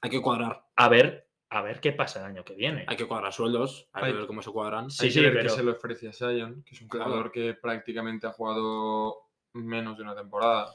hay 0.00 0.08
que 0.08 0.22
cuadrar. 0.22 0.64
A 0.76 0.88
ver, 0.88 1.28
a 1.50 1.60
ver 1.60 1.80
qué 1.80 1.92
pasa 1.92 2.20
el 2.20 2.24
año 2.24 2.42
que 2.42 2.54
viene. 2.54 2.86
Hay 2.88 2.96
que 2.96 3.06
cuadrar 3.06 3.34
sueldos, 3.34 3.86
hay, 3.92 4.04
hay 4.04 4.12
que 4.12 4.18
ver 4.20 4.26
cómo 4.26 4.40
se 4.40 4.50
cuadran. 4.50 4.90
Sí, 4.90 5.04
hay 5.04 5.08
que 5.10 5.14
sí, 5.14 5.20
ver 5.20 5.32
pero... 5.34 5.50
qué 5.50 5.50
se 5.50 5.64
le 5.64 5.70
ofrece 5.72 6.08
a 6.08 6.12
Sion, 6.14 6.62
que 6.62 6.74
es 6.74 6.80
un 6.80 6.88
jugador 6.88 7.30
claro. 7.30 7.32
que 7.32 7.52
prácticamente 7.52 8.26
ha 8.26 8.32
jugado 8.32 9.28
menos 9.52 9.98
de 9.98 10.04
una 10.04 10.16
temporada. 10.16 10.72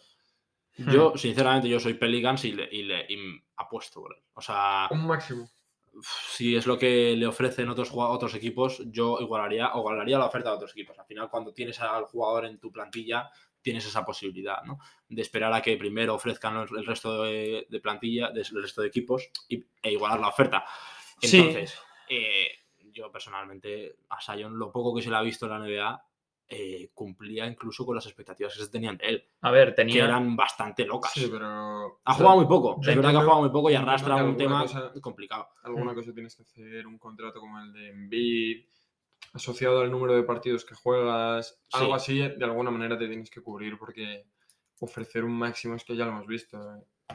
Yo, 0.78 1.18
sinceramente, 1.18 1.70
yo 1.70 1.80
soy 1.80 1.96
Pelicans 1.96 2.46
y, 2.46 2.52
le, 2.52 2.70
y, 2.72 2.84
le, 2.84 3.04
y 3.10 3.18
apuesto 3.56 4.00
por 4.00 4.14
él. 4.16 4.22
O 4.36 4.42
sea, 4.42 4.88
un 4.92 5.08
máximo. 5.08 5.50
Si 6.02 6.56
es 6.56 6.68
lo 6.68 6.78
que 6.78 7.16
le 7.16 7.26
ofrecen 7.26 7.70
otros, 7.70 7.92
otros 7.94 8.36
equipos, 8.36 8.82
yo 8.86 9.20
igualaría, 9.20 9.72
igualaría 9.74 10.20
la 10.20 10.26
oferta 10.26 10.50
de 10.50 10.56
otros 10.56 10.72
equipos. 10.72 10.98
Al 11.00 11.06
final, 11.06 11.30
cuando 11.30 11.54
tienes 11.54 11.80
al 11.80 12.06
jugador 12.06 12.46
en 12.46 12.60
tu 12.60 12.72
plantilla, 12.72 13.30
tienes 13.62 13.86
esa 13.86 14.06
posibilidad, 14.06 14.64
¿no? 14.64 14.80
De 15.10 15.22
esperar 15.22 15.52
a 15.54 15.62
que 15.62 15.76
primero 15.78 16.16
ofrezcan 16.16 16.56
el 16.58 16.86
resto 16.86 17.24
de, 17.24 17.68
de 17.70 17.80
plantilla, 17.80 18.32
del 18.32 18.46
resto 18.62 18.82
de 18.82 18.88
equipos 18.88 19.30
y, 19.50 19.66
e 19.82 19.92
igualar 19.92 20.20
la 20.20 20.30
oferta. 20.30 20.64
Entonces, 21.22 21.72
sí. 21.72 21.78
eh, 22.10 22.48
yo 22.92 23.12
personalmente 23.12 23.98
a 24.10 24.22
Sion, 24.22 24.58
lo 24.58 24.72
poco 24.72 24.96
que 24.96 25.02
se 25.02 25.10
le 25.10 25.18
ha 25.18 25.22
visto 25.22 25.46
en 25.46 25.52
la 25.52 25.60
NBA, 25.60 26.07
eh, 26.50 26.92
cumplía 26.94 27.46
incluso 27.46 27.86
con 27.86 27.96
las 27.96 28.06
expectativas 28.06 28.56
que 28.56 28.64
se 28.64 28.70
tenían 28.70 28.98
de 28.98 29.06
él. 29.08 29.24
A 29.42 29.52
ver, 29.52 29.76
tenía... 29.76 29.96
Que 29.96 30.00
eran 30.02 30.36
bastante 30.36 30.86
locas. 30.86 31.12
Sí, 31.14 31.28
pero... 31.32 32.00
Ha 32.06 32.14
jugado 32.14 32.38
muy 32.38 32.46
poco. 32.46 32.80
Es 32.82 32.96
verdad 32.96 33.12
que 33.12 33.18
ha 33.18 33.22
jugado 33.22 33.42
muy 33.42 33.50
poco 33.50 33.70
y 33.70 33.76
arrastra 33.76 34.24
un 34.24 34.38
tema 34.38 34.62
cosa, 34.62 34.92
complicado. 35.02 35.50
Alguna 35.64 35.94
cosa 35.94 36.14
tienes 36.14 36.36
que 36.36 36.44
hacer, 36.44 36.88
un 36.88 36.98
contrato 36.98 37.40
como 37.40 37.60
el 37.60 37.74
de 37.74 37.90
Embiid, 37.90 38.66
asociado 39.34 39.82
al 39.82 39.92
número 39.92 40.16
de 40.16 40.24
partidos 40.24 40.64
que 40.64 40.76
juegas, 40.76 41.60
sí. 41.68 41.80
algo 41.80 41.96
así, 41.96 42.18
de 42.18 42.46
alguna 42.46 42.72
manera 42.72 42.98
te 42.98 43.08
tienes 43.08 43.30
que 43.30 43.42
cubrir 43.42 43.78
porque 43.78 44.26
ofrecer 44.80 45.24
un 45.26 45.34
máximo 45.34 45.76
es 45.76 45.84
que 45.84 45.96
ya 45.96 46.06
lo 46.06 46.12
hemos 46.12 46.28
visto. 46.28 46.58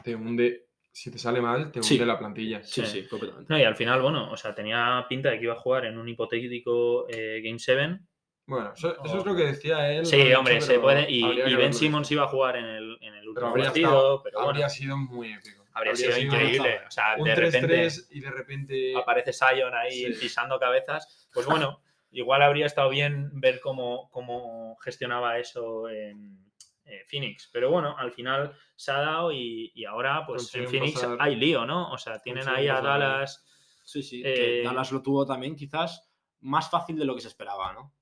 Te 0.03 0.15
hunde 0.15 0.67
si 0.93 1.09
te 1.09 1.17
sale 1.17 1.41
mal, 1.41 1.71
te 1.71 1.79
hunde 1.79 1.87
Sí. 1.87 1.97
la 1.97 2.19
plantilla. 2.19 2.63
Sí, 2.63 2.85
sí, 2.85 3.07
completamente. 3.07 3.51
No, 3.51 3.59
y 3.59 3.63
al 3.63 3.75
final, 3.75 3.99
bueno, 4.03 4.31
o 4.31 4.37
sea, 4.37 4.53
tenía 4.53 5.03
pinta 5.09 5.31
de 5.31 5.39
que 5.39 5.45
iba 5.45 5.53
a 5.53 5.59
jugar 5.59 5.85
en 5.85 5.97
un 5.97 6.07
hipotético 6.07 7.07
eh, 7.09 7.41
Game 7.43 7.57
7. 7.57 7.99
Bueno, 8.45 8.73
eso, 8.75 8.95
eso 9.05 9.17
es 9.19 9.25
lo 9.25 9.35
que 9.35 9.43
decía 9.43 9.89
él. 9.91 10.05
Sí, 10.05 10.33
hombre, 10.33 10.59
se 10.61 10.79
puede. 10.79 11.09
Y, 11.09 11.23
Ben. 11.55 11.73
Simmons 11.73 12.11
iba 12.11 12.23
a 12.23 12.27
jugar 12.27 12.57
en 12.57 12.65
el, 12.65 12.97
en 13.01 13.13
el 13.15 13.21
Pero 13.33 13.47
último 13.47 13.63
partido, 13.65 13.87
estado- 13.89 14.23
pero 14.23 14.37
bueno, 14.39 14.49
habría 14.51 14.69
sido 14.69 14.97
muy 14.97 15.31
épico. 15.33 15.63
habría 15.73 15.95
sido 15.95 16.17
increíble. 16.17 16.81
O 16.87 16.91
sea, 16.91 17.15
Un 17.17 17.23
de 17.25 17.35
repente 17.35 17.87
3-3 17.87 18.07
y 18.11 18.19
de 18.19 18.31
repente. 18.31 18.95
aparece 18.97 19.31
Sion 19.33 19.73
ahí 19.73 20.13
Sí. 20.13 20.19
pisando 20.19 20.59
cabezas. 20.59 21.29
Pues 21.33 21.45
bueno, 21.45 21.81
igual 22.11 22.41
habría 22.41 22.65
estado 22.65 22.89
bien 22.89 23.29
ver 23.39 23.61
cómo, 23.61 24.09
cómo 24.11 24.75
gestionaba 24.83 25.39
eso 25.39 25.87
en 25.89 26.37
eh, 26.85 27.05
Phoenix. 27.07 27.49
Pero 27.53 27.71
bueno, 27.71 27.95
al 27.97 28.11
final 28.11 28.53
se 28.75 28.91
ha 28.91 28.97
dado 28.99 29.31
y, 29.31 29.71
y 29.73 29.85
ahora 29.85 30.25
pues 30.27 30.53
en 30.53 30.67
Phoenix 30.67 30.95
pasar- 30.95 31.17
hay 31.21 31.37
lío, 31.37 31.65
¿no? 31.65 31.91
O 31.93 31.97
sea, 31.97 32.19
tienen 32.19 32.47
ahí 32.49 32.67
a 32.67 32.81
Dallas. 32.81 33.45
Sí, 33.85 34.03
sí. 34.03 34.21
Eh, 34.23 34.33
que 34.33 34.63
Dallas 34.65 34.91
lo 34.91 35.01
tuvo 35.01 35.25
también 35.25 35.55
quizás 35.55 36.09
más 36.41 36.69
fácil 36.69 36.97
de 36.99 37.05
lo 37.05 37.15
que 37.15 37.21
se 37.21 37.29
esperaba, 37.29 37.71
¿no? 37.71 37.93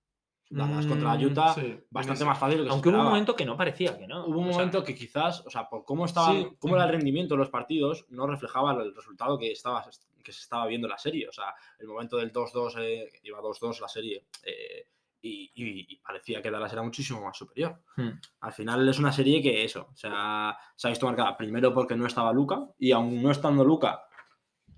Dallas 0.52 0.86
contra 0.86 1.16
Mm, 1.16 1.24
Utah, 1.26 1.54
sí, 1.54 1.80
bastante 1.90 2.26
más 2.26 2.38
fácil 2.38 2.64
que 2.64 2.70
Aunque 2.70 2.90
hubo 2.90 2.98
un 3.00 3.06
momento 3.06 3.36
que 3.36 3.46
no 3.46 3.56
parecía 3.56 3.98
que 3.98 4.06
no. 4.06 4.26
Hubo 4.26 4.40
un 4.40 4.46
O 4.46 4.50
sea, 4.50 4.58
momento 4.58 4.84
que 4.84 4.94
quizás, 4.94 5.46
o 5.46 5.50
sea, 5.50 5.70
por 5.70 5.86
cómo 5.86 6.06
estaba, 6.06 6.34
Sí. 6.34 6.48
cómo 6.60 6.76
era 6.76 6.86
el 6.86 6.92
rendimiento 6.92 7.36
de 7.36 7.40
los 7.40 7.50
partidos, 7.50 8.06
no 8.10 8.28
reflejaba 8.28 8.74
el 8.74 8.94
resultado 8.94 9.38
que, 9.40 9.52
estaba, 9.52 9.84
que 10.24 10.32
se 10.32 10.42
estaba 10.42 10.68
viendo 10.68 10.88
en 10.88 10.92
la 10.92 10.98
serie. 10.98 11.28
O 11.28 11.32
sea, 11.32 11.56
el 11.80 11.88
momento 11.88 12.18
del 12.18 12.32
2-2, 12.34 12.76
eh, 12.80 13.10
iba 13.24 13.40
2-2 13.40 13.80
la 13.80 13.88
serie, 13.88 14.26
eh, 14.44 14.88
y 15.24 15.98
parecía 15.98 16.42
que 16.42 16.50
Dallas 16.50 16.74
era 16.74 16.82
muchísimo 16.82 17.22
más 17.22 17.38
superior. 17.38 17.80
hmm. 17.96 18.10
Al 18.42 18.54
final 18.54 18.90
es 18.90 18.98
una 19.00 19.12
serie 19.12 19.42
que 19.42 19.64
eso, 19.64 19.88
o 19.94 19.96
sea, 19.96 20.58
se 20.76 20.88
ha 20.88 20.90
visto 20.90 21.06
marcada 21.06 21.38
primero 21.38 21.74
porque 21.74 21.96
no 21.96 22.08
estaba 22.08 22.34
Luca, 22.34 22.68
y 22.80 22.92
aún 22.92 23.22
no 23.22 23.30
estando 23.32 23.64
Luca, 23.64 24.04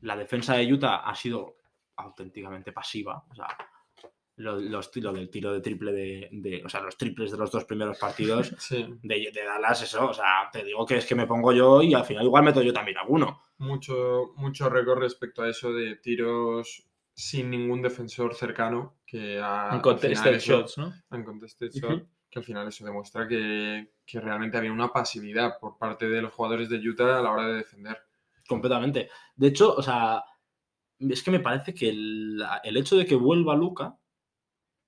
la 0.02 0.18
defensa 0.18 0.56
de 0.56 0.72
Utah 0.72 0.98
ha 0.98 1.16
sido 1.16 1.56
auténticamente 1.96 2.74
pasiva. 2.74 3.24
O 3.30 3.36
sea, 3.36 3.48
lo, 4.38 4.60
los, 4.60 4.96
lo 4.96 5.14
del 5.14 5.30
tiro 5.30 5.54
de 5.54 5.62
triple 5.62 5.92
de, 5.92 6.30
de- 6.32 6.64
O 6.66 6.70
sea, 6.70 6.82
los 6.82 6.98
triples 6.98 7.32
de 7.32 7.38
los 7.38 7.52
dos 7.52 7.66
primeros 7.66 7.98
partidos 8.00 8.54
Sí, 8.60 8.86
de, 9.04 9.32
de 9.32 9.44
Dallas, 9.44 9.82
eso, 9.84 10.10
o 10.10 10.14
sea, 10.14 10.50
te 10.52 10.64
digo 10.64 10.86
que 10.86 10.98
es 10.98 11.06
que 11.06 11.16
me 11.16 11.28
pongo 11.28 11.52
yo 11.54 11.82
y 11.84 11.94
al 11.94 12.04
final 12.06 12.26
igual 12.26 12.44
meto 12.44 12.62
yo 12.62 12.74
también 12.74 12.98
alguno. 12.98 13.44
mucho, 13.58 14.32
mucho 14.36 14.70
récord 14.70 15.00
respecto 15.00 15.44
a 15.44 15.50
eso 15.50 15.72
de 15.72 15.98
tiros 15.98 16.88
sin 17.14 17.52
ningún 17.52 17.82
defensor 17.84 18.34
cercano. 18.34 18.98
Que 19.06 19.40
a, 19.40 19.68
En 19.70 19.76
al 19.76 19.82
contested 19.82 20.18
final 20.18 20.34
eso- 20.36 20.60
shots, 20.62 20.78
¿no? 20.80 20.94
en 21.12 21.24
contested 21.24 21.68
Ujú. 21.70 21.78
shot, 21.80 22.08
que 22.32 22.40
al 22.40 22.46
final 22.46 22.68
eso 22.68 22.84
demuestra 22.86 23.28
que, 23.28 23.94
que 24.04 24.20
realmente 24.20 24.58
había 24.58 24.72
una 24.72 24.92
pasividad 24.92 25.60
por 25.60 25.78
parte 25.78 26.10
de 26.10 26.24
los 26.24 26.34
jugadores 26.34 26.70
de 26.70 26.78
Utah 26.78 27.20
a 27.20 27.22
la 27.22 27.32
hora 27.32 27.48
de 27.50 27.54
defender. 27.58 28.00
Completamente. 28.48 29.10
De 29.36 29.48
hecho, 29.48 29.76
o 29.76 29.82
sea, 29.84 30.24
es 30.98 31.22
que 31.22 31.30
me 31.32 31.40
parece 31.40 31.74
que 31.76 31.90
el, 31.90 32.44
el 32.64 32.78
hecho 32.78 32.98
de 32.98 33.06
que 33.06 33.14
vuelva 33.16 33.56
Luca 33.56 33.96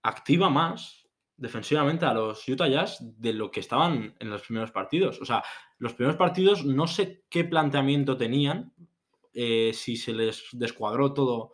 activa 0.06 0.50
más 0.50 1.08
defensivamente 1.36 2.06
a 2.06 2.14
los 2.14 2.48
Utah 2.48 2.68
Jazz 2.68 3.00
de 3.02 3.34
lo 3.34 3.52
que 3.52 3.60
estaban 3.60 4.16
en 4.20 4.30
los 4.30 4.44
primeros 4.44 4.72
partidos. 4.72 5.20
O 5.20 5.26
sea, 5.26 5.44
los 5.80 5.94
primeros 5.94 6.16
partidos 6.16 6.64
no 6.64 6.88
sé 6.88 7.26
qué 7.30 7.44
planteamiento 7.44 8.16
tenían, 8.16 8.74
eh, 9.34 9.72
si 9.74 9.98
se 9.98 10.14
les 10.14 10.48
descuadró 10.54 11.14
todo 11.14 11.54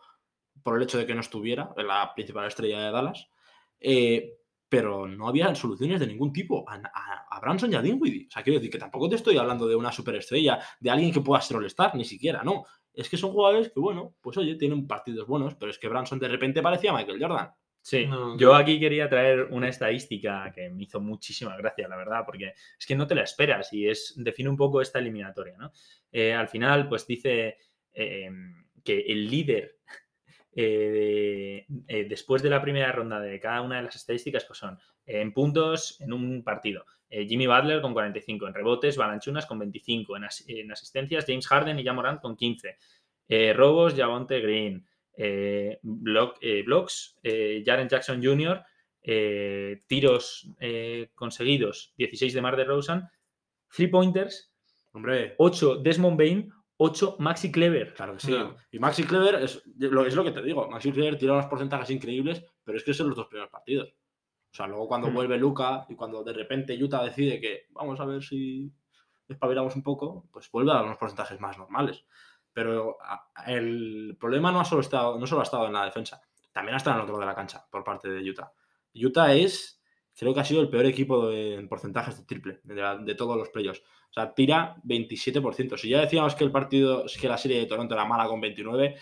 por 0.61 0.77
el 0.77 0.83
hecho 0.83 0.97
de 0.97 1.05
que 1.05 1.15
no 1.15 1.21
estuviera 1.21 1.73
la 1.77 2.13
principal 2.13 2.45
estrella 2.45 2.81
de 2.81 2.91
Dallas, 2.91 3.27
eh, 3.79 4.37
pero 4.69 5.07
no 5.07 5.27
había 5.27 5.55
soluciones 5.55 5.99
de 5.99 6.07
ningún 6.07 6.31
tipo 6.31 6.65
a, 6.67 7.39
Branson 7.39 7.71
y 7.71 7.75
a 7.75 7.81
Dinwiddie. 7.81 8.27
O 8.27 8.31
sea, 8.31 8.43
quiero 8.43 8.59
decir 8.59 8.71
que 8.71 8.77
tampoco 8.77 9.09
te 9.09 9.15
estoy 9.15 9.37
hablando 9.37 9.67
de 9.67 9.75
una 9.75 9.91
superestrella, 9.91 10.59
de 10.79 10.91
alguien 10.91 11.11
que 11.11 11.21
pueda 11.21 11.41
all-star, 11.41 11.95
ni 11.95 12.05
siquiera, 12.05 12.43
no. 12.43 12.65
Es 12.93 13.09
que 13.09 13.17
son 13.17 13.31
jugadores 13.31 13.71
que, 13.71 13.79
bueno, 13.79 14.13
pues 14.21 14.37
oye, 14.37 14.55
tienen 14.55 14.85
partidos 14.87 15.25
buenos, 15.25 15.55
pero 15.55 15.71
es 15.71 15.79
que 15.79 15.87
Branson 15.87 16.19
de 16.19 16.27
repente 16.27 16.61
parecía 16.61 16.93
Michael 16.93 17.19
Jordan. 17.19 17.51
Sí, 17.83 18.05
No, 18.05 18.37
yo 18.37 18.53
aquí 18.53 18.79
quería 18.79 19.09
traer 19.09 19.45
una 19.49 19.67
estadística 19.67 20.51
que 20.53 20.69
me 20.69 20.83
hizo 20.83 20.99
muchísima 21.01 21.57
gracia, 21.57 21.87
la 21.87 21.97
verdad, 21.97 22.21
porque 22.25 22.53
es 22.79 22.85
que 22.85 22.95
no 22.95 23.07
te 23.07 23.15
la 23.15 23.23
esperas 23.23 23.73
y 23.73 23.87
es 23.89 24.13
define 24.17 24.49
un 24.49 24.57
poco 24.57 24.81
esta 24.81 24.99
eliminatoria, 24.99 25.57
¿no? 25.57 25.71
Eh, 26.11 26.31
al 26.33 26.47
final, 26.47 26.87
pues 26.87 27.07
dice 27.07 27.57
eh, 27.93 28.29
que 28.83 28.99
el 28.99 29.27
líder 29.29 29.77
eh, 30.55 31.65
de- 31.67 31.83
eh, 31.87 32.05
después 32.07 32.43
de 32.43 32.49
la 32.51 32.61
primera 32.61 32.91
ronda 32.91 33.19
de 33.19 33.39
cada 33.39 33.61
una 33.61 33.77
de 33.77 33.83
las 33.83 33.95
estadísticas, 33.95 34.45
pues 34.45 34.59
son 34.59 34.77
en 35.05 35.33
puntos 35.33 35.99
en 36.01 36.13
un 36.13 36.43
partido. 36.43 36.85
Jimmy 37.09 37.45
Butler 37.47 37.81
con 37.81 37.91
45, 37.93 38.47
en 38.47 38.53
rebotes, 38.53 38.95
Balanchunas 38.95 39.45
con 39.45 39.59
25, 39.59 40.15
en, 40.15 40.23
as- 40.25 40.45
en 40.47 40.71
asistencias, 40.71 41.25
James 41.27 41.47
Harden 41.47 41.77
y 41.79 41.83
Jamorant 41.83 42.21
con 42.21 42.37
15, 42.37 42.77
eh, 43.27 43.53
robos, 43.53 43.95
Javonte 43.95 44.39
Green, 44.39 44.85
block- 45.83 46.37
eh, 46.41 46.63
blocks, 46.65 47.17
eh, 47.23 47.63
Jaren 47.65 47.87
Jackson 47.89 48.21
Jr., 48.23 48.61
eh, 49.03 49.79
tiros 49.87 50.47
eh, 50.59 51.09
conseguidos, 51.15 51.93
16 51.97 52.33
de 52.33 52.41
Mar 52.41 52.55
de 52.55 52.65
Rosen, 52.65 53.03
three 53.75 53.87
pointers, 53.87 54.49
Hombre, 54.93 55.35
8 55.37 55.77
Desmond 55.77 56.17
Bain, 56.17 56.51
8 56.77 57.15
Maxi 57.19 57.49
Clever. 57.51 57.93
claro 57.93 58.13
que 58.13 58.19
sí. 58.19 58.31
No. 58.31 58.55
Y 58.71 58.77
Maxi 58.79 59.03
Clever 59.05 59.35
es 59.35 59.63
lo, 59.77 60.05
es 60.05 60.15
lo 60.15 60.23
que 60.23 60.31
te 60.31 60.41
digo. 60.41 60.67
Maxi 60.69 60.91
Clever 60.91 61.17
tira 61.17 61.31
unos 61.33 61.45
porcentajes 61.45 61.89
increíbles, 61.91 62.43
pero 62.63 62.77
es 62.77 62.83
que 62.83 62.93
son 62.93 63.07
los 63.07 63.15
dos 63.15 63.27
primeros 63.27 63.49
partidos. 63.49 63.89
O 64.51 64.53
sea, 64.53 64.67
luego 64.67 64.87
cuando 64.89 65.07
Hmm. 65.09 65.13
vuelve 65.13 65.37
Luca 65.37 65.85
y 65.87 65.95
cuando 65.95 66.23
de 66.25 66.33
repente 66.33 66.75
Utah 66.83 67.03
decide 67.05 67.39
que 67.39 67.67
vamos 67.69 67.99
a 68.01 68.05
ver 68.05 68.21
si 68.21 68.69
espabilamos 69.29 69.75
un 69.77 69.83
poco, 69.83 70.27
pues 70.33 70.51
vuelve 70.51 70.71
a 70.71 70.75
dar 70.75 70.83
unos 70.85 70.97
porcentajes 70.97 71.39
más 71.39 71.57
normales. 71.57 72.03
Pero 72.53 72.97
el 73.47 74.17
problema 74.19 74.51
no, 74.51 74.59
ha 74.59 74.65
solo 74.65 74.81
estado, 74.81 75.17
no 75.19 75.25
solo 75.27 75.41
ha 75.41 75.43
estado 75.43 75.67
en 75.67 75.73
la 75.73 75.85
defensa, 75.85 76.21
también 76.51 76.73
ha 76.73 76.77
estado 76.77 76.95
en 76.95 76.99
el 76.99 77.03
otro 77.03 77.13
lado 77.15 77.21
de 77.21 77.31
la 77.31 77.35
cancha 77.35 77.65
por 77.71 77.83
parte 77.83 78.09
de 78.09 78.29
Utah. 78.29 78.51
Utah 78.93 79.33
es, 79.33 79.81
creo 80.17 80.33
que 80.33 80.41
ha 80.41 80.45
sido 80.45 80.61
el 80.61 80.69
peor 80.69 80.85
equipo 80.85 81.27
de- 81.29 81.55
en 81.55 81.67
porcentajes 81.69 82.17
de 82.17 82.25
triple 82.25 82.59
de, 82.63 82.75
la- 82.75 82.97
de 82.97 83.15
todos 83.15 83.37
los 83.37 83.49
playoffs. 83.49 83.81
O 84.09 84.13
sea, 84.13 84.33
tira 84.33 84.75
27%. 84.83 85.77
Si 85.77 85.87
ya 85.89 86.01
decíamos 86.01 86.35
que 86.35 86.43
el 86.43 86.51
partido, 86.51 87.05
que 87.19 87.29
la 87.29 87.37
serie 87.37 87.59
de 87.59 87.65
Toronto 87.65 87.93
era 87.93 88.03
mala 88.03 88.27
con 88.27 88.41
29, 88.41 88.95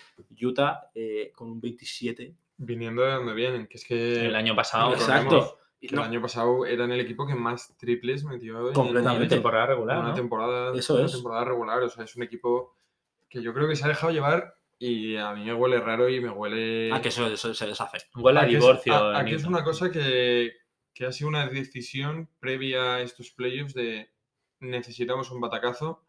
Utah 0.43 0.91
eh, 0.93 1.31
con 1.35 1.49
un 1.49 1.59
27 1.59 2.35
viniendo 2.57 3.01
de 3.01 3.13
donde 3.13 3.33
vienen, 3.33 3.67
que 3.67 3.77
es 3.77 3.85
que 3.85 4.25
El 4.27 4.35
año 4.35 4.55
pasado, 4.55 4.93
Exacto. 4.93 5.55
No, 5.91 6.01
el 6.03 6.09
año 6.09 6.21
pasado 6.21 6.65
eran 6.65 6.91
el 6.91 6.99
equipo 6.99 7.25
que 7.25 7.33
más 7.33 7.73
triples 7.77 8.25
metió 8.25 8.67
en- 8.67 8.73
Completamente. 8.73 9.23
en 9.23 9.29
temporada 9.29 9.63
en 9.63 9.69
regular, 9.69 9.99
una 9.99 10.09
¿no? 10.09 10.13
temporada, 10.13 10.77
Eso 10.77 10.95
una 10.95 11.05
es. 11.05 11.11
temporada 11.13 11.45
regular. 11.45 11.81
O 11.81 11.89
sea, 11.89 12.03
es 12.03 12.15
un 12.17 12.23
equipo 12.23 12.75
que 13.29 13.41
yo 13.41 13.53
creo 13.53 13.67
que 13.67 13.75
se 13.75 13.85
ha 13.85 13.89
dejado 13.89 14.11
llevar 14.11 14.55
y 14.79 15.15
a 15.17 15.33
mí 15.33 15.43
me 15.45 15.53
huele 15.53 15.79
raro 15.79 16.09
y 16.09 16.19
me 16.21 16.29
huele... 16.29 16.89
ah, 16.93 17.01
que 17.01 17.09
eso, 17.09 17.27
eso 17.27 17.53
se 17.53 17.67
deshace. 17.67 17.97
Huele 18.15 18.39
a 18.39 18.43
es- 18.43 18.49
divorcio. 18.49 18.93
a- 18.93 19.19
es 19.21 19.25
Newton. 19.25 19.53
una 19.53 19.63
cosa 19.63 19.91
que, 19.91 20.53
que 20.93 21.05
ha 21.05 21.11
sido 21.11 21.27
una 21.29 21.47
decisión 21.47 22.29
previa 22.39 22.95
a 22.95 23.01
estos 23.01 23.31
playoffs 23.31 23.73
de 23.73 24.09
necesitamos 24.61 25.31
un 25.31 25.41
batacazo 25.41 26.03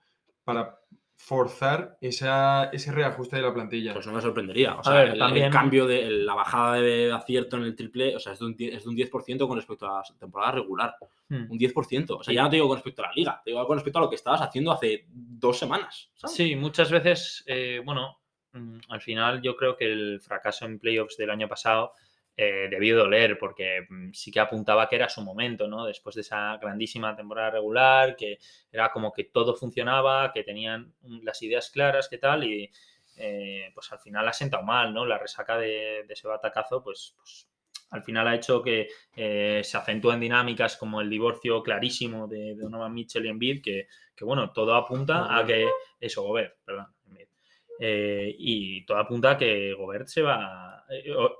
para 0.44 0.80
forzar 1.22 1.98
esa, 2.00 2.70
ese 2.72 2.92
reajuste 2.92 3.36
de 3.36 3.42
la 3.42 3.52
plantilla. 3.52 3.92
Pues 3.92 4.06
no 4.06 4.14
me 4.14 4.22
sorprendería. 4.22 4.76
O 4.76 4.82
sea, 4.82 4.94
ver, 4.94 5.08
el, 5.10 5.50
cambio 5.50 5.86
de 5.86 6.02
el- 6.02 6.24
la 6.24 6.34
bajada 6.34 6.76
de 6.76 7.12
acierto 7.12 7.58
en 7.58 7.64
el 7.64 7.76
triple, 7.76 8.16
o 8.16 8.18
sea, 8.18 8.32
es 8.32 8.38
de 8.38 8.46
un 8.46 8.56
10%, 8.56 8.76
es 8.76 8.84
de 8.84 8.88
un 8.88 8.96
10% 8.96 9.46
con 9.46 9.56
respecto 9.56 9.86
a 9.86 9.98
la 9.98 10.18
temporada 10.18 10.52
regular. 10.52 10.96
Hmm. 11.28 11.50
Un 11.50 11.58
10%. 11.58 12.16
O 12.18 12.22
sea, 12.24 12.34
ya 12.34 12.42
no 12.42 12.48
te 12.48 12.56
digo 12.56 12.66
con 12.68 12.78
respecto 12.78 13.02
a 13.04 13.08
la 13.08 13.12
liga, 13.12 13.40
te 13.44 13.50
digo 13.50 13.64
con 13.66 13.76
respecto 13.76 13.98
a 13.98 14.02
lo 14.02 14.08
que 14.08 14.16
estabas 14.16 14.40
haciendo 14.40 14.72
hace 14.72 15.04
dos 15.10 15.58
semanas. 15.58 16.10
¿sabes? 16.14 16.34
Sí, 16.34 16.56
muchas 16.56 16.90
veces, 16.90 17.44
eh, 17.46 17.82
bueno, 17.84 18.18
mm, 18.54 18.78
al 18.88 19.00
final 19.02 19.42
yo 19.42 19.54
creo 19.56 19.76
que 19.76 19.92
el 19.92 20.20
fracaso 20.22 20.64
en 20.64 20.78
playoffs 20.78 21.18
del 21.18 21.30
año 21.30 21.48
pasado 21.48 21.92
eh, 22.36 22.68
debió 22.70 22.96
doler 22.96 23.38
porque 23.38 23.86
mm, 23.88 24.12
sí 24.12 24.30
que 24.30 24.40
apuntaba 24.40 24.88
que 24.88 24.96
era 24.96 25.08
su 25.08 25.22
momento, 25.22 25.68
¿no? 25.68 25.84
Después 25.86 26.14
de 26.14 26.22
esa 26.22 26.56
grandísima 26.58 27.14
temporada 27.16 27.50
regular, 27.50 28.16
que 28.16 28.38
era 28.72 28.90
como 28.90 29.12
que 29.12 29.24
todo 29.24 29.54
funcionaba, 29.54 30.32
que 30.32 30.42
tenían 30.44 30.94
las 31.22 31.42
ideas 31.42 31.70
claras, 31.70 32.08
que 32.08 32.18
tal, 32.18 32.44
y 32.44 32.70
eh, 33.16 33.70
pues 33.74 33.92
al 33.92 33.98
final 33.98 34.26
ha 34.28 34.32
sentado 34.32 34.62
mal, 34.62 34.94
¿no? 34.94 35.04
La 35.04 35.18
resaca 35.18 35.58
de, 35.58 36.04
de 36.06 36.14
ese 36.14 36.28
batacazo, 36.28 36.82
pues, 36.82 37.14
pues 37.16 37.46
al 37.90 38.02
final 38.02 38.26
ha 38.28 38.34
hecho 38.36 38.62
que 38.62 38.88
eh, 39.16 39.60
se 39.64 39.76
acentúen 39.76 40.20
dinámicas 40.20 40.76
como 40.76 41.00
el 41.00 41.10
divorcio 41.10 41.62
clarísimo 41.62 42.26
de, 42.28 42.54
de 42.54 42.62
Donovan 42.62 42.94
Mitchell 42.94 43.26
y 43.26 43.28
Embiid, 43.28 43.62
que, 43.62 43.88
que 44.14 44.24
bueno, 44.24 44.52
todo 44.52 44.74
apunta 44.74 45.36
a 45.36 45.44
que 45.44 45.68
eso, 46.00 46.22
Gobert, 46.22 46.56
perdón. 46.64 46.86
Eh, 47.82 48.34
y 48.38 48.84
todo 48.84 48.98
apunta 48.98 49.30
a 49.32 49.38
que 49.38 49.72
Gobert 49.72 50.06
se 50.06 50.20
va. 50.20 50.84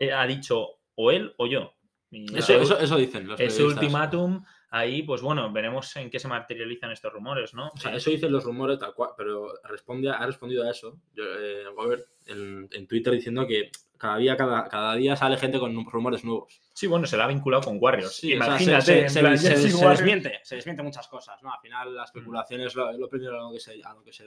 eh, 0.01 0.13
ha 0.13 0.27
dicho 0.27 0.80
o 1.03 1.11
él 1.11 1.35
o 1.39 1.47
yo. 1.47 1.73
Y 2.11 2.25
Eso, 2.37 2.55
ese- 2.55 2.63
eso, 2.63 2.79
eso 2.81 2.97
dicen 2.97 3.29
los 3.29 3.39
ese 3.39 3.63
ultimátum, 3.63 4.43
ahí, 4.71 5.03
pues 5.05 5.23
bueno, 5.23 5.53
veremos 5.53 5.95
en 5.97 6.11
qué 6.11 6.19
se 6.19 6.27
materializan 6.27 6.91
estos 6.91 7.13
rumores, 7.13 7.55
¿no? 7.55 7.69
O 7.69 7.77
sea, 7.77 7.95
eso 7.95 8.11
dicen 8.11 8.33
los 8.33 8.43
rumores 8.45 8.79
tal 8.81 8.95
cual, 8.95 9.11
pero 9.17 9.53
responde, 9.65 10.11
ha 10.11 10.27
respondido 10.27 10.65
a 10.65 10.71
eso 10.71 10.99
yo, 11.15 11.23
eh, 11.25 11.65
Gobert 11.75 12.07
en, 12.27 12.69
en 12.73 12.87
Twitter 12.89 13.13
diciendo 13.13 13.47
que 13.47 13.71
cada 13.97 14.17
día, 14.17 14.37
cada, 14.37 14.67
cada 14.69 14.95
día 14.97 15.15
sale 15.15 15.37
gente 15.37 15.61
con 15.61 15.85
rumores 15.87 16.25
nuevos. 16.25 16.61
Sí, 16.75 16.87
bueno, 16.89 17.07
se 17.07 17.17
la 17.17 17.25
ha 17.25 17.29
vinculado 17.29 17.63
con 17.63 17.77
Warriors. 17.81 18.17
Sí, 18.17 18.35
o 18.35 18.39
sea, 18.39 18.47
Imagínate, 18.47 18.83
se, 18.85 19.01
en 19.03 19.11
se- 19.11 19.21
plan, 19.21 19.39
se- 19.39 19.51
Jesse 19.51 19.71
se 19.71 19.77
Warriors. 19.77 19.99
desmiente, 19.99 20.41
se 20.43 20.57
desmiente 20.57 20.83
muchas 20.83 21.07
cosas, 21.07 21.41
¿no? 21.45 21.53
Al 21.53 21.61
final 21.61 21.95
la 21.95 22.05
especulación 22.05 22.63
es 22.63 22.75
lo, 22.75 22.91
es 22.91 22.99
lo 22.99 23.09
primero 23.09 23.39
a 23.39 23.43
lo 23.49 23.53
que 23.53 23.61
se, 23.61 23.81
a 23.85 23.95
lo 23.95 24.03
que 24.03 24.13
se 24.13 24.25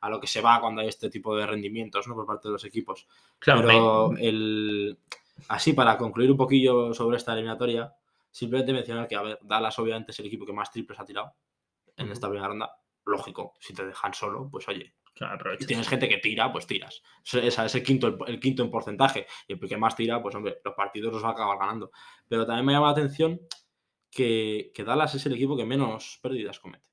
a 0.00 0.10
lo 0.10 0.20
que 0.20 0.26
se 0.26 0.42
va 0.42 0.60
cuando 0.60 0.82
hay 0.82 0.88
este 0.88 1.08
tipo 1.08 1.34
de 1.34 1.46
rendimientos, 1.46 2.06
¿no? 2.06 2.14
Por 2.14 2.26
parte 2.26 2.46
de 2.48 2.52
los 2.52 2.64
equipos. 2.66 3.08
Claro, 3.38 3.62
Pero 3.66 4.08
me- 4.10 4.28
el 4.28 4.98
así 5.48 5.72
para 5.72 5.96
concluir 5.98 6.30
un 6.30 6.36
poquillo 6.36 6.94
sobre 6.94 7.16
esta 7.16 7.32
eliminatoria, 7.32 7.94
simplemente 8.30 8.72
mencionar 8.72 9.08
que 9.08 9.16
a 9.16 9.22
ver, 9.22 9.38
Dallas 9.42 9.78
obviamente 9.78 10.12
es 10.12 10.18
el 10.18 10.26
equipo 10.26 10.46
que 10.46 10.52
más 10.52 10.70
triples 10.70 10.98
ha 10.98 11.04
tirado 11.04 11.34
en 11.96 12.10
esta 12.10 12.28
primera 12.28 12.48
ronda. 12.48 12.70
Lógico, 13.06 13.54
si 13.60 13.74
te 13.74 13.84
dejan 13.84 14.14
solo, 14.14 14.48
pues 14.50 14.66
oye, 14.68 14.94
claro, 15.14 15.34
aprovecha. 15.34 15.66
tienes 15.66 15.88
gente 15.88 16.08
que 16.08 16.18
tira, 16.18 16.50
pues 16.50 16.66
tiras. 16.66 17.02
Esa 17.22 17.66
es 17.66 17.74
el 17.74 17.82
quinto, 17.82 18.06
el, 18.08 18.16
el 18.26 18.40
quinto 18.40 18.62
en 18.62 18.70
porcentaje. 18.70 19.26
Y 19.46 19.52
el 19.52 19.60
que 19.60 19.76
más 19.76 19.94
tira, 19.94 20.22
pues 20.22 20.34
hombre, 20.34 20.60
los 20.64 20.74
partidos 20.74 21.12
los 21.12 21.22
va 21.22 21.28
a 21.28 21.32
acabar 21.32 21.58
ganando. 21.58 21.90
Pero 22.26 22.46
también 22.46 22.64
me 22.64 22.72
llama 22.72 22.86
la 22.86 22.92
atención 22.92 23.40
que, 24.10 24.70
que 24.74 24.84
Dallas 24.84 25.14
es 25.14 25.26
el 25.26 25.34
equipo 25.34 25.56
que 25.56 25.66
menos 25.66 26.18
pérdidas 26.22 26.60
comete. 26.60 26.88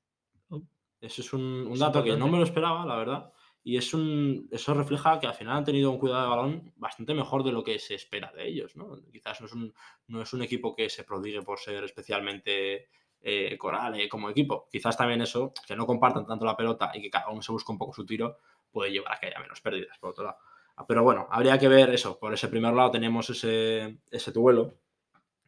Oh. 0.50 0.62
Eso 1.00 1.22
es 1.22 1.32
un, 1.32 1.42
un 1.42 1.72
Es 1.72 1.78
dato 1.78 2.02
que 2.02 2.16
no 2.16 2.28
me 2.28 2.36
lo 2.36 2.44
esperaba, 2.44 2.84
la 2.84 2.96
verdad. 2.96 3.32
Y 3.64 3.76
es 3.76 3.94
un, 3.94 4.48
eso 4.50 4.74
refleja 4.74 5.20
que 5.20 5.26
al 5.26 5.34
final 5.34 5.58
han 5.58 5.64
tenido 5.64 5.90
un 5.90 5.98
cuidado 5.98 6.22
de 6.22 6.28
balón 6.28 6.72
bastante 6.76 7.14
mejor 7.14 7.44
de 7.44 7.52
lo 7.52 7.62
que 7.62 7.78
se 7.78 7.94
espera 7.94 8.32
de 8.32 8.48
ellos. 8.48 8.76
¿no? 8.76 8.98
Quizás 9.12 9.40
no 9.40 9.46
es, 9.46 9.52
un, 9.52 9.72
no 10.08 10.22
es 10.22 10.32
un 10.32 10.42
equipo 10.42 10.74
que 10.74 10.88
se 10.90 11.04
prodigue 11.04 11.42
por 11.42 11.60
ser 11.60 11.84
especialmente 11.84 12.88
eh, 13.20 13.56
coral 13.56 14.00
eh, 14.00 14.08
como 14.08 14.30
equipo. 14.30 14.68
Quizás 14.70 14.96
también 14.96 15.20
eso, 15.22 15.52
que 15.66 15.76
no 15.76 15.86
compartan 15.86 16.26
tanto 16.26 16.44
la 16.44 16.56
pelota 16.56 16.90
y 16.92 17.00
que 17.00 17.10
cada 17.10 17.28
uno 17.28 17.40
se 17.40 17.52
busque 17.52 17.70
un 17.70 17.78
poco 17.78 17.92
su 17.92 18.04
tiro, 18.04 18.38
puede 18.70 18.90
llevar 18.90 19.14
a 19.14 19.20
que 19.20 19.26
haya 19.26 19.38
menos 19.38 19.60
pérdidas, 19.60 19.96
por 19.98 20.10
otro 20.10 20.24
lado. 20.24 20.38
Ah, 20.74 20.86
Pero 20.86 21.04
bueno, 21.04 21.28
habría 21.30 21.58
que 21.58 21.68
ver 21.68 21.90
eso. 21.90 22.18
Por 22.18 22.34
ese 22.34 22.48
primer 22.48 22.74
lado 22.74 22.90
tenemos 22.90 23.30
ese, 23.30 23.98
ese 24.10 24.32
duelo 24.32 24.74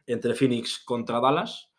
entre 0.05 0.35
Phoenix 0.35 0.79
contra 0.79 1.19
Dallas 1.19 1.71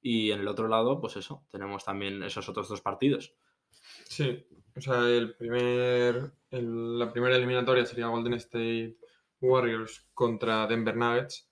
y 0.00 0.32
en 0.32 0.40
el 0.40 0.48
otro 0.48 0.68
lado, 0.68 1.00
pues 1.00 1.16
eso, 1.16 1.44
tenemos 1.50 1.84
también 1.84 2.22
esos 2.22 2.48
otros 2.48 2.68
dos 2.68 2.80
partidos. 2.80 3.34
Sí, 4.08 4.46
o 4.76 4.80
sea, 4.80 5.00
el 5.08 5.34
primer, 5.36 6.32
el- 6.50 6.98
la 6.98 7.12
primera 7.12 7.36
eliminatoria 7.36 7.84
sería 7.86 8.06
Golden 8.06 8.34
State 8.34 8.96
Warriors 9.40 10.08
contra 10.14 10.66
Denver 10.66 10.96
Nuggets. 10.96 11.50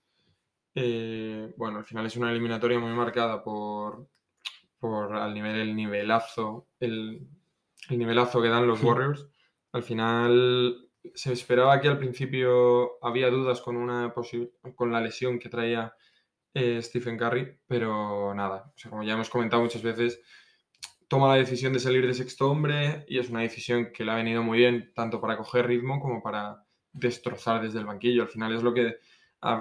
Eh, 0.75 1.53
bueno, 1.57 1.79
al 1.79 1.85
final 1.85 2.05
es 2.05 2.17
una 2.17 2.31
eliminatoria 2.31 2.79
muy 2.79 2.91
marcada 2.93 3.43
por, 3.43 4.07
por 4.79 5.15
al 5.15 5.33
nivel, 5.33 5.55
el 5.57 5.75
nivelazo, 5.75 6.69
el, 6.79 7.27
el 7.89 7.97
nivelazo 7.97 8.41
que 8.41 8.49
dan 8.49 8.67
los. 8.67 8.81
Warriors. 8.81 9.27
Al 9.71 9.83
final 9.83 10.89
se 11.13 11.33
esperaba 11.33 11.79
que 11.81 11.87
al 11.89 11.97
principio 11.99 13.03
había 13.05 13.29
dudas 13.29 13.61
con 13.61 13.75
una 13.75 14.13
con 14.75 14.91
la 14.91 15.01
lesión 15.01 15.37
que 15.39 15.49
traía 15.49 15.93
eh, 16.53 16.81
Stephen 16.81 17.17
Curry, 17.17 17.59
pero 17.67 18.33
nada, 18.33 18.71
o 18.75 18.77
sea, 18.77 18.89
como 18.91 19.03
ya 19.03 19.13
hemos 19.13 19.29
comentado 19.29 19.61
muchas 19.63 19.81
veces, 19.81 20.21
toma 21.13 21.27
la 21.29 21.35
decisión 21.35 21.73
de 21.73 21.79
salir 21.79 22.05
de 22.07 22.13
sexto 22.13 22.49
hombre 22.49 23.05
y 23.07 23.19
es 23.19 23.29
una 23.29 23.41
decisión 23.41 23.91
que 23.93 24.03
le 24.03 24.11
ha 24.11 24.15
venido 24.15 24.41
muy 24.41 24.57
bien 24.57 24.91
tanto 24.95 25.21
para 25.21 25.37
coger 25.37 25.67
ritmo 25.67 25.99
como 26.01 26.23
para 26.23 26.65
destrozar 26.91 27.61
desde 27.61 27.79
el 27.79 27.85
banquillo. 27.85 28.23
Al 28.23 28.29
final 28.29 28.53
es 28.55 28.63
lo 28.63 28.73
que, 28.73 28.95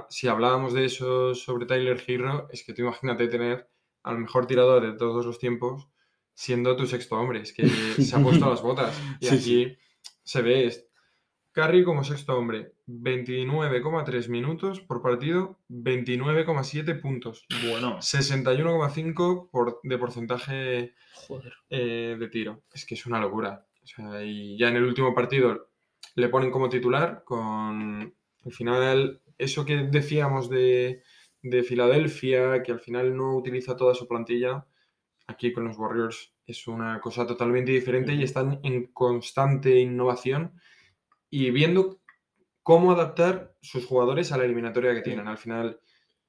si 0.09 0.29
hablábamos 0.29 0.73
de 0.73 0.85
eso 0.87 1.35
sobre 1.35 1.67
Tyler 1.67 2.03
Hero, 2.07 2.49
es 2.51 2.65
que 2.65 2.73
tú 2.73 2.83
imagínate 2.83 3.29
tener 3.29 3.69
al 4.03 4.19
mejor 4.19 4.47
tirador 4.47 4.83
de 4.83 4.93
todos 4.97 5.27
los 5.27 5.39
tiempos 5.39 5.89
siendo 6.35 6.75
tu 6.77 6.87
sexto 6.87 7.17
hombre, 7.17 7.41
es 7.43 7.53
que 7.53 7.69
se 7.69 8.17
ha 8.17 8.23
puesto 8.23 8.49
las 8.49 8.63
botas 8.63 8.99
y 9.21 9.27
Sí, 9.27 9.35
aquí 9.35 9.41
sí. 9.43 9.77
se 10.23 10.41
ve 10.43 10.67
es- 10.67 10.87
Curry 11.53 11.85
como 11.85 12.03
sexto 12.03 12.37
hombre, 12.37 12.73
29,3 12.89 14.29
minutos 14.29 14.81
por 14.81 15.03
partido, 15.03 15.59
29,7 15.69 17.01
puntos. 17.01 17.47
Bueno, 17.69 17.99
61,5 17.99 19.51
por, 19.51 19.81
de 19.83 19.99
porcentaje 19.99 20.95
joder. 21.15 21.53
eh, 21.69 22.17
de 22.19 22.29
tiro. 22.29 22.63
Es 22.73 22.87
que 22.87 22.95
es 22.95 23.05
una 23.07 23.21
locura. 23.21 23.67
O 23.83 23.87
sea, 23.87 24.25
y 24.25 24.57
ya 24.59 24.69
en 24.69 24.77
el 24.77 24.85
último 24.85 25.15
partido 25.15 25.69
le 26.15 26.29
ponen 26.29 26.51
como 26.51 26.69
titular 26.69 27.23
con 27.25 28.15
al 28.45 28.53
final 28.53 29.21
eso 29.39 29.65
que 29.65 29.77
decíamos 29.77 30.49
de, 30.49 31.03
de 31.43 31.63
Filadelfia, 31.63 32.63
que 32.63 32.73
al 32.73 32.81
final 32.81 33.17
no 33.17 33.37
utiliza 33.37 33.77
toda 33.77 33.95
su 33.95 34.09
plantilla, 34.09 34.67
aquí 35.27 35.53
con 35.53 35.65
los 35.65 35.79
Warriors 35.79 36.33
es 36.47 36.67
una 36.67 37.01
cosa 37.01 37.27
totalmente 37.27 37.73
diferente 37.73 38.15
y 38.15 38.23
están 38.23 38.61
en 38.63 38.87
constante 38.87 39.79
innovación 39.79 40.61
y 41.33 41.51
viendo 41.51 41.99
cómo 42.63 42.93
adaptar 42.93 43.55
sus 43.63 43.87
jugadores 43.87 44.31
a 44.33 44.37
la 44.37 44.45
eliminatoria 44.45 44.93
que 44.95 45.01
tienen. 45.01 45.27
Al 45.29 45.39
final, 45.39 45.81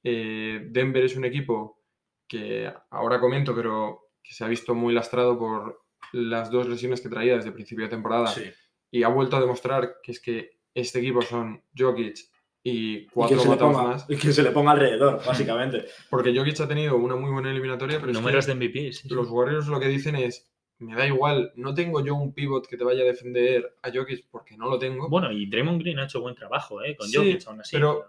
eh, 0.02 0.66
Denver 0.70 1.04
es 1.04 1.14
un 1.14 1.26
equipo 1.26 1.82
que 2.26 2.72
ahora 2.90 3.20
comento, 3.20 3.54
pero 3.54 4.08
que 4.22 4.32
se 4.32 4.44
ha 4.44 4.48
visto 4.48 4.74
muy 4.74 4.94
lastrado 4.94 5.38
por 5.38 5.82
las 6.12 6.50
dos 6.50 6.66
lesiones 6.68 7.02
que 7.02 7.10
traía 7.10 7.36
desde 7.36 7.48
el 7.48 7.54
principio 7.54 7.84
de 7.84 7.90
temporada 7.90 8.28
Sí. 8.28 8.44
y 8.90 9.02
ha 9.02 9.08
vuelto 9.08 9.36
a 9.36 9.40
demostrar 9.40 9.96
que 10.02 10.12
es 10.12 10.20
que 10.20 10.58
este 10.74 11.00
equipo 11.00 11.20
son 11.22 11.62
Jokic 11.76 12.16
y 12.62 12.96
Y 12.96 13.06
cuatro 13.08 13.36
que, 13.36 13.42
se 13.42 13.48
le 13.48 13.54
botas 13.56 13.68
ponga, 13.76 13.82
más, 13.88 14.06
y 14.08 14.16
que 14.16 14.32
se 14.32 14.42
le 14.42 14.50
ponga 14.52 14.70
alrededor, 14.72 15.20
básicamente. 15.26 15.84
porque 16.08 16.34
Jokic 16.34 16.58
ha 16.60 16.68
tenido 16.68 16.96
una 16.96 17.14
muy 17.14 17.30
buena 17.30 17.50
eliminatoria, 17.50 17.98
pero 18.00 18.10
es 18.12 18.16
que 18.16 18.22
Números 18.22 18.46
de 18.46 18.54
MVP. 18.54 18.92
sí, 18.94 19.06
sí. 19.08 19.14
los 19.14 19.28
Warriors 19.28 19.66
lo 19.68 19.78
que 19.78 19.88
dicen 19.88 20.16
es, 20.16 20.50
me 20.78 20.94
da 20.94 21.06
igual, 21.06 21.52
no 21.56 21.72
tengo 21.74 22.04
yo 22.04 22.14
un 22.14 22.32
pivot 22.34 22.66
que 22.66 22.76
te 22.76 22.84
vaya 22.84 23.02
a 23.02 23.06
defender 23.06 23.76
a 23.82 23.90
Jokic 23.92 24.26
porque 24.30 24.56
no 24.56 24.68
lo 24.68 24.78
tengo. 24.78 25.08
Bueno, 25.08 25.30
y 25.32 25.46
Draymond 25.46 25.80
Green 25.80 25.98
ha 26.00 26.04
hecho 26.04 26.20
buen 26.20 26.34
trabajo, 26.34 26.82
¿eh? 26.82 26.96
Con 26.96 27.08
Sí, 27.08 27.16
Jokic 27.16 27.46
aún 27.46 27.60
así. 27.60 27.76
pero- 27.76 28.04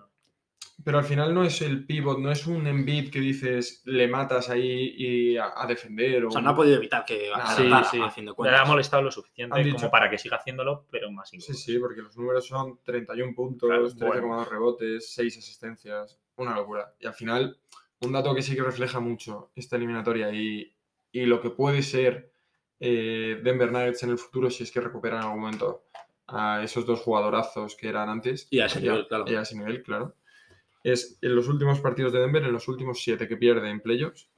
Pero 0.83 0.97
al 0.97 1.05
final 1.05 1.33
no 1.33 1.45
es 1.45 1.61
el 1.61 1.85
pivot, 1.85 2.19
no 2.19 2.29
es 2.31 2.45
un 2.47 2.67
Embiid 2.67 3.09
que 3.09 3.21
dices 3.21 3.81
le 3.85 4.09
matas 4.09 4.49
ahí 4.49 4.93
y 4.97 5.37
a, 5.37 5.53
a 5.55 5.65
defender. 5.65 6.25
O, 6.25 6.27
O 6.27 6.31
sea, 6.31 6.41
no 6.41 6.49
ha 6.49 6.55
podido 6.55 6.75
evitar 6.75 7.05
que 7.05 7.29
Nada. 7.29 7.55
Sí, 7.85 7.97
sí. 7.97 8.03
fin 8.13 8.25
de 8.25 8.31
Le 8.31 8.35
cuentas. 8.35 8.59
ha 8.61 8.65
molestado 8.65 9.01
lo 9.01 9.09
suficiente 9.09 9.57
Han 9.57 9.63
dicho- 9.63 9.77
como 9.77 9.89
para 9.89 10.09
que 10.09 10.17
siga 10.17 10.35
haciéndolo, 10.35 10.85
pero 10.91 11.09
más 11.11 11.29
Sí, 11.29 11.37
incómodo. 11.37 11.57
sí, 11.57 11.79
porque 11.79 12.01
los 12.01 12.17
números 12.17 12.45
son 12.45 12.77
31 12.83 13.33
puntos, 13.33 13.69
Claro, 13.69 13.85
13,2 13.89 14.27
bueno. 14.27 14.45
rebotes, 14.45 15.13
6 15.13 15.37
asistencias, 15.37 16.19
una 16.35 16.53
locura. 16.53 16.93
Y 16.99 17.07
al 17.07 17.13
final, 17.13 17.57
un 18.01 18.11
dato 18.11 18.35
que 18.35 18.41
sí 18.41 18.53
que 18.53 18.61
refleja 18.61 18.99
mucho 18.99 19.51
esta 19.55 19.77
eliminatoria 19.77 20.29
y, 20.33 20.75
y 21.13 21.25
lo 21.25 21.39
que 21.41 21.51
puede 21.51 21.83
ser 21.83 22.33
eh, 22.87 23.39
Denver 23.43 23.71
Nuggets 23.71 24.03
en 24.03 24.11
el 24.11 24.17
futuro 24.19 24.49
si 24.51 24.63
es 24.63 24.71
que 24.71 24.79
recuperan 24.79 25.19
en 25.21 25.25
algún 25.25 25.41
momento 25.41 25.85
a 26.27 26.63
esos 26.63 26.85
dos 26.85 26.99
jugadorazos 27.01 27.75
que 27.75 27.87
eran 27.89 28.09
antes. 28.09 28.47
Y 28.51 28.59
a 28.59 28.67
ese 28.67 28.79
nivel, 28.81 29.07
claro. 29.07 29.25
Y 29.27 29.35
a 29.35 29.41
ese 29.41 29.57
nivel, 29.57 29.81
claro. 29.81 30.15
Es 30.83 31.17
en 31.21 31.35
los 31.35 31.47
últimos 31.47 31.79
partidos 31.79 32.13
de 32.13 32.19
Denver, 32.19 32.43
en 32.43 32.53
los 32.53 32.67
últimos 32.67 33.01
siete 33.03 33.27
que 33.27 33.37
pierde 33.37 33.69
en 33.69 33.81
playoffs, 33.81 34.29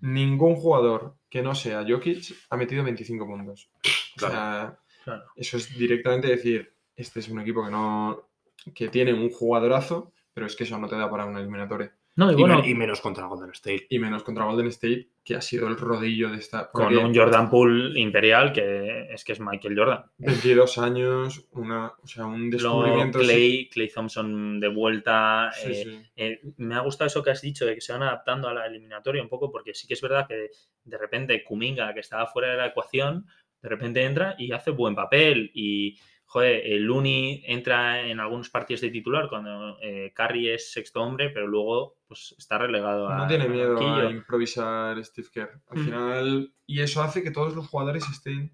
ningún 0.00 0.56
jugador 0.56 1.16
que 1.30 1.40
no 1.42 1.54
sea 1.54 1.84
Jokic 1.88 2.34
ha 2.50 2.56
metido 2.56 2.82
25 2.82 3.26
puntos. 3.26 3.70
O 4.16 4.20
sea, 4.20 4.78
Claro. 5.04 5.24
eso 5.36 5.56
es 5.56 5.76
directamente 5.78 6.28
decir, 6.28 6.72
este 6.96 7.20
es 7.20 7.28
un 7.28 7.40
equipo 7.40 7.64
que 7.64 7.70
no 7.70 8.28
que 8.74 8.88
tiene 8.88 9.12
un 9.12 9.30
jugadorazo, 9.30 10.12
pero 10.32 10.46
es 10.46 10.56
que 10.56 10.64
eso 10.64 10.78
no 10.78 10.88
te 10.88 10.96
da 10.96 11.10
para 11.10 11.26
una 11.26 11.40
eliminatoria. 11.40 11.94
No, 12.16 12.30
y 12.30 12.36
bueno, 12.36 12.62
y 12.64 12.74
menos 12.74 13.00
contra 13.00 13.26
Golden 13.26 13.50
State. 13.50 13.86
Y 13.90 13.98
menos 13.98 14.22
contra 14.22 14.44
Golden 14.44 14.68
State, 14.68 15.08
que 15.24 15.34
ha 15.34 15.40
sido 15.40 15.66
el 15.66 15.76
rodillo 15.76 16.30
de 16.30 16.36
esta. 16.36 16.70
con 16.70 16.96
un 16.96 17.14
Jordan 17.14 17.50
Poole 17.50 17.98
imperial 17.98 18.52
que 18.52 19.12
es 19.12 19.24
que 19.24 19.32
es 19.32 19.40
Michael 19.40 19.76
Jordan. 19.76 20.04
22 20.18 20.78
años, 20.78 21.48
una, 21.52 21.92
o 22.00 22.06
sea, 22.06 22.26
un 22.26 22.50
descubrimiento. 22.50 23.18
Clay, 23.18 23.68
Clay 23.68 23.88
Thompson 23.88 24.60
de 24.60 24.68
vuelta. 24.68 25.50
Sí, 25.54 25.72
eh, 25.72 25.74
sí. 25.74 26.10
eh, 26.14 26.40
me 26.58 26.76
ha 26.76 26.80
gustado 26.80 27.08
eso 27.08 27.22
que 27.22 27.30
has 27.30 27.42
dicho, 27.42 27.66
de 27.66 27.74
que 27.74 27.80
se 27.80 27.92
van 27.92 28.04
adaptando 28.04 28.48
a 28.48 28.54
la 28.54 28.66
eliminatoria 28.66 29.22
un 29.22 29.28
poco, 29.28 29.50
porque 29.50 29.74
sí 29.74 29.88
que 29.88 29.94
es 29.94 30.00
verdad 30.00 30.28
que 30.28 30.50
de 30.84 30.98
repente 30.98 31.42
Kuminga, 31.42 31.92
que 31.94 32.00
estaba 32.00 32.26
fuera 32.26 32.50
de 32.50 32.58
la 32.58 32.66
ecuación, 32.66 33.26
de 33.60 33.68
repente 33.68 34.04
entra 34.04 34.36
y 34.38 34.52
hace 34.52 34.70
buen 34.70 34.94
papel. 34.94 35.50
Y, 35.52 35.98
joder, 36.34 36.62
el 36.66 36.82
Looney 36.82 37.44
entra 37.46 38.04
en 38.08 38.18
algunos 38.18 38.50
partidos 38.50 38.80
de 38.80 38.90
titular 38.90 39.28
cuando 39.28 39.78
eh, 39.80 40.12
Curry 40.16 40.50
es 40.50 40.72
sexto 40.72 41.00
hombre, 41.00 41.30
pero 41.30 41.46
luego 41.46 41.98
pues 42.08 42.34
está 42.36 42.58
relegado 42.58 43.08
a. 43.08 43.18
No 43.18 43.26
tiene 43.28 43.46
miedo 43.48 43.78
a 43.78 44.10
improvisar 44.10 45.02
Steve 45.04 45.28
Kerr. 45.32 45.60
Al 45.68 45.78
Mm. 45.78 45.84
final, 45.84 46.54
y 46.66 46.80
eso 46.80 47.02
hace 47.02 47.22
que 47.22 47.30
todos 47.30 47.54
los 47.54 47.68
jugadores 47.68 48.04
estén 48.10 48.50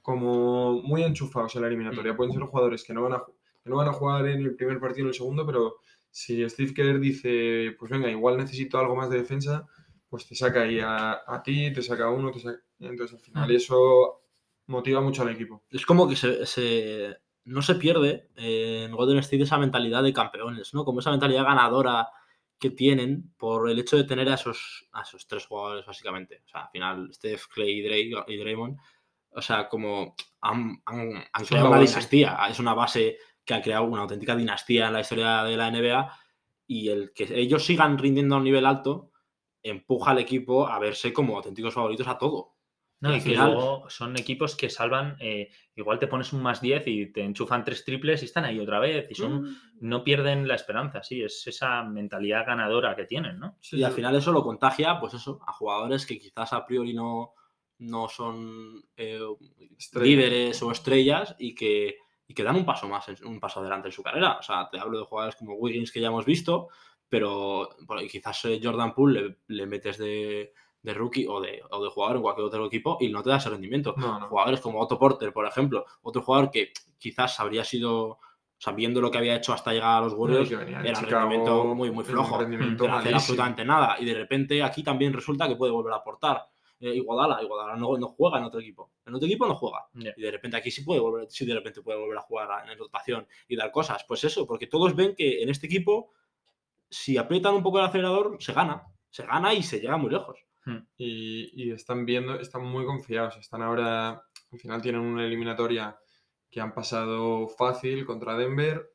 como 0.00 0.80
muy 0.82 1.02
enchufados 1.02 1.56
en 1.56 1.62
la 1.62 1.66
eliminatoria. 1.68 2.12
Mm. 2.12 2.16
Pueden 2.16 2.32
ser 2.34 2.42
jugadores 2.42 2.84
que 2.84 2.94
no, 2.94 3.02
van 3.02 3.14
a, 3.14 3.24
que 3.64 3.68
no 3.70 3.76
van 3.76 3.88
a 3.88 3.92
jugar 3.92 4.26
en 4.28 4.40
el 4.42 4.54
primer 4.54 4.78
partido 4.78 5.04
o 5.04 5.06
en 5.06 5.08
el 5.08 5.14
segundo, 5.14 5.44
pero 5.44 5.78
si 6.10 6.48
Steve 6.48 6.72
Kerr 6.72 7.00
dice, 7.00 7.74
pues 7.78 7.90
venga, 7.90 8.08
igual 8.08 8.36
necesito 8.36 8.78
algo 8.78 8.94
más 8.94 9.10
de 9.10 9.18
defensa, 9.18 9.66
pues 10.08 10.24
te 10.28 10.36
saca 10.36 10.62
ahí 10.62 10.78
a, 10.78 11.22
a 11.26 11.42
ti, 11.42 11.72
te 11.72 11.82
saca 11.82 12.04
a 12.04 12.10
uno, 12.10 12.30
te 12.30 12.38
saca... 12.38 12.60
Entonces, 12.78 13.16
al 13.18 13.24
final, 13.24 13.48
Mm. 13.48 13.56
eso 13.56 14.20
motiva 14.66 15.00
mucho 15.00 15.22
al 15.22 15.30
equipo. 15.30 15.64
Es 15.70 15.84
como 15.84 16.08
que 16.08 16.16
se, 16.16 16.46
se- 16.46 17.16
no 17.44 17.62
se 17.62 17.74
pierde 17.76 18.28
eh, 18.36 18.84
en 18.88 18.92
Golden 18.96 19.18
State 19.18 19.42
esa 19.42 19.58
mentalidad 19.58 20.02
de 20.02 20.12
campeones, 20.12 20.72
¿no? 20.74 20.84
Como 20.84 21.00
esa 21.00 21.10
mentalidad 21.10 21.44
ganadora 21.44 22.08
que 22.58 22.70
tienen 22.70 23.34
por 23.36 23.68
el 23.68 23.78
hecho 23.78 23.96
de 23.96 24.04
tener 24.04 24.28
a 24.30 24.34
esos, 24.34 24.88
a 24.92 25.02
esos 25.02 25.26
tres 25.26 25.44
jugadores, 25.46 25.84
básicamente. 25.84 26.42
O 26.46 26.48
sea, 26.48 26.62
al 26.62 26.70
final, 26.70 27.10
Steph, 27.12 27.46
Clay 27.52 27.80
y, 27.80 27.82
Dray- 27.82 28.24
y 28.28 28.36
Draymond, 28.36 28.78
o 29.30 29.42
sea, 29.42 29.68
como 29.68 30.14
han, 30.40 30.80
han- 30.86 31.24
creado 31.46 31.68
una 31.68 31.76
dinastía. 31.92 32.38
Es 32.48 32.58
una 32.60 32.74
base 32.74 33.18
que 33.44 33.54
ha 33.54 33.60
creado 33.62 33.84
una 33.84 34.02
auténtica 34.02 34.34
dinastía 34.36 34.86
en 34.86 34.92
la 34.94 35.00
historia 35.00 35.42
de 35.44 35.56
la 35.56 35.68
NBA 35.70 36.16
y 36.66 36.88
el 36.88 37.12
que 37.12 37.24
ellos 37.38 37.64
sigan 37.66 37.98
rindiendo 37.98 38.36
a 38.36 38.38
un 38.38 38.44
nivel 38.44 38.64
alto 38.64 39.10
empuja 39.62 40.12
al 40.12 40.18
equipo 40.18 40.66
a 40.68 40.78
verse 40.78 41.12
como 41.12 41.36
auténticos 41.36 41.74
favoritos 41.74 42.06
a 42.06 42.16
todo. 42.16 42.54
No, 43.00 43.10
y 43.14 43.18
que 43.18 43.30
final- 43.30 43.52
luego 43.52 43.90
son 43.90 44.16
equipos 44.16 44.56
que 44.56 44.70
salvan, 44.70 45.16
eh, 45.20 45.50
igual 45.76 45.98
te 45.98 46.06
pones 46.06 46.32
un 46.32 46.42
más 46.42 46.60
10 46.62 46.86
y 46.86 47.12
te 47.12 47.22
enchufan 47.22 47.62
tres 47.64 47.84
triples 47.84 48.22
y 48.22 48.24
están 48.24 48.44
ahí 48.44 48.58
otra 48.58 48.78
vez. 48.78 49.08
Y 49.10 49.14
son, 49.14 49.42
Mm. 49.42 49.56
no 49.80 50.02
pierden 50.04 50.48
la 50.48 50.54
esperanza, 50.54 51.02
sí, 51.02 51.22
es 51.22 51.46
esa 51.46 51.82
mentalidad 51.84 52.46
ganadora 52.46 52.96
que 52.96 53.04
tienen, 53.04 53.38
¿no? 53.38 53.58
Sí, 53.60 53.76
Y 53.78 53.82
al 53.84 53.92
final 53.92 54.14
eso 54.16 54.32
lo 54.32 54.42
contagia, 54.42 54.98
pues 55.00 55.12
eso, 55.14 55.38
a 55.46 55.52
jugadores 55.52 56.06
que 56.06 56.18
quizás 56.18 56.52
a 56.54 56.64
priori 56.64 56.94
no, 56.94 57.34
no 57.78 58.08
son 58.08 58.82
eh, 58.96 59.18
líderes 59.94 60.62
o 60.62 60.70
estrellas 60.70 61.34
y 61.38 61.54
que, 61.54 61.96
y 62.26 62.32
que 62.32 62.42
dan 62.42 62.56
un 62.56 62.64
paso 62.64 62.88
más, 62.88 63.06
en- 63.08 63.26
un 63.26 63.38
paso 63.40 63.60
adelante 63.60 63.88
en 63.88 63.92
su 63.92 64.02
carrera. 64.02 64.38
O 64.38 64.42
sea, 64.42 64.68
te 64.70 64.78
hablo 64.78 64.98
de 64.98 65.04
jugadores 65.04 65.36
como 65.36 65.54
Wiggins 65.54 65.92
que 65.92 66.00
ya 66.00 66.08
hemos 66.08 66.24
visto, 66.24 66.68
pero 67.08 67.68
ahí 67.90 68.08
quizás 68.08 68.44
eh, 68.46 68.60
Jordan 68.62 68.94
Poole 68.94 69.20
le, 69.22 69.36
le 69.48 69.66
metes 69.66 69.98
de, 69.98 70.52
de 70.84 70.94
rookie 70.94 71.26
o 71.26 71.40
de, 71.40 71.60
o 71.70 71.82
de 71.82 71.90
jugador 71.90 72.16
en 72.16 72.22
cualquier 72.22 72.46
otro 72.46 72.66
equipo 72.66 72.96
y 73.00 73.08
no 73.08 73.22
te 73.22 73.30
da 73.30 73.38
ese 73.38 73.50
rendimiento. 73.50 73.94
No, 73.96 74.20
no. 74.20 74.28
Jugadores 74.28 74.60
como 74.60 74.80
Otto 74.80 74.98
Porter, 74.98 75.32
por 75.32 75.46
ejemplo, 75.46 75.84
otro 76.02 76.22
jugador 76.22 76.50
que 76.50 76.72
quizás 76.98 77.40
habría 77.40 77.64
sido, 77.64 78.18
sabiendo 78.58 79.00
lo 79.00 79.10
que 79.10 79.18
había 79.18 79.34
hecho 79.34 79.52
hasta 79.52 79.72
llegar 79.72 79.96
a 79.98 80.00
los 80.02 80.12
Warriors, 80.14 80.48
era 80.90 80.98
un 81.00 81.06
rendimiento 81.22 81.64
muy, 81.74 81.90
muy 81.90 82.04
flojo. 82.04 82.38
rendimiento 82.38 82.84
no 82.86 82.96
hacer 82.98 83.12
absolutamente 83.16 83.64
nada. 83.64 83.96
Y 83.98 84.04
de 84.04 84.14
repente 84.14 84.62
aquí 84.62 84.82
también 84.82 85.12
resulta 85.12 85.48
que 85.48 85.56
puede 85.56 85.72
volver 85.72 85.92
a 85.94 85.96
aportar. 85.96 86.46
Eh, 86.80 86.94
Iguodala, 86.96 87.42
Iguodala 87.42 87.76
no, 87.76 87.96
no 87.96 88.08
juega 88.08 88.36
en 88.38 88.44
otro 88.44 88.60
equipo. 88.60 88.90
En 89.06 89.14
otro 89.14 89.26
equipo 89.26 89.46
no 89.46 89.54
juega. 89.54 89.86
Y 90.16 90.20
de 90.20 90.30
repente 90.30 90.58
aquí 90.58 90.70
sí 90.70 90.82
puede 90.82 91.00
volver, 91.00 91.26
sí 91.30 91.46
de 91.46 91.54
repente 91.54 91.80
puede 91.80 91.98
volver 91.98 92.18
a 92.18 92.22
jugar 92.22 92.50
a- 92.52 92.70
en 92.70 92.78
rotación 92.78 93.26
y 93.48 93.56
dar 93.56 93.70
cosas. 93.70 94.04
Pues 94.06 94.22
eso, 94.24 94.46
porque 94.46 94.66
todos 94.66 94.94
ven 94.94 95.14
que 95.14 95.42
en 95.42 95.48
este 95.48 95.66
equipo, 95.66 96.12
si 96.90 97.16
aprietan 97.16 97.54
un 97.54 97.62
poco 97.62 97.78
el 97.78 97.86
acelerador, 97.86 98.36
se 98.40 98.52
gana. 98.52 98.82
Se 99.08 99.24
gana 99.24 99.54
y 99.54 99.62
se 99.62 99.80
llega 99.80 99.96
muy 99.96 100.10
lejos. 100.10 100.43
Y, 100.96 101.50
y 101.54 101.70
están 101.72 102.06
viendo, 102.06 102.38
están 102.40 102.64
muy 102.64 102.84
confiados. 102.84 103.36
Están 103.36 103.62
ahora, 103.62 104.22
al 104.52 104.58
final 104.58 104.82
tienen 104.82 105.00
una 105.00 105.24
eliminatoria 105.24 105.98
que 106.50 106.60
han 106.60 106.72
pasado 106.72 107.48
fácil 107.48 108.04
contra 108.06 108.36
Denver. 108.36 108.90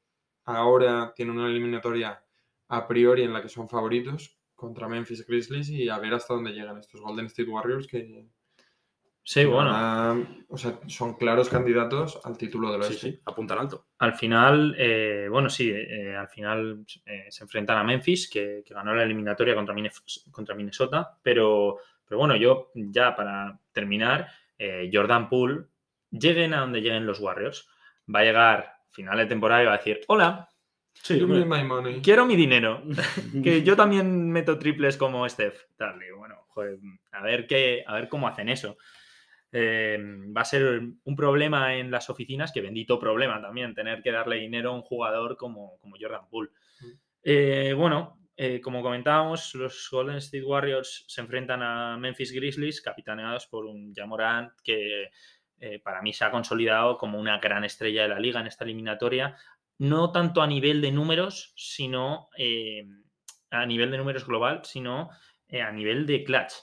Ahora 0.45 1.13
tienen 1.15 1.37
una 1.37 1.47
eliminatoria 1.47 2.23
a 2.69 2.87
priori 2.87 3.23
en 3.23 3.33
la 3.33 3.41
que 3.41 3.49
son 3.49 3.67
favoritos 3.67 4.39
contra 4.55 4.87
Memphis 4.87 5.25
Grizzlies 5.25 5.69
y 5.69 5.89
a 5.89 5.99
ver 5.99 6.13
hasta 6.13 6.33
dónde 6.33 6.51
llegan 6.51 6.77
estos 6.77 7.01
Golden 7.01 7.27
State 7.27 7.49
Warriors 7.49 7.87
que, 7.87 8.27
Sí, 9.23 9.45
bueno, 9.45 9.71
van 9.71 9.83
a- 10.21 10.27
o 10.49 10.57
sea, 10.57 10.79
son 10.87 11.13
claros 11.15 11.49
candidatos 11.49 12.19
al 12.23 12.37
título 12.37 12.71
del 12.71 12.81
Sí, 12.83 12.93
oeste. 12.93 13.11
sí, 13.11 13.19
apuntan 13.25 13.59
alto. 13.59 13.85
al 13.99 14.15
final, 14.15 14.75
eh, 14.77 15.27
bueno, 15.29 15.49
sí, 15.49 15.69
eh, 15.71 16.15
al 16.15 16.27
final 16.29 16.83
eh, 17.05 17.27
se 17.29 17.43
enfrentan 17.43 17.77
a 17.77 17.83
Memphis, 17.83 18.29
que, 18.29 18.63
que 18.65 18.73
ganó 18.73 18.95
la 18.95 19.03
eliminatoria 19.03 19.53
contra, 19.53 19.75
Minef- 19.75 20.31
contra 20.31 20.55
Minnesota, 20.55 21.17
pero, 21.21 21.77
pero 22.07 22.17
bueno, 22.17 22.35
yo 22.35 22.71
ya 22.73 23.15
para 23.15 23.59
terminar, 23.71 24.27
eh, 24.57 24.89
Jordan 24.91 25.29
Poole, 25.29 25.65
lleguen 26.09 26.55
a 26.55 26.61
donde 26.61 26.81
lleguen 26.81 27.05
los 27.05 27.19
Warriors, 27.19 27.69
va 28.13 28.21
a 28.21 28.23
llegar 28.23 28.73
final 28.89 29.17
de 29.19 29.25
temporada 29.27 29.61
y 29.61 29.65
va 29.67 29.73
a 29.73 29.77
decir, 29.77 30.01
hola, 30.07 30.49
Sí, 31.01 31.13
Give 31.13 31.27
me 31.27 31.41
hombre. 31.43 31.59
my 31.61 31.63
money. 31.65 32.01
quiero 32.01 32.25
mi 32.25 32.35
dinero, 32.35 32.81
que 33.43 33.61
yo 33.63 33.75
también 33.77 34.29
meto 34.31 34.57
triples 34.59 34.97
como 34.97 35.29
Steph. 35.29 35.61
Tal, 35.77 36.01
y 36.03 36.11
bueno, 36.11 36.35
joder, 36.49 36.77
a 37.11 37.21
ver 37.21 37.47
qué, 37.47 37.83
a 37.87 37.93
ver 37.93 38.09
cómo 38.09 38.27
hacen 38.27 38.49
eso. 38.49 38.75
Eh, 39.51 39.97
va 40.35 40.41
a 40.41 40.45
ser 40.45 40.81
un 41.03 41.15
problema 41.15 41.75
en 41.75 41.89
las 41.89 42.09
oficinas, 42.09 42.51
que 42.51 42.61
bendito 42.61 42.99
problema 42.99 43.41
también, 43.41 43.73
tener 43.73 44.01
que 44.01 44.11
darle 44.11 44.37
dinero 44.37 44.71
a 44.71 44.75
un 44.75 44.81
jugador 44.81 45.37
como, 45.37 45.77
como 45.79 45.95
Jordan 45.99 46.27
Poole. 46.29 46.51
Eh, 47.23 47.73
bueno, 47.75 48.19
eh, 48.37 48.61
como 48.61 48.81
comentábamos, 48.81 49.53
los 49.55 49.89
Golden 49.91 50.17
State 50.17 50.43
Warriors 50.43 51.05
se 51.07 51.21
enfrentan 51.21 51.61
a 51.63 51.97
Memphis 51.97 52.31
Grizzlies, 52.31 52.81
capitaneados 52.81 53.47
por 53.47 53.65
un 53.65 53.93
Jamorant 53.93 54.51
que 54.63 55.09
eh, 55.59 55.79
para 55.79 56.01
mí 56.01 56.13
se 56.13 56.23
ha 56.25 56.31
consolidado 56.31 56.97
como 56.97 57.19
una 57.19 57.39
gran 57.39 57.63
estrella 57.63 58.03
de 58.03 58.09
la 58.09 58.19
liga 58.19 58.39
en 58.39 58.47
esta 58.47 58.63
eliminatoria, 58.63 59.35
no 59.79 60.11
tanto 60.11 60.41
a 60.41 60.47
nivel 60.47 60.81
de 60.81 60.91
números, 60.91 61.53
sino 61.55 62.29
a 63.49 63.65
nivel 63.65 63.91
de 63.91 63.97
números 63.97 64.25
global, 64.25 64.61
sino 64.63 65.09
a 65.51 65.71
nivel 65.71 66.05
de 66.05 66.23
clutch. 66.23 66.53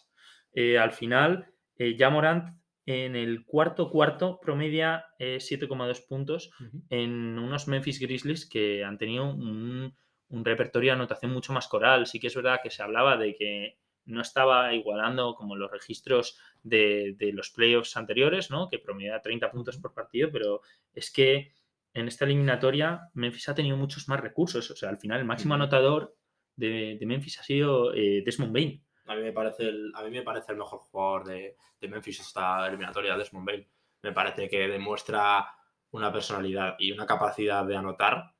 Al 0.78 0.92
final, 0.92 1.46
eh, 1.78 1.96
Jamorant 1.98 2.56
en 2.86 3.16
el 3.16 3.44
cuarto 3.44 3.90
cuarto 3.90 4.38
promedia 4.40 5.06
eh, 5.18 5.38
7,2 5.40 6.06
puntos 6.06 6.50
Ujú. 6.60 6.82
en 6.88 7.38
unos 7.38 7.66
Memphis 7.66 8.00
Grizzlies 8.00 8.48
que 8.48 8.84
han 8.84 8.96
tenido 8.96 9.28
un, 9.28 9.94
un 10.28 10.44
repertorio 10.44 10.92
de 10.92 10.94
anotación 10.96 11.32
mucho 11.32 11.52
más 11.52 11.66
coral. 11.68 12.06
Sí 12.06 12.20
que 12.20 12.28
es 12.28 12.36
verdad 12.36 12.60
que 12.62 12.70
se 12.70 12.82
hablaba 12.82 13.16
de 13.16 13.34
que 13.34 13.78
no 14.04 14.20
estaba 14.20 14.72
igualando 14.72 15.34
como 15.34 15.56
los 15.56 15.70
registros 15.70 16.38
de, 16.62 17.16
de 17.18 17.32
los 17.32 17.50
playoffs 17.50 17.96
anteriores, 17.96 18.50
¿no? 18.52 18.68
que 18.68 18.78
promedia 18.78 19.20
30 19.20 19.50
puntos 19.50 19.78
por 19.78 19.92
partido, 19.92 20.30
pero 20.32 20.60
es 20.94 21.10
que 21.10 21.52
en 21.92 22.06
esta 22.06 22.24
eliminatoria 22.24 23.10
Memphis 23.14 23.48
ha 23.48 23.54
tenido 23.54 23.76
muchos 23.76 24.08
más 24.08 24.20
recursos. 24.20 24.70
O 24.70 24.76
sea, 24.76 24.90
al 24.90 24.98
final 24.98 25.18
el 25.18 25.24
máximo 25.26 25.54
anotador 25.54 26.16
de, 26.54 26.96
de 27.00 27.06
Memphis 27.06 27.40
ha 27.40 27.42
sido 27.42 27.92
eh, 27.94 28.22
Desmond 28.24 28.52
Bain. 28.52 28.85
A 29.06 29.14
mí 29.14 29.22
me 29.22 29.32
parece 29.32 29.64
el, 29.68 29.92
a 29.94 30.02
mí 30.02 30.10
me 30.10 30.22
parece 30.22 30.52
el 30.52 30.58
mejor 30.58 30.80
jugador 30.80 31.24
de, 31.24 31.56
de 31.80 31.88
Memphis 31.88 32.20
esta 32.20 32.66
eliminatoria, 32.66 33.16
Desmond 33.16 33.46
Bain. 33.46 33.66
Me 34.02 34.12
parece 34.12 34.48
que 34.48 34.68
demuestra 34.68 35.46
una 35.90 36.12
personalidad 36.12 36.76
y 36.78 36.92
una 36.92 37.06
capacidad 37.06 37.64
de 37.64 37.76
anotar, 37.76 38.32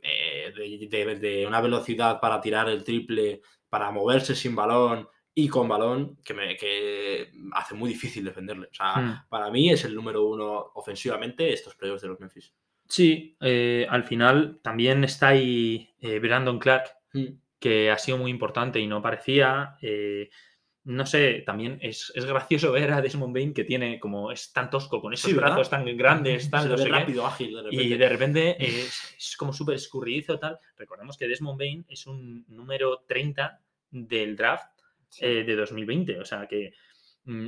eh, 0.00 0.52
de, 0.56 0.86
de- 0.88 1.16
de 1.16 1.46
una 1.46 1.60
velocidad 1.60 2.20
para 2.20 2.40
tirar 2.40 2.68
el 2.68 2.84
triple, 2.84 3.42
para 3.68 3.90
moverse 3.90 4.34
sin 4.34 4.54
balón 4.54 5.08
y 5.34 5.48
con 5.48 5.68
balón, 5.68 6.16
que, 6.24 6.34
me, 6.34 6.56
que 6.56 7.30
hace 7.52 7.74
muy 7.74 7.90
difícil 7.90 8.24
defenderle. 8.24 8.66
O 8.70 8.74
sea, 8.74 8.96
Hmm. 8.96 9.28
para 9.28 9.50
mí 9.50 9.70
es 9.70 9.84
el 9.84 9.94
número 9.94 10.24
uno 10.26 10.72
ofensivamente 10.74 11.52
estos 11.52 11.76
playoffs 11.76 12.02
de 12.02 12.08
los 12.08 12.18
Memphis. 12.20 12.52
Sí, 12.88 13.36
eh, 13.40 13.86
al 13.88 14.02
final 14.04 14.58
también 14.62 15.04
está 15.04 15.28
ahí 15.28 15.94
eh, 16.00 16.18
Brandon 16.18 16.58
Clark, 16.58 16.90
Mm. 17.14 17.26
Que 17.58 17.90
ha 17.90 17.98
sido 17.98 18.18
muy 18.18 18.30
importante 18.30 18.80
y 18.80 18.86
no 18.86 19.02
parecía. 19.02 19.76
eh, 19.82 20.30
no 20.84 21.04
sé, 21.04 21.42
también 21.44 21.78
es, 21.82 22.10
es 22.14 22.24
gracioso 22.24 22.72
ver 22.72 22.92
a 22.92 23.02
Desmond 23.02 23.34
Bain 23.34 23.52
que 23.52 23.64
tiene 23.64 24.00
como 24.00 24.32
es 24.32 24.52
tan 24.54 24.70
tosco 24.70 25.02
con 25.02 25.12
esos 25.12 25.34
brazos 25.34 25.68
tan 25.68 25.84
grandes, 25.98 26.50
tan 26.50 26.66
no 26.66 26.76
qué, 26.76 26.86
rápido, 26.86 27.26
ágil, 27.26 27.54
de 27.62 27.74
y 27.74 27.94
de 27.94 28.08
repente 28.08 28.56
es, 28.64 29.14
es 29.18 29.36
como 29.36 29.52
súper 29.52 29.74
escurridizo 29.74 30.38
tal. 30.38 30.58
Recordemos 30.78 31.18
que 31.18 31.28
Desmond 31.28 31.58
Bain 31.58 31.86
es 31.90 32.06
un 32.06 32.44
número 32.48 33.04
30 33.06 33.60
del 33.90 34.34
draft 34.36 34.70
Sí. 35.10 35.24
eh, 35.24 35.44
de 35.44 35.56
2020, 35.56 36.20
o 36.20 36.24
sea 36.24 36.46
que 36.46 36.74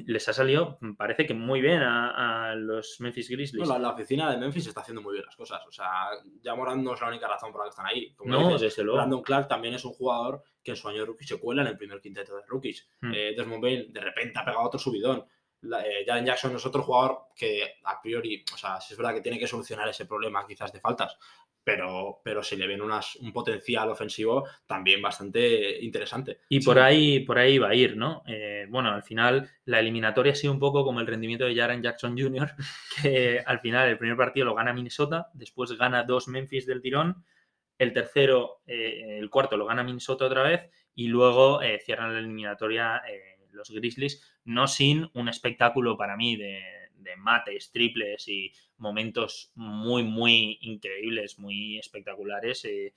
les 0.07 0.29
ha 0.29 0.33
salido, 0.33 0.77
mm, 0.81 0.93
parece 0.95 1.27
que 1.27 1.35
muy 1.35 1.61
bien 1.61 1.81
a, 1.83 2.51
a 2.51 2.55
los 2.55 3.01
Memphis 3.01 3.31
Grizzlies. 3.31 3.67
No, 3.67 3.73
la, 3.75 3.79
la 3.79 3.91
oficina 3.93 4.31
de 4.31 4.37
Memphis 4.37 4.67
está 4.67 4.81
haciendo 4.83 5.01
muy 5.03 5.15
bien 5.15 5.25
las 5.25 5.37
cosas. 5.37 5.63
O 5.67 5.73
sea, 5.73 6.11
ya 6.43 6.55
Morant 6.55 6.83
no 6.83 6.95
es 6.95 7.01
la 7.01 7.09
única 7.09 7.27
razón 7.27 7.51
por 7.51 7.61
la 7.61 7.65
que 7.65 7.71
están 7.71 7.87
ahí. 7.87 8.13
Como 8.15 8.31
no, 8.31 8.47
dices, 8.49 8.61
desde 8.61 8.83
luego. 8.85 8.99
Brandon 8.99 9.23
Clark 9.23 9.49
también 9.49 9.75
es 9.75 9.85
un 9.85 9.93
jugador 9.93 10.43
que 10.63 10.73
en 10.73 10.77
su 10.77 10.89
año 10.89 11.01
de 11.01 11.07
rookie 11.07 11.25
se 11.27 11.41
cuela 11.41 11.63
en 11.63 11.69
el 11.69 11.79
primer 11.79 12.01
quinteto 12.01 12.37
de 12.37 12.43
rookies. 12.47 12.89
Hmm. 13.01 13.13
Eh, 13.15 13.35
Desmond 13.37 13.63
Bain 13.63 13.93
de 13.93 14.01
repente 14.01 14.39
ha 14.39 14.45
pegado 14.45 14.63
otro 14.65 14.79
subidón. 14.79 15.25
La- 15.63 15.87
eh, 15.87 16.05
Jaren 16.07 16.25
Jackson 16.25 16.57
es 16.57 16.65
otro 16.65 16.83
jugador 16.83 17.25
que 17.37 17.75
a 17.85 18.01
priori, 18.01 18.43
o 18.53 18.57
sea, 18.57 18.81
sí 18.81 18.95
es 18.95 18.99
verdad 18.99 19.15
que 19.15 19.21
tiene 19.21 19.39
que 19.39 19.47
solucionar 19.47 19.87
ese 19.89 20.07
problema 20.07 20.47
quizás 20.47 20.73
de 20.73 20.81
faltas, 20.81 21.19
pero, 21.63 22.21
pero 22.25 22.43
se 22.43 22.57
le 22.57 22.67
ven 22.67 22.81
unas, 22.81 23.17
un 23.17 23.33
potencial 23.33 23.91
ofensivo 23.91 24.47
también 24.67 25.03
bastante 25.03 25.79
interesante. 25.85 26.41
Y 26.49 26.61
Sí. 26.61 26.67
por 26.67 26.79
ahí, 26.79 27.21
por 27.21 27.39
ahí 27.39 27.59
va 27.59 27.69
a 27.69 27.75
ir, 27.75 27.97
¿no? 27.97 28.23
Eh, 28.27 28.67
bueno, 28.69 28.91
al 28.91 29.03
final 29.03 29.49
la 29.65 29.81
eliminatoria 29.81 30.33
ha 30.33 30.37
sido 30.37 30.53
un 30.53 30.59
poco 30.59 30.85
como 30.85 31.01
el 31.01 31.07
rendimiento 31.07 31.45
de 31.45 31.55
Jaren 31.55 31.83
Jackson 31.83 32.19
Jr., 32.19 32.53
que 33.03 33.43
al 33.45 33.61
final 33.61 33.89
el 33.89 33.99
primer 33.99 34.17
partido 34.17 34.47
lo 34.47 34.55
gana 34.55 34.73
Minnesota, 34.73 35.29
después 35.35 35.73
gana 35.73 36.03
dos 36.05 36.29
Memphis 36.29 36.67
del 36.67 36.81
tirón, 36.83 37.25
el 37.79 37.93
tercero, 37.93 38.61
eh, 38.67 39.19
el 39.19 39.31
cuarto 39.31 39.57
lo 39.57 39.67
gana 39.67 39.83
Minnesota 39.83 40.27
otra 40.27 40.43
vez 40.43 40.71
y 40.95 41.09
luego 41.09 41.63
eh, 41.63 41.81
cierran 41.83 42.13
la 42.13 42.19
eliminatoria 42.19 43.03
eh, 43.09 43.39
los 43.53 43.71
Grizzlies, 43.71 44.39
no 44.45 44.67
sin 44.69 45.11
un 45.15 45.29
espectáculo 45.29 45.97
para 45.97 46.17
mí 46.17 46.37
de, 46.37 46.63
de 47.03 47.17
mates, 47.17 47.71
triples 47.73 48.27
y 48.29 48.53
momentos 48.79 49.53
muy, 49.55 50.03
muy 50.03 50.59
increíbles, 50.63 51.39
muy 51.39 51.79
espectaculares. 51.79 52.65
eh, 52.65 52.95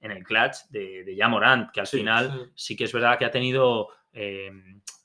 en 0.00 0.10
el 0.10 0.24
clutch 0.24 0.56
de, 0.68 1.04
de 1.04 1.16
Ja 1.16 1.26
Morant, 1.28 1.70
que 1.72 1.80
al 1.80 1.86
Sí, 1.86 1.98
final 1.98 2.30
sí. 2.30 2.52
sí 2.54 2.76
que 2.76 2.84
es 2.84 2.92
verdad 2.92 3.18
que 3.18 3.24
ha 3.24 3.30
tenido 3.30 3.88
eh, 4.12 4.50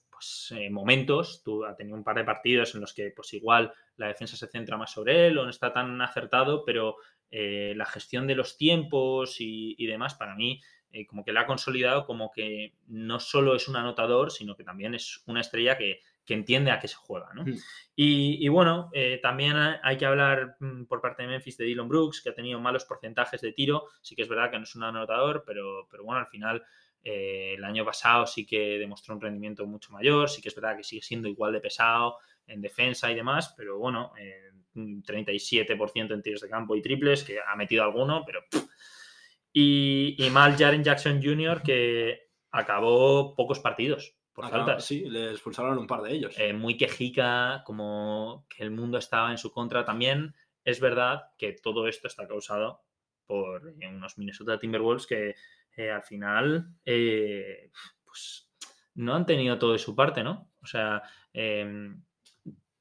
pues, 0.09 0.53
eh, 0.57 0.69
momentos, 0.69 1.41
tú, 1.43 1.65
ha 1.65 1.75
tenido 1.75 1.95
un 1.97 2.03
par 2.03 2.17
de 2.17 2.23
partidos 2.25 2.75
en 2.75 2.81
los 2.81 2.93
que 2.93 3.11
pues 3.15 3.33
igual 3.33 3.73
la 3.95 4.07
defensa 4.07 4.35
se 4.35 4.47
centra 4.47 4.77
más 4.77 4.91
sobre 4.91 5.27
él 5.27 5.37
o 5.37 5.43
no 5.45 5.49
está 5.49 5.71
tan 5.73 5.99
acertado, 6.01 6.63
pero 6.65 6.97
la 7.33 7.85
gestión 7.85 8.27
de 8.27 8.35
los 8.35 8.57
tiempos 8.57 9.39
y, 9.39 9.73
y 9.77 9.85
demás, 9.87 10.15
para 10.15 10.35
mí, 10.35 10.59
como 11.07 11.23
que 11.23 11.31
la 11.31 11.41
ha 11.41 11.45
consolidado 11.45 12.05
como 12.05 12.29
que 12.29 12.73
no 12.87 13.21
solo 13.21 13.55
es 13.55 13.69
un 13.69 13.77
anotador, 13.77 14.31
sino 14.31 14.57
que 14.57 14.65
también 14.65 14.95
es 14.95 15.23
una 15.27 15.39
estrella 15.39 15.77
que, 15.77 16.01
que 16.31 16.35
entiende 16.35 16.71
a 16.71 16.79
qué 16.79 16.87
se 16.87 16.95
juega, 16.95 17.33
¿no? 17.33 17.43
Mm. 17.43 17.57
Y, 17.93 18.45
y 18.45 18.47
bueno, 18.47 18.89
eh, 18.93 19.19
también 19.21 19.57
hay 19.57 19.97
que 19.97 20.05
hablar 20.05 20.55
mm, 20.61 20.85
por 20.85 21.01
parte 21.01 21.23
de 21.23 21.27
Memphis 21.27 21.57
de 21.57 21.65
Dylan 21.65 21.89
Brooks, 21.89 22.21
que 22.21 22.29
ha 22.29 22.33
tenido 22.33 22.57
malos 22.57 22.85
porcentajes 22.85 23.41
de 23.41 23.51
tiro. 23.51 23.89
Sí 24.01 24.15
que 24.15 24.21
es 24.21 24.29
verdad 24.29 24.49
que 24.49 24.57
no 24.57 24.63
es 24.63 24.73
un 24.73 24.83
anotador, 24.83 25.43
pero, 25.45 25.89
pero 25.91 26.05
bueno, 26.05 26.21
al 26.21 26.27
final 26.27 26.63
eh, 27.03 27.55
el 27.57 27.65
año 27.65 27.83
pasado 27.83 28.25
sí 28.25 28.45
que 28.45 28.79
demostró 28.79 29.13
un 29.13 29.19
rendimiento 29.19 29.65
mucho 29.65 29.91
mayor. 29.91 30.29
Sí 30.29 30.41
que 30.41 30.47
es 30.47 30.55
verdad 30.55 30.77
que 30.77 30.85
sigue 30.85 31.01
siendo 31.01 31.27
igual 31.27 31.51
de 31.51 31.59
pesado 31.59 32.15
en 32.47 32.61
defensa 32.61 33.11
y 33.11 33.15
demás, 33.15 33.53
pero 33.57 33.77
bueno, 33.77 34.13
eh, 34.17 34.51
un 34.75 35.03
37% 35.03 36.13
en 36.13 36.21
tiros 36.21 36.39
de 36.39 36.49
campo 36.49 36.77
y 36.77 36.81
triples, 36.81 37.25
que 37.25 37.39
ha 37.45 37.55
metido 37.57 37.83
alguno, 37.83 38.23
pero... 38.25 38.41
pff. 38.49 38.63
Y, 39.53 40.15
y 40.17 40.29
mal 40.29 40.55
Jaren 40.57 40.81
Jackson 40.81 41.21
Jr., 41.21 41.61
que 41.61 42.29
acabó 42.51 43.35
pocos 43.35 43.59
partidos 43.59 44.15
por 44.41 44.47
Acá, 44.47 44.57
faltas. 44.65 44.85
Sí, 44.85 45.05
le 45.09 45.31
expulsaron 45.31 45.77
un 45.77 45.87
par 45.87 46.01
de 46.01 46.13
ellos. 46.13 46.35
Eh, 46.37 46.53
muy 46.53 46.77
quejica, 46.77 47.63
como 47.65 48.45
que 48.49 48.63
el 48.63 48.71
mundo 48.71 48.97
estaba 48.97 49.31
en 49.31 49.37
su 49.37 49.51
contra. 49.51 49.85
También 49.85 50.35
es 50.63 50.79
verdad 50.79 51.29
que 51.37 51.53
todo 51.53 51.87
esto 51.87 52.07
está 52.07 52.27
causado 52.27 52.81
por 53.25 53.73
eh, 53.79 53.87
unos 53.87 54.17
Minnesota 54.17 54.59
Timberwolves 54.59 55.07
que 55.07 55.35
eh, 55.77 55.89
al 55.91 56.03
final 56.03 56.75
eh, 56.85 57.71
pues, 58.03 58.49
no 58.95 59.15
han 59.15 59.25
tenido 59.25 59.57
todo 59.57 59.73
de 59.73 59.79
su 59.79 59.95
parte, 59.95 60.23
¿no? 60.23 60.51
O 60.61 60.65
sea, 60.65 61.01
em, 61.33 62.03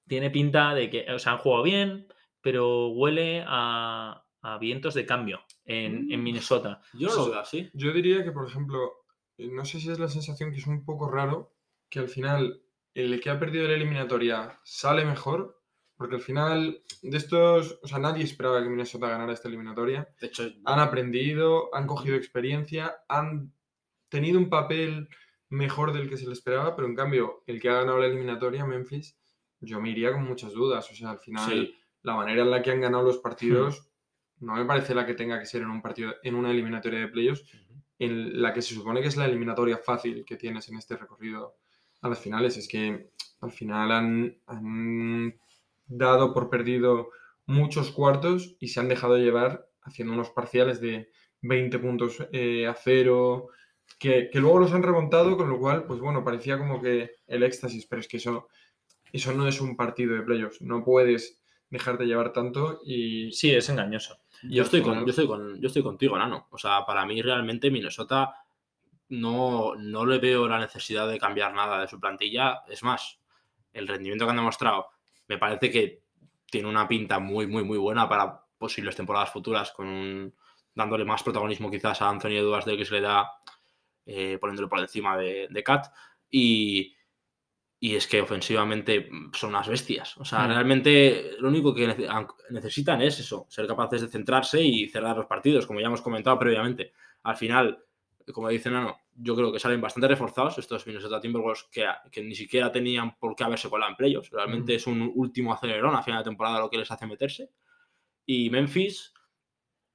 tiene 0.08 0.30
pinta 0.30 0.74
de 0.74 0.90
que, 0.90 1.10
o 1.12 1.18
sea, 1.18 1.32
han 1.32 1.38
jugado 1.38 1.62
bien, 1.62 2.08
pero 2.40 2.88
huele 2.88 3.44
a, 3.46 4.24
a 4.42 4.58
vientos 4.58 4.94
de 4.94 5.06
cambio 5.06 5.40
en, 5.64 6.10
en 6.10 6.20
Mm. 6.20 6.22
Minnesota. 6.24 6.80
Yo 6.94 7.08
no 7.08 7.14
lo 7.14 7.30
veo 7.30 7.40
así. 7.40 7.70
Yo 7.74 7.92
diría 7.92 8.24
que, 8.24 8.32
por 8.32 8.48
ejemplo, 8.48 8.99
no 9.48 9.64
sé 9.64 9.80
si 9.80 9.90
es 9.90 9.98
la 9.98 10.08
sensación 10.08 10.50
que 10.50 10.58
es 10.58 10.66
un 10.66 10.84
poco 10.84 11.10
raro 11.10 11.52
que 11.88 11.98
al 11.98 12.08
final 12.08 12.62
el 12.94 13.20
que 13.20 13.30
ha 13.30 13.38
perdido 13.38 13.68
la 13.68 13.74
eliminatoria 13.74 14.58
sale 14.64 15.04
mejor, 15.04 15.60
porque 15.96 16.16
al 16.16 16.20
final 16.20 16.82
de 17.02 17.16
estos, 17.16 17.78
o 17.82 17.86
sea, 17.86 17.98
nadie 17.98 18.24
esperaba 18.24 18.62
que 18.62 18.68
Minnesota 18.68 19.08
ganara 19.08 19.32
esta 19.32 19.48
eliminatoria. 19.48 20.08
De 20.20 20.28
hecho, 20.28 20.44
Han 20.64 20.80
aprendido, 20.80 21.74
han 21.74 21.86
cogido 21.86 22.16
experiencia, 22.16 22.96
han 23.08 23.52
tenido 24.08 24.38
un 24.38 24.48
papel 24.48 25.08
mejor 25.48 25.92
del 25.92 26.08
que 26.08 26.16
se 26.16 26.26
le 26.26 26.32
esperaba, 26.32 26.74
pero 26.74 26.88
en 26.88 26.94
cambio, 26.94 27.42
el 27.46 27.60
que 27.60 27.68
ha 27.68 27.74
ganado 27.74 27.98
la 27.98 28.06
eliminatoria, 28.06 28.64
Memphis, 28.64 29.18
yo 29.60 29.80
me 29.80 29.90
iría 29.90 30.12
con 30.12 30.24
muchas 30.24 30.52
dudas. 30.52 30.90
O 30.90 30.94
sea, 30.94 31.10
al 31.10 31.18
final, 31.18 31.50
sí. 31.50 31.74
la 32.02 32.14
manera 32.14 32.42
en 32.42 32.50
la 32.50 32.62
que 32.62 32.70
han 32.70 32.80
ganado 32.80 33.04
los 33.04 33.18
partidos 33.18 33.90
no 34.40 34.54
me 34.54 34.64
parece 34.64 34.94
la 34.94 35.04
que 35.04 35.14
tenga 35.14 35.38
que 35.38 35.46
ser 35.46 35.62
en 35.62 35.70
un 35.70 35.82
partido, 35.82 36.14
en 36.22 36.34
una 36.34 36.50
eliminatoria 36.50 37.00
de 37.00 37.08
playoffs, 37.08 37.44
en 38.00 38.40
la 38.40 38.54
que 38.54 38.62
se 38.62 38.74
supone 38.74 39.02
que 39.02 39.08
es 39.08 39.16
la 39.18 39.26
eliminatoria 39.26 39.76
fácil 39.76 40.24
que 40.24 40.36
tienes 40.36 40.68
en 40.70 40.78
este 40.78 40.96
recorrido 40.96 41.58
a 42.00 42.08
las 42.08 42.18
finales. 42.18 42.56
Es 42.56 42.66
que 42.66 43.10
al 43.42 43.52
final 43.52 43.92
han, 43.92 45.38
dado 45.86 46.32
por 46.32 46.48
perdido 46.48 47.10
muchos 47.46 47.90
cuartos 47.90 48.56
y 48.58 48.68
se 48.68 48.80
han 48.80 48.88
dejado 48.88 49.18
llevar 49.18 49.68
haciendo 49.82 50.14
unos 50.14 50.30
parciales 50.30 50.80
de 50.80 51.10
20 51.42 51.78
puntos 51.78 52.26
eh, 52.32 52.66
a 52.66 52.74
cero, 52.74 53.48
que, 53.98 54.30
que 54.32 54.40
luego 54.40 54.60
los 54.60 54.72
han 54.72 54.82
remontado, 54.82 55.36
con 55.36 55.50
lo 55.50 55.58
cual, 55.58 55.84
pues 55.84 56.00
bueno, 56.00 56.24
parecía 56.24 56.58
como 56.58 56.80
que 56.80 57.10
el 57.26 57.42
éxtasis, 57.42 57.86
pero 57.86 58.00
es 58.00 58.08
que 58.08 58.18
eso, 58.18 58.48
eso 59.12 59.34
no 59.34 59.46
es 59.48 59.60
un 59.60 59.76
partido 59.76 60.14
de 60.14 60.22
playoffs, 60.22 60.62
no 60.62 60.84
puedes 60.84 61.42
dejarte 61.68 62.04
llevar 62.04 62.32
tanto 62.32 62.80
y... 62.84 63.32
Sí, 63.32 63.50
es 63.50 63.68
engañoso. 63.68 64.20
Yo 64.42 64.62
al 64.62 64.66
estoy, 64.66 64.82
con, 64.82 65.00
yo, 65.04 65.10
estoy 65.10 65.26
con, 65.26 65.60
yo 65.60 65.66
estoy 65.66 65.82
contigo, 65.82 66.18
Nano. 66.18 66.48
O 66.50 66.58
sea, 66.58 66.84
para 66.86 67.04
mí 67.06 67.20
realmente 67.22 67.70
Minnesota 67.70 68.34
no, 69.08 69.74
no 69.76 70.06
le 70.06 70.18
veo 70.18 70.46
la 70.48 70.58
necesidad 70.58 71.08
de 71.08 71.18
cambiar 71.18 71.52
nada 71.54 71.80
de 71.80 71.88
su 71.88 71.98
plantilla. 72.00 72.62
Es 72.68 72.82
más, 72.82 73.18
el 73.72 73.88
rendimiento 73.88 74.24
que 74.24 74.30
han 74.30 74.36
demostrado 74.36 74.88
me 75.28 75.38
parece 75.38 75.70
que 75.70 76.02
tiene 76.50 76.68
una 76.68 76.88
pinta 76.88 77.18
muy, 77.18 77.46
muy, 77.46 77.62
muy 77.64 77.78
buena 77.78 78.08
para 78.08 78.44
posibles 78.58 78.96
temporadas 78.96 79.30
futuras, 79.30 79.70
con 79.72 79.86
un- 79.86 80.34
dándole 80.74 81.04
más 81.04 81.22
protagonismo 81.22 81.70
quizás 81.70 82.00
a 82.02 82.08
Anthony 82.08 82.36
Edwards 82.38 82.66
del 82.66 82.76
que 82.76 82.84
se 82.84 82.94
le 82.94 83.00
da 83.00 83.30
eh, 84.06 84.38
poniéndolo 84.40 84.68
por 84.68 84.80
encima 84.80 85.16
de, 85.16 85.48
de 85.50 85.62
Kat. 85.62 85.86
Y, 86.30 86.94
y 87.82 87.96
es 87.96 88.06
que 88.06 88.20
ofensivamente 88.20 89.08
mm, 89.10 89.32
son 89.32 89.50
unas 89.50 89.66
bestias. 89.68 90.16
O 90.18 90.24
sea, 90.24 90.40
Mm. 90.46 90.48
realmente 90.48 91.30
lo 91.38 91.48
único 91.48 91.74
que 91.74 91.88
nece- 91.88 92.06
an- 92.08 92.26
necesitan 92.50 93.00
es 93.00 93.18
eso, 93.20 93.46
ser 93.48 93.66
capaces 93.66 94.02
de 94.02 94.08
centrarse 94.08 94.62
y 94.62 94.88
cerrar 94.88 95.16
los 95.16 95.26
partidos, 95.26 95.66
como 95.66 95.80
ya 95.80 95.86
hemos 95.86 96.02
comentado 96.02 96.38
previamente. 96.38 96.92
Al 97.22 97.36
final, 97.36 97.82
como 98.34 98.48
dice 98.50 98.70
Nano, 98.70 98.98
yo 99.16 99.34
creo 99.34 99.50
que 99.52 99.58
salen 99.58 99.80
bastante 99.80 100.08
reforzados 100.08 100.58
estos 100.58 100.86
Minnesota 100.86 101.20
Timberwolves 101.20 101.64
que, 101.72 101.84
que 102.12 102.22
ni 102.22 102.34
siquiera 102.34 102.70
tenían 102.70 103.16
por 103.18 103.34
qué 103.34 103.44
haberse 103.44 103.68
colado 103.70 103.90
en 103.90 103.96
playoffs. 103.96 104.30
Realmente 104.30 104.74
Mm. 104.74 104.76
es 104.76 104.86
un 104.86 105.12
último 105.14 105.52
acelerón 105.52 105.94
a 105.96 106.02
final 106.02 106.20
de 106.22 106.30
temporada 106.30 106.60
lo 106.60 106.70
que 106.70 106.78
les 106.78 106.90
hace 106.90 107.06
meterse. 107.06 107.50
Y 108.26 108.50
Memphis, 108.50 109.12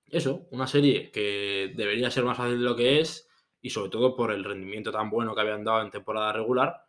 eso, 0.07 0.47
una 0.51 0.67
serie 0.67 1.11
que 1.11 1.71
debería 1.75 2.09
ser 2.11 2.23
más 2.23 2.37
fácil 2.37 2.57
de 2.59 2.65
lo 2.65 2.75
que 2.75 2.99
es 2.99 3.29
y 3.61 3.69
sobre 3.69 3.89
todo 3.89 4.15
por 4.15 4.31
el 4.31 4.43
rendimiento 4.43 4.91
tan 4.91 5.09
bueno 5.09 5.33
que 5.33 5.41
habían 5.41 5.63
dado 5.63 5.81
en 5.81 5.89
temporada 5.91 6.33
regular, 6.33 6.84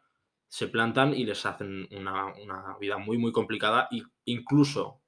se 0.49 0.69
plantan 0.69 1.15
y 1.15 1.25
les 1.25 1.45
hacen 1.47 1.89
una, 1.93 2.27
una 2.35 2.77
vida 2.79 2.99
muy, 2.99 3.19
muy 3.19 3.33
complicada 3.33 3.89
e 3.91 4.03
incluso 4.27 5.03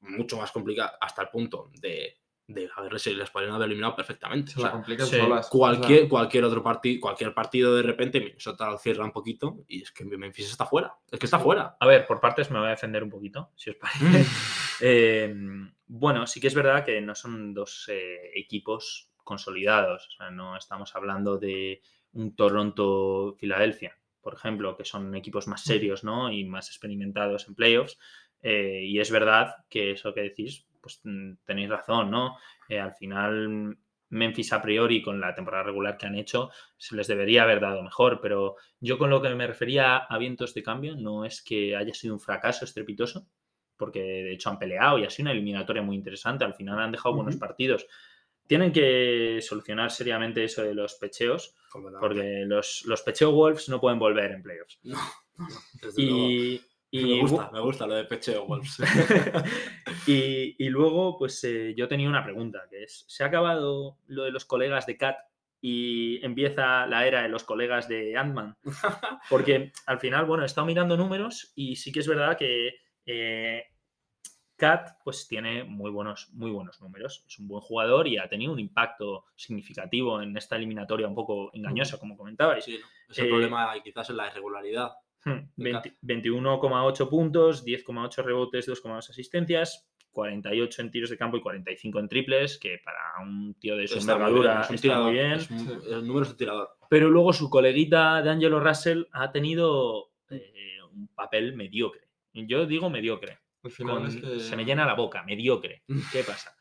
mucho 0.00 0.36
más 0.36 0.50
complicada 0.50 0.96
hasta 1.00 1.22
el 1.22 1.28
punto 1.28 1.70
de, 1.80 2.22
de 2.46 2.68
haberles, 2.76 3.06
haber 3.06 3.62
eliminado 3.66 3.94
perfectamente. 3.96 4.52
Se 4.52 4.60
O 4.60 4.62
sea, 4.62 4.82
solas. 5.06 5.48
cualquier, 5.48 5.98
O 5.98 6.00
sea, 6.00 6.08
cualquier 6.08 6.44
otro 6.44 6.62
partido, 6.62 7.00
cualquier 7.00 7.34
partido 7.34 7.76
de 7.76 7.82
repente 7.82 8.20
Minnesota 8.20 8.76
cierra 8.78 9.04
un 9.04 9.12
poquito 9.12 9.64
y 9.68 9.82
es 9.82 9.92
que 9.92 10.04
Memphis 10.04 10.50
está 10.50 10.66
fuera. 10.66 10.94
Es 11.10 11.18
que 11.18 11.26
está 11.26 11.38
fuera. 11.38 11.76
A 11.78 11.86
ver, 11.86 12.06
por 12.06 12.20
partes 12.20 12.50
me 12.50 12.58
voy 12.58 12.68
a 12.68 12.72
defender 12.72 13.02
un 13.02 13.10
poquito, 13.10 13.50
si 13.56 13.70
os 13.70 13.76
parece. 13.76 14.24
Eh, 14.84 15.32
bueno, 15.86 16.26
sí 16.26 16.40
que 16.40 16.48
es 16.48 16.56
verdad 16.56 16.84
que 16.84 17.00
no 17.00 17.14
son 17.14 17.54
dos 17.54 17.88
eh, 17.88 18.32
equipos 18.34 19.12
consolidados. 19.22 20.08
O 20.08 20.10
sea, 20.10 20.30
no 20.32 20.56
estamos 20.56 20.96
hablando 20.96 21.38
de 21.38 21.80
un 22.14 22.34
Toronto-Filadelfia, 22.34 23.96
por 24.22 24.34
ejemplo, 24.34 24.76
que 24.76 24.84
son 24.84 25.14
equipos 25.14 25.48
más 25.48 25.62
serios 25.62 26.04
¿no? 26.04 26.30
y 26.32 26.44
más 26.44 26.68
experimentados 26.68 27.48
en 27.48 27.54
playoffs. 27.54 27.98
Eh, 28.40 28.82
y 28.84 28.98
es 28.98 29.10
verdad 29.10 29.54
que 29.68 29.92
eso 29.92 30.14
que 30.14 30.22
decís, 30.22 30.66
pues 30.80 31.00
mm, 31.04 31.34
tenéis 31.44 31.68
razón, 31.68 32.10
¿no? 32.10 32.36
Eh, 32.68 32.80
al 32.80 32.94
final 32.94 33.76
Memphis 34.12 34.52
a 34.52 34.60
priori 34.60 35.00
con 35.00 35.20
la 35.20 35.34
temporada 35.34 35.64
regular 35.64 35.96
que 35.96 36.06
han 36.06 36.16
hecho 36.16 36.50
se 36.76 36.94
les 36.96 37.06
debería 37.06 37.44
haber 37.44 37.60
dado 37.60 37.82
mejor, 37.82 38.20
pero 38.20 38.56
yo 38.78 38.98
con 38.98 39.10
lo 39.10 39.22
que 39.22 39.34
me 39.34 39.46
refería 39.46 39.96
a 39.96 40.18
vientos 40.18 40.54
de 40.54 40.62
cambio 40.62 40.96
no 40.96 41.24
es 41.24 41.42
que 41.42 41.76
haya 41.76 41.94
sido 41.94 42.14
un 42.14 42.20
fracaso 42.20 42.64
estrepitoso, 42.64 43.26
porque 43.76 44.00
de 44.00 44.32
hecho 44.32 44.50
han 44.50 44.58
peleado 44.58 44.98
y 44.98 45.04
ha 45.04 45.10
sido 45.10 45.24
una 45.24 45.32
eliminatoria 45.32 45.82
muy 45.82 45.96
interesante, 45.96 46.44
al 46.44 46.54
final 46.54 46.78
han 46.78 46.92
dejado 46.92 47.14
buenos 47.14 47.36
partidos. 47.36 47.86
Tienen 48.52 48.70
que 48.70 49.38
solucionar 49.40 49.90
seriamente 49.90 50.44
eso 50.44 50.62
de 50.62 50.74
los 50.74 50.96
pecheos, 50.96 51.56
porque 51.98 52.44
los, 52.44 52.84
los 52.84 53.00
pecheo 53.00 53.32
Wolves 53.32 53.70
no 53.70 53.80
pueden 53.80 53.98
volver 53.98 54.30
en 54.30 54.42
playoffs. 54.42 54.78
No, 54.82 54.98
desde 55.80 56.02
luego. 56.02 56.28
Y, 56.28 56.62
y 56.90 57.14
me 57.14 57.20
gusta, 57.22 57.50
me 57.50 57.60
gusta 57.60 57.86
lo 57.86 57.94
de 57.94 58.04
pecheo 58.04 58.44
Wolves. 58.44 58.76
y, 60.06 60.54
y 60.62 60.68
luego, 60.68 61.16
pues 61.16 61.42
eh, 61.44 61.72
yo 61.74 61.88
tenía 61.88 62.10
una 62.10 62.22
pregunta, 62.22 62.66
que 62.68 62.82
es, 62.82 63.06
¿se 63.08 63.24
ha 63.24 63.28
acabado 63.28 63.96
lo 64.06 64.24
de 64.24 64.32
los 64.32 64.44
colegas 64.44 64.84
de 64.84 64.98
Cat 64.98 65.16
y 65.62 66.22
empieza 66.22 66.86
la 66.86 67.06
era 67.06 67.22
de 67.22 67.30
los 67.30 67.44
colegas 67.44 67.88
de 67.88 68.18
Ant-Man? 68.18 68.58
Porque 69.30 69.72
al 69.86 69.98
final, 69.98 70.26
bueno, 70.26 70.42
he 70.42 70.46
estado 70.46 70.66
mirando 70.66 70.98
números 70.98 71.54
y 71.54 71.76
sí 71.76 71.90
que 71.90 72.00
es 72.00 72.06
verdad 72.06 72.36
que 72.36 72.74
eh, 73.06 73.64
Cat 74.62 74.90
pues 75.02 75.26
tiene 75.26 75.64
muy 75.64 75.90
buenos, 75.90 76.30
muy 76.34 76.52
buenos 76.52 76.80
números. 76.80 77.24
Es 77.26 77.38
un 77.40 77.48
buen 77.48 77.60
jugador 77.62 78.06
y 78.06 78.16
ha 78.18 78.28
tenido 78.28 78.52
un 78.52 78.60
impacto 78.60 79.24
significativo 79.34 80.22
en 80.22 80.36
esta 80.36 80.54
eliminatoria 80.54 81.08
un 81.08 81.16
poco 81.16 81.50
engañosa, 81.52 81.98
como 81.98 82.16
comentabais. 82.16 82.64
Sí, 82.64 82.78
es 83.08 83.18
el 83.18 83.26
Eh, 83.26 83.28
problema 83.28 83.72
quizás 83.82 84.08
en 84.10 84.16
la 84.18 84.28
irregularidad. 84.28 84.92
Hmm, 85.24 85.48
de 85.56 85.70
Cat. 85.72 85.86
20 86.00 86.30
21,8 86.30 87.08
puntos, 87.08 87.64
10,8 87.64 88.22
rebotes, 88.22 88.68
2,2 88.68 89.10
asistencias, 89.10 89.88
48 90.12 90.82
en 90.82 90.90
tiros 90.92 91.10
de 91.10 91.16
campo 91.16 91.36
y 91.38 91.40
45 91.40 91.98
en 91.98 92.08
triples, 92.08 92.58
que 92.58 92.78
para 92.84 92.98
un 93.26 93.54
tío 93.54 93.76
de 93.76 93.88
su 93.88 93.98
envergadura 93.98 94.60
es 94.62 94.68
un 94.70 94.74
está 94.76 95.00
muy 95.00 95.12
bien. 95.12 95.32
es 95.32 95.50
un- 95.50 95.82
el 95.92 96.06
número 96.06 96.24
es 96.24 96.30
un 96.30 96.36
tirador. 96.36 96.68
Pero 96.88 97.10
luego 97.10 97.32
su 97.32 97.50
coleguita 97.50 98.22
de 98.22 98.30
Angelo 98.30 98.60
Russell 98.60 99.04
ha 99.12 99.32
tenido 99.32 100.10
eh, 100.30 100.78
un 100.92 101.08
papel 101.08 101.54
mediocre. 101.56 102.02
Yo 102.32 102.64
digo 102.66 102.88
mediocre. 102.90 103.38
Al 103.64 103.70
final 103.70 103.96
con- 103.98 104.06
es 104.06 104.16
que... 104.16 104.40
Se 104.40 104.56
me 104.56 104.64
llena 104.64 104.84
la 104.86 104.94
boca, 104.94 105.22
mediocre. 105.22 105.82
¿Qué 106.12 106.24
pasa? 106.24 106.56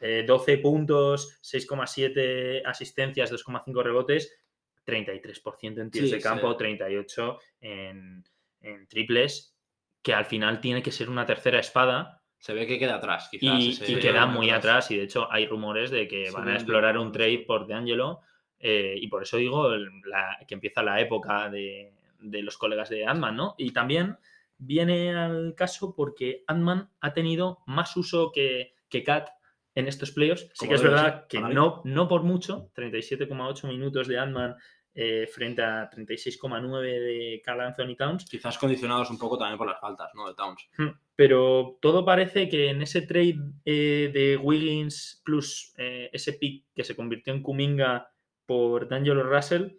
Eh, 0.00 0.24
12 0.26 0.58
puntos, 0.58 1.40
6,7 1.42 2.62
asistencias, 2.64 3.32
2,5 3.32 3.82
rebotes, 3.82 4.38
33% 4.86 5.80
en 5.80 5.90
tiros 5.90 6.08
Sí, 6.10 6.16
de 6.16 6.20
campo, 6.22 6.52
sí. 6.52 6.58
38 6.58 7.38
en, 7.60 8.24
en 8.60 8.86
triples, 8.86 9.56
que 10.02 10.14
al 10.14 10.24
final 10.26 10.60
tiene 10.60 10.82
que 10.82 10.92
ser 10.92 11.10
una 11.10 11.26
tercera 11.26 11.58
espada 11.58 12.22
Se 12.38 12.52
ve 12.54 12.66
que 12.66 12.78
queda 12.78 12.96
atrás, 12.96 13.28
quizás. 13.30 13.60
y, 13.88 13.96
queda 13.98 14.26
muy 14.26 14.50
atrás. 14.50 14.58
atrás. 14.86 14.90
Y 14.92 14.96
de 14.98 15.04
hecho 15.04 15.30
hay 15.32 15.46
rumores 15.46 15.90
de 15.90 16.06
que 16.06 16.26
Sí, 16.26 16.34
van 16.34 16.48
a 16.48 16.54
explorar 16.54 16.98
un 16.98 17.10
trade 17.12 17.44
por 17.46 17.66
DeAngelo. 17.66 18.20
eh, 18.58 18.94
y 18.98 19.08
por 19.08 19.22
eso 19.22 19.36
digo 19.36 19.72
el- 19.72 19.90
la- 20.06 20.38
que 20.46 20.54
empieza 20.54 20.82
la 20.82 21.00
época 21.00 21.50
de, 21.50 21.92
de 22.20 22.42
los 22.42 22.56
colegas 22.56 22.88
de 22.88 23.04
Ant-Man, 23.04 23.36
¿no? 23.36 23.54
Y 23.58 23.72
también 23.72 24.16
viene 24.58 25.14
al 25.14 25.54
caso 25.54 25.94
porque 25.94 26.44
Ant-Man 26.46 26.90
ha 27.00 27.12
tenido 27.12 27.62
más 27.66 27.96
uso 27.96 28.32
que, 28.32 28.74
que 28.88 29.02
Cat 29.02 29.28
en 29.74 29.88
estos 29.88 30.10
playoffs. 30.10 30.48
Sí 30.54 30.68
que 30.68 30.74
es 30.74 30.82
verdad 30.82 31.26
que 31.28 31.40
no, 31.40 31.82
no 31.84 32.08
por 32.08 32.22
mucho, 32.22 32.70
37,8 32.74 33.68
minutos 33.68 34.08
de 34.08 34.18
Ant-Man 34.18 34.56
eh, 34.98 35.26
frente 35.26 35.60
a 35.60 35.90
36,9 35.90 36.80
de 36.80 37.42
Carl 37.44 37.60
Anthony 37.60 37.94
Towns. 37.96 38.24
Quizás 38.24 38.56
condicionados 38.56 39.10
un 39.10 39.18
poco 39.18 39.36
también 39.36 39.58
por 39.58 39.66
las 39.66 39.78
faltas, 39.78 40.10
¿no? 40.14 40.26
De 40.26 40.34
Towns. 40.34 40.70
Hmm, 40.78 40.98
Pero 41.14 41.76
todo 41.82 42.02
parece 42.02 42.48
que 42.48 42.70
en 42.70 42.80
ese 42.80 43.02
trade 43.02 43.36
eh, 43.66 44.10
de 44.12 44.38
Wiggins 44.38 45.20
plus 45.22 45.74
eh, 45.76 46.08
ese 46.14 46.32
pick 46.32 46.64
que 46.74 46.82
se 46.82 46.96
convirtió 46.96 47.34
en 47.34 47.42
Kuminga 47.42 48.08
por 48.46 48.88
D'Angelo 48.88 49.22
Russell, 49.24 49.72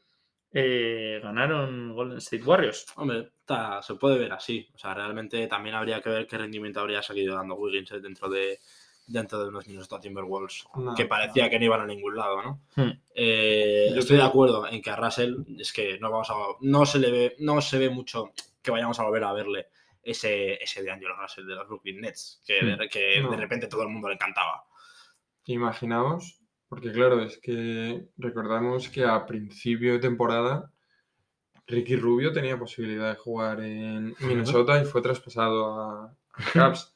eh, 0.60 1.20
ganaron 1.22 1.94
Golden 1.94 2.18
State 2.18 2.44
Warriors. 2.44 2.86
Hombre, 2.96 3.30
se 3.82 3.94
puede 3.96 4.18
ver 4.18 4.32
así. 4.34 4.68
O 4.74 4.78
sea, 4.80 4.94
realmente 4.96 5.46
también 5.48 5.76
habría 5.76 6.02
que 6.02 6.10
ver 6.10 6.26
qué 6.26 6.38
rendimiento 6.38 6.80
habría 6.80 7.04
seguido 7.04 7.36
dando 7.36 7.54
Wiggins 7.56 7.92
eh, 7.92 8.00
dentro 8.00 8.28
de 8.28 8.60
dentro 9.06 9.40
de 9.42 9.48
unos 9.48 9.66
Minnesota 9.68 10.02
Timberwolves, 10.02 10.66
No, 10.76 10.94
que 10.94 11.06
parecía 11.06 11.50
que 11.50 11.58
no 11.60 11.66
iban 11.66 11.80
a 11.80 11.86
ningún 11.86 12.16
lado, 12.18 12.42
¿no? 12.42 12.62
Hmm. 12.76 12.92
Eh, 13.16 13.90
Yo 13.94 14.00
estoy 14.00 14.18
de 14.18 14.24
acuerdo 14.24 14.68
en 14.68 14.82
que 14.82 14.90
a 14.90 14.98
Russell 14.98 15.36
es 15.60 15.72
que 15.72 15.98
no 16.00 16.12
vamos 16.12 16.30
a 16.30 16.34
no 16.60 16.86
se 16.86 17.00
le 17.00 17.12
ve 17.12 17.36
no 17.40 17.62
se 17.62 17.78
ve 17.78 17.90
mucho 17.90 18.34
que 18.62 18.72
vayamos 18.72 19.00
a 19.00 19.04
volver 19.04 19.24
a 19.24 19.32
verle 19.34 19.68
ese 20.04 20.56
ese 20.62 20.84
de 20.84 20.92
Angelo 20.92 21.16
Russell 21.16 21.46
de 21.46 21.56
los 21.56 21.68
Brooklyn 21.68 22.02
Nets 22.02 22.42
que, 22.46 22.62
de, 22.66 22.90
que 22.90 23.22
No. 23.22 23.30
de 23.32 23.38
repente 23.38 23.68
todo 23.68 23.84
el 23.84 23.90
mundo 23.90 24.08
le 24.10 24.16
encantaba. 24.16 24.66
Imaginaos, 25.46 26.42
porque 26.70 26.92
claro, 26.92 27.22
es 27.22 27.38
que 27.38 28.08
recordamos 28.18 28.90
que 28.90 29.06
a 29.06 29.26
principio 29.26 29.94
de 29.94 30.00
temporada 30.00 30.72
Ricky 31.68 31.96
Rubio 31.96 32.32
tenía 32.32 32.58
posibilidad 32.58 33.10
de 33.10 33.16
jugar 33.20 33.60
en 33.62 34.16
Minnesota 34.20 34.82
y 34.82 34.86
fue 34.86 35.02
traspasado 35.02 35.80
a, 35.80 36.16
Cavs. 36.54 36.94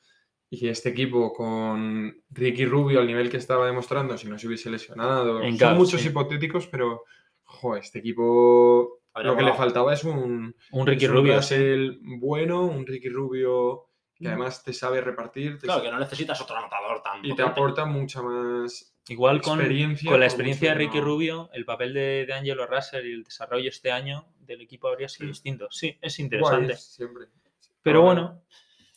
Y 0.49 0.67
este 0.67 0.89
equipo 0.89 1.31
con 1.31 2.13
Ricky 2.29 2.65
Rubio 2.65 2.99
al 2.99 3.07
nivel 3.07 3.29
que 3.29 3.37
estaba 3.37 3.65
demostrando, 3.65 4.17
si 4.17 4.27
no 4.27 4.37
se 4.37 4.47
hubiese 4.47 4.69
lesionado, 4.69 5.41
En 5.41 5.57
son 5.57 5.77
muchos 5.77 6.01
sí. 6.01 6.09
hipotéticos, 6.09 6.67
pero 6.67 7.03
jo, 7.43 7.75
este 7.77 7.99
equipo 7.99 8.99
lo 9.15 9.35
que 9.37 9.43
le 9.43 9.53
faltaba 9.53 9.93
es 9.93 10.03
un, 10.03 10.53
Un 10.71 10.87
Ricky 10.87 11.05
es 11.05 11.11
un 11.11 11.17
Rubio. 11.17 11.41
sí. 11.41 11.55
Russell 11.55 11.97
bueno, 12.19 12.65
un 12.65 12.85
Ricky 12.85 13.09
Rubio 13.09 13.87
que 14.13 14.25
Mm. 14.25 14.27
además 14.27 14.63
te 14.63 14.71
sabe 14.73 15.01
repartir 15.01 15.57
te 15.57 15.65
Claro, 15.65 15.81
que 15.81 15.89
no 15.91 15.99
necesitas 15.99 16.39
otro 16.41 16.55
anotador 16.55 17.01
tan 17.01 17.25
y 17.25 17.33
te 17.35 17.41
aporta 17.41 17.85
mucha 17.85 18.21
más 18.21 18.90
Igual 19.09 19.41
con, 19.41 19.59
con 20.05 20.19
la 20.19 20.25
experiencia 20.25 20.69
de 20.69 20.75
Ricky 20.75 20.99
no- 20.99 21.03
Rubio, 21.05 21.49
el 21.53 21.65
papel 21.65 21.93
de, 21.93 22.25
de 22.25 22.33
Angelo 22.33 22.67
Russell 22.67 23.05
y 23.05 23.13
el 23.13 23.23
desarrollo 23.23 23.67
este 23.69 23.91
año 23.91 24.25
del 24.41 24.61
equipo 24.61 24.87
habría 24.87 25.09
sido 25.09 25.25
Sí. 25.27 25.31
distinto. 25.31 25.67
Sí, 25.71 25.97
es 26.01 26.17
Guay, 26.17 26.23
interesante. 26.25 26.75
siempre. 26.77 27.25
Pero 27.81 27.99
Ahora, 28.07 28.21
bueno, 28.21 28.41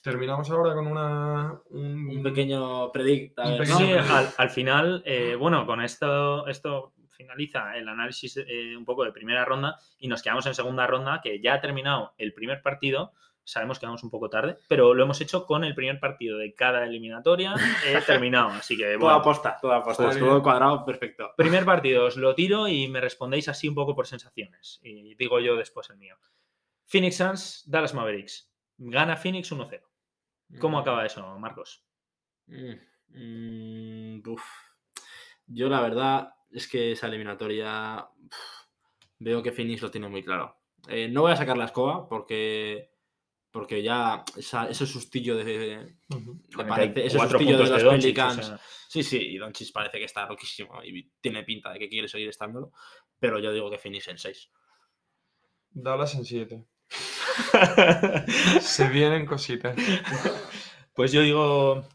Terminamos 0.02 0.50
ahora 0.50 0.74
con 0.74 0.86
una. 0.86 1.58
Un, 1.70 2.06
un 2.08 2.22
pequeño 2.22 2.92
predict. 2.92 3.38
Un 3.38 3.56
pequeño 3.56 3.78
Sí, 3.78 3.84
¿no? 3.84 3.88
predict. 3.94 4.10
al, 4.10 4.28
al 4.36 4.50
final, 4.50 5.02
eh, 5.06 5.34
bueno, 5.34 5.64
con 5.64 5.80
esto, 5.80 6.46
esto 6.46 6.92
finaliza 7.08 7.74
el 7.78 7.88
análisis 7.88 8.36
eh, 8.36 8.76
un 8.76 8.84
poco 8.84 9.02
de 9.04 9.12
primera 9.12 9.46
ronda 9.46 9.78
y 9.98 10.08
nos 10.08 10.22
quedamos 10.22 10.44
en 10.44 10.54
segunda 10.54 10.86
ronda, 10.86 11.22
que 11.22 11.40
ya 11.40 11.54
ha 11.54 11.60
terminado 11.62 12.12
el 12.18 12.34
primer 12.34 12.60
partido. 12.60 13.14
Sabemos 13.44 13.78
que 13.78 13.86
vamos 13.86 14.02
un 14.02 14.10
poco 14.10 14.30
tarde, 14.30 14.56
pero 14.68 14.94
lo 14.94 15.04
hemos 15.04 15.20
hecho 15.20 15.46
con 15.46 15.64
el 15.64 15.74
primer 15.74 16.00
partido 16.00 16.38
de 16.38 16.54
cada 16.54 16.84
eliminatoria 16.84 17.54
eh, 17.86 18.00
terminado. 18.06 18.48
Así 18.48 18.76
que, 18.76 18.84
Toda 18.84 18.98
bueno, 18.98 19.16
aposta, 19.16 19.58
toda 19.60 19.76
aposta. 19.76 20.10
Todo 20.18 20.42
cuadrado, 20.42 20.84
perfecto. 20.84 21.32
primer 21.36 21.64
partido 21.64 22.06
os 22.06 22.16
lo 22.16 22.34
tiro 22.34 22.68
y 22.68 22.88
me 22.88 23.00
respondéis 23.00 23.48
así 23.48 23.68
un 23.68 23.74
poco 23.74 23.94
por 23.94 24.06
sensaciones. 24.06 24.80
Y 24.82 25.14
digo 25.14 25.40
yo 25.40 25.56
después 25.56 25.90
el 25.90 25.98
mío. 25.98 26.16
Phoenix 26.86 27.16
Suns, 27.16 27.64
Dallas 27.66 27.94
Mavericks. 27.94 28.50
Gana 28.76 29.16
Phoenix 29.16 29.52
1-0. 29.52 29.80
¿Cómo 30.58 30.78
acaba 30.78 31.06
eso, 31.06 31.38
Marcos? 31.38 31.84
Mm, 32.46 32.74
mm, 33.08 34.28
uf. 34.28 34.44
Yo 35.46 35.68
la 35.68 35.80
verdad 35.80 36.34
es 36.50 36.68
que 36.68 36.92
esa 36.92 37.06
eliminatoria 37.06 38.08
uf, 38.16 38.64
veo 39.18 39.42
que 39.42 39.52
Phoenix 39.52 39.82
lo 39.82 39.90
tiene 39.90 40.08
muy 40.08 40.22
claro. 40.22 40.56
Eh, 40.88 41.08
no 41.08 41.22
voy 41.22 41.32
a 41.32 41.36
sacar 41.36 41.56
la 41.56 41.64
escoba 41.64 42.08
porque, 42.08 42.93
porque 43.54 43.84
ya 43.84 44.24
esa- 44.36 44.68
ese 44.68 44.84
sustillo 44.84 45.36
de, 45.36 45.44
parece, 46.66 47.06
ese 47.06 47.16
44 47.16 47.38
sustillo 47.38 47.56
de 47.56 47.62
los 47.62 47.70
de 47.78 47.84
Doncic, 47.84 47.84
o 47.84 47.90
Pelicans. 47.92 48.46
sea, 48.46 48.60
Sí, 48.88 49.02
sí, 49.04 49.16
y 49.18 49.38
Doncic 49.38 49.72
parece 49.72 49.98
que 49.98 50.04
está 50.06 50.26
loquísimo 50.26 50.82
y 50.82 51.08
tiene 51.20 51.44
pinta 51.44 51.72
de 51.72 51.78
que 51.78 51.88
quiere 51.88 52.08
seguir 52.08 52.28
estándolo. 52.28 52.72
Pero 53.20 53.38
yo 53.38 53.52
digo 53.52 53.70
que 53.70 53.78
Phoenix 53.78 54.08
en 54.08 54.18
6. 54.18 54.50
Dallas 55.70 56.14
en 56.16 56.24
7. 56.24 56.64
Se 58.60 58.88
vienen 58.88 59.24
cositas. 59.26 59.76
Pues 60.92 61.12
yo 61.12 61.20
digo 61.22 61.86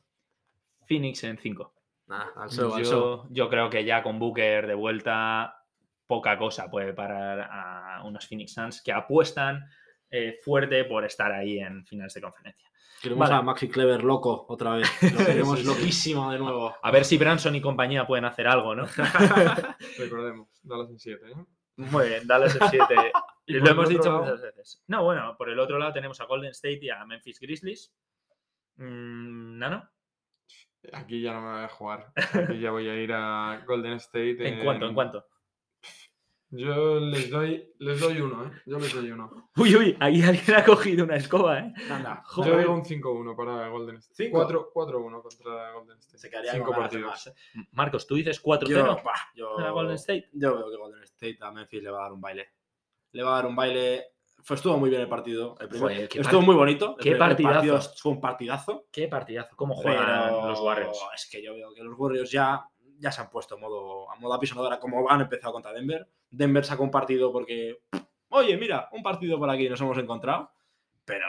Phoenix 0.87 1.23
en 1.25 1.37
5. 1.37 1.73
Nada, 2.07 2.31
al 2.37 2.49
show, 2.49 2.73
al 2.73 2.85
show. 2.85 3.23
Yo, 3.25 3.27
yo 3.31 3.49
creo 3.49 3.69
que 3.69 3.83
ya 3.85 4.01
con 4.01 4.17
Booker 4.17 4.65
de 4.65 4.73
vuelta, 4.75 5.63
poca 6.07 6.37
cosa 6.37 6.69
puede 6.71 6.93
parar 6.93 7.41
a 7.51 8.01
unos 8.05 8.27
Phoenix 8.27 8.53
Suns 8.53 8.81
que 8.81 8.91
apuestan 8.93 9.69
eh, 10.11 10.37
fuerte 10.43 10.83
por 10.85 11.05
estar 11.05 11.31
ahí 11.31 11.59
en 11.59 11.85
finales 11.85 12.13
de 12.13 12.21
conferencia. 12.21 12.69
Queremos 13.01 13.29
Vale. 13.29 13.39
a 13.39 13.41
Maxi 13.43 13.69
Clever 13.69 14.03
loco 14.03 14.45
otra 14.49 14.73
vez. 14.75 14.89
Lo 15.13 15.25
queremos 15.25 15.59
Sí, 15.59 15.65
sí. 15.65 15.69
loquísimo 15.71 16.31
de 16.31 16.39
nuevo. 16.39 16.75
A 16.81 16.91
ver 16.91 17.05
si 17.05 17.17
Branson 17.17 17.55
y 17.55 17.61
compañía 17.61 18.05
pueden 18.05 18.25
hacer 18.25 18.47
algo, 18.47 18.75
¿no? 18.75 18.85
Recordemos, 19.97 20.49
Dallas 20.63 20.89
en 20.89 20.99
7. 20.99 21.25
¿eh? 21.31 21.33
Muy 21.77 22.09
bien, 22.09 22.27
Dallas 22.27 22.55
el 22.55 22.61
7. 22.69 23.11
Y 23.45 23.53
Lo 23.53 23.69
hemos 23.71 23.87
dicho 23.89 24.03
lado- 24.03 24.19
muchas 24.21 24.41
veces. 24.41 24.83
No, 24.87 25.03
bueno, 25.03 25.35
por 25.37 25.49
el 25.49 25.59
otro 25.59 25.77
lado 25.79 25.93
tenemos 25.93 26.19
a 26.21 26.25
Golden 26.25 26.51
State 26.51 26.79
y 26.81 26.89
a 26.89 27.05
Memphis 27.05 27.39
Grizzlies. 27.39 27.93
Mm, 28.77 29.57
¿Nano? 29.59 29.89
Aquí 30.93 31.21
ya 31.21 31.33
no 31.33 31.41
me 31.41 31.51
voy 31.53 31.63
a 31.63 31.67
jugar. 31.69 32.11
Aquí 32.15 32.59
ya 32.59 32.71
voy 32.71 32.87
a 32.87 32.95
ir 32.95 33.11
a 33.13 33.63
Golden 33.65 33.93
State. 33.93 34.47
¿En 34.47 34.63
cuánto? 34.63 34.87
¿En 34.87 34.93
cuánto? 34.93 35.25
Yo 36.51 36.99
les 36.99 37.29
doy, 37.29 37.71
les 37.77 37.99
doy 37.99 38.19
uno, 38.21 38.43
¿eh? 38.45 38.51
Yo 38.65 38.79
les 38.79 38.91
doy 38.93 39.11
uno. 39.11 39.49
Uy, 39.55 39.75
uy, 39.75 39.97
ahí 39.99 40.21
alguien 40.23 40.55
ha 40.57 40.63
cogido 40.65 41.03
una 41.05 41.15
escoba, 41.17 41.59
¿eh? 41.59 41.73
Anda, 41.91 42.23
Yo 42.37 42.57
digo 42.57 42.73
un 42.73 42.83
5-1 42.83 43.35
para 43.35 43.67
Golden 43.67 43.97
State. 43.97 44.15
¿Cinco? 44.25 44.37
4 44.39 44.71
4-1 44.73 45.21
contra 45.21 45.71
Golden 45.73 45.97
State. 45.99 46.17
se 46.17 46.29
quedaría 46.29 46.53
Cinco 46.53 46.65
con 46.65 46.75
ganas 46.77 46.91
de 46.91 46.99
partidos. 47.03 47.11
más, 47.11 47.27
¿eh? 47.63 47.67
Marcos, 47.73 48.07
tú 48.07 48.15
dices 48.15 48.41
4-0 48.41 48.67
Yo, 48.67 48.83
bah, 49.03 49.13
yo, 49.35 49.55
para 49.57 49.69
Golden 49.69 49.95
State. 49.95 50.29
yo 50.33 50.55
veo 50.57 50.71
que 50.71 50.77
Golden 50.77 51.03
State 51.03 51.37
a 51.41 51.51
Memphis 51.51 51.83
le 51.83 51.91
va 51.91 51.99
a 51.99 52.03
dar 52.03 52.13
un 52.13 52.21
baile. 52.21 52.49
Le 53.11 53.23
va 53.23 53.31
a 53.31 53.35
dar 53.35 53.45
un 53.45 53.55
baile. 53.55 54.05
Fue, 54.41 54.55
estuvo 54.55 54.77
muy 54.77 54.89
bien 54.89 55.01
el 55.03 55.09
partido. 55.09 55.55
El 55.59 55.67
primer- 55.67 55.81
Joder, 55.93 56.03
estuvo 56.15 56.41
part- 56.41 56.45
muy 56.45 56.55
bonito. 56.55 56.95
El 56.97 57.03
qué 57.03 57.15
partidazo. 57.15 57.53
partido 57.55 57.79
fue 57.97 58.11
un 58.13 58.21
partidazo. 58.21 58.85
Qué 58.91 59.07
partidazo. 59.07 59.55
¿Cómo 59.55 59.75
juegan 59.75 60.03
Pero 60.05 60.47
los 60.49 60.59
Warriors? 60.61 60.97
Es 61.13 61.29
que 61.29 61.43
yo 61.43 61.53
veo 61.53 61.73
que 61.75 61.83
los 61.83 61.93
Warriors 61.99 62.31
ya, 62.31 62.65
ya 62.99 63.11
se 63.11 63.21
han 63.21 63.29
puesto 63.29 63.55
a 63.55 63.57
modo, 63.57 64.11
a 64.11 64.15
modo 64.15 64.33
apisonadora, 64.33 64.79
como 64.79 65.09
han 65.09 65.21
empezado 65.21 65.53
contra 65.53 65.73
Denver. 65.73 66.07
Denver 66.29 66.65
sacó 66.65 66.83
un 66.83 66.91
partido 66.91 67.31
porque, 67.31 67.79
oye, 68.29 68.57
mira, 68.57 68.89
un 68.91 69.01
partido 69.01 69.39
por 69.39 69.49
aquí 69.49 69.67
nos 69.69 69.81
hemos 69.81 69.97
encontrado. 69.97 70.51
Pero 71.05 71.25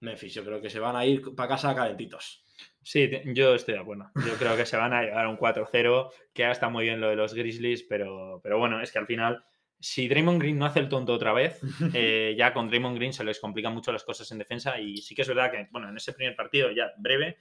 Memphis, 0.00 0.34
yo 0.34 0.44
creo 0.44 0.60
que 0.60 0.70
se 0.70 0.78
van 0.78 0.96
a 0.96 1.04
ir 1.04 1.34
para 1.34 1.48
casa 1.48 1.74
calentitos. 1.74 2.44
Sí, 2.82 3.10
yo 3.26 3.54
estoy 3.54 3.74
de 3.74 3.80
acuerdo. 3.80 4.10
Yo 4.14 4.34
creo 4.38 4.56
que 4.56 4.66
se 4.66 4.76
van 4.76 4.92
a 4.92 5.02
llevar 5.02 5.26
un 5.26 5.38
4-0, 5.38 6.10
que 6.32 6.42
ya 6.42 6.50
está 6.50 6.68
muy 6.68 6.84
bien 6.84 7.00
lo 7.00 7.08
de 7.08 7.16
los 7.16 7.34
Grizzlies, 7.34 7.82
pero, 7.82 8.40
pero 8.42 8.58
bueno, 8.58 8.80
es 8.80 8.92
que 8.92 8.98
al 8.98 9.06
final, 9.06 9.44
si 9.80 10.06
Draymond 10.06 10.40
Green 10.40 10.58
no 10.58 10.66
hace 10.66 10.80
el 10.80 10.88
tonto 10.88 11.14
otra 11.14 11.32
vez, 11.32 11.60
eh, 11.94 12.34
ya 12.38 12.52
con 12.52 12.68
Draymond 12.68 12.96
Green 12.96 13.12
se 13.12 13.24
les 13.24 13.40
complican 13.40 13.74
mucho 13.74 13.90
las 13.90 14.04
cosas 14.04 14.30
en 14.30 14.38
defensa 14.38 14.78
y 14.78 14.98
sí 14.98 15.14
que 15.14 15.22
es 15.22 15.28
verdad 15.28 15.50
que, 15.50 15.68
bueno, 15.70 15.88
en 15.88 15.96
ese 15.96 16.12
primer 16.12 16.36
partido, 16.36 16.70
ya 16.70 16.92
breve, 16.98 17.38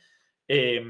eh, 0.47 0.81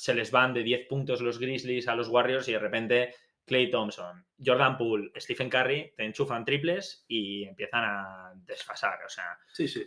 se 0.00 0.14
les 0.14 0.30
van 0.30 0.54
de 0.54 0.62
10 0.62 0.86
puntos 0.88 1.20
los 1.20 1.38
Grizzlies 1.38 1.86
a 1.88 1.94
los 1.94 2.08
Warriors 2.08 2.48
y 2.48 2.52
de 2.52 2.58
repente 2.58 3.14
Clay 3.44 3.68
Thompson, 3.70 4.24
Jordan 4.44 4.76
Poole, 4.78 5.10
Stephen 5.16 5.50
Curry 5.50 5.92
te 5.96 6.04
enchufan 6.04 6.44
triples 6.44 7.04
y 7.08 7.44
empiezan 7.44 7.84
a 7.84 8.32
desfasar, 8.36 9.00
o 9.04 9.08
sea, 9.08 9.36
Sí, 9.52 9.66
sí. 9.66 9.84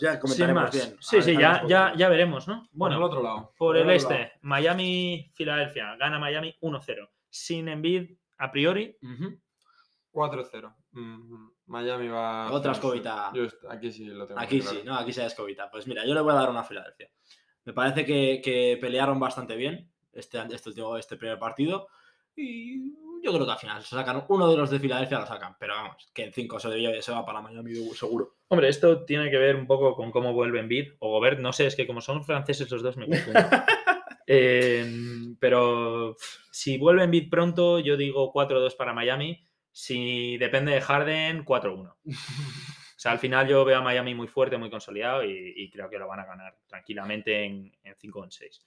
Ya 0.00 0.12
sin 0.12 0.20
comentaremos 0.20 0.62
más. 0.64 0.72
bien. 0.72 0.96
Sí, 1.00 1.22
sí, 1.22 1.32
ya, 1.34 1.62
ya, 1.66 1.90
por- 1.90 1.98
ya 1.98 2.08
veremos, 2.08 2.48
¿no? 2.48 2.54
Bueno, 2.72 2.96
Bueno, 2.96 2.96
el 2.96 3.02
otro 3.04 3.22
lado. 3.22 3.36
por 3.56 3.56
Por 3.56 3.76
el 3.76 3.90
este, 3.90 4.18
lado. 4.18 4.30
Miami-Filadelfia. 4.42 5.96
Gana 5.96 6.18
Miami 6.18 6.56
1-0. 6.60 7.08
Sin 7.30 7.68
Embiid, 7.68 8.16
a 8.38 8.50
priori. 8.50 8.96
Ujú. 9.02 9.38
4-0. 10.12 10.74
Mm, 10.92 11.48
Miami 11.66 12.08
va. 12.08 12.50
Otra 12.52 12.72
escobita. 12.72 13.30
Yo 13.34 13.46
aquí 13.68 13.90
sí 13.92 14.04
lo 14.06 14.26
tengo. 14.26 14.40
Aquí 14.40 14.60
sí, 14.60 14.82
¿no? 14.84 14.96
Aquí 14.96 15.12
se 15.12 15.20
da 15.22 15.26
escobita. 15.28 15.70
Pues 15.70 15.86
mira, 15.86 16.04
yo 16.06 16.14
le 16.14 16.20
voy 16.20 16.32
a 16.32 16.36
dar 16.36 16.50
una 16.50 16.60
a 16.60 16.64
Filadelfia. 16.64 17.10
Me 17.64 17.72
parece 17.72 18.04
que, 18.04 18.40
que 18.42 18.78
pelearon 18.80 19.18
bastante 19.18 19.56
bien 19.56 19.88
este, 20.12 20.38
este, 20.52 20.68
último, 20.70 20.96
este 20.96 21.16
primer 21.16 21.38
partido. 21.38 21.88
Y 22.36 22.92
yo 23.22 23.32
creo 23.32 23.46
que 23.46 23.52
al 23.52 23.58
final 23.58 23.82
se 23.82 23.94
sacan 23.96 24.24
uno 24.28 24.50
de 24.50 24.56
los 24.56 24.70
de 24.70 24.78
Filadelfia, 24.80 25.20
lo 25.20 25.26
sacan. 25.26 25.56
Pero 25.58 25.74
vamos, 25.74 25.96
que 26.12 26.24
en 26.24 26.32
5 26.32 26.58
se, 26.60 26.68
debía- 26.68 27.00
se 27.00 27.12
va 27.12 27.24
para 27.24 27.40
Miami 27.40 27.74
seguro. 27.94 28.36
Hombre, 28.48 28.68
esto 28.68 29.04
tiene 29.04 29.30
que 29.30 29.38
ver 29.38 29.56
un 29.56 29.66
poco 29.66 29.94
con 29.94 30.10
cómo 30.10 30.32
vuelve 30.32 30.60
Embiid 30.60 30.92
o 30.98 31.10
Gobert. 31.10 31.38
No 31.40 31.52
sé, 31.52 31.66
es 31.66 31.76
que 31.76 31.86
como 31.86 32.00
son 32.00 32.24
franceses 32.24 32.70
los 32.70 32.82
dos 32.82 32.96
me 32.96 33.06
confundo. 33.08 33.40
Eh, 34.26 34.90
pero 35.38 36.16
si 36.50 36.78
vuelve 36.78 37.04
Embiid 37.04 37.28
pronto, 37.28 37.78
yo 37.78 37.98
digo 37.98 38.32
4-2 38.32 38.74
para 38.74 38.94
Miami. 38.94 39.46
Si 39.70 40.38
depende 40.38 40.72
de 40.72 40.80
Harden, 40.80 41.44
4-1. 41.44 41.94
O 43.04 43.06
sea, 43.06 43.12
al 43.12 43.18
final 43.18 43.46
yo 43.46 43.66
veo 43.66 43.76
a 43.76 43.82
Miami 43.82 44.14
muy 44.14 44.26
fuerte, 44.26 44.56
muy 44.56 44.70
consolidado 44.70 45.22
y, 45.22 45.52
y 45.54 45.70
creo 45.70 45.90
que 45.90 45.98
lo 45.98 46.08
van 46.08 46.20
a 46.20 46.24
ganar 46.24 46.56
tranquilamente 46.66 47.44
en, 47.44 47.70
en 47.82 47.94
5 47.96 48.18
o 48.18 48.24
en 48.24 48.30
6. 48.30 48.64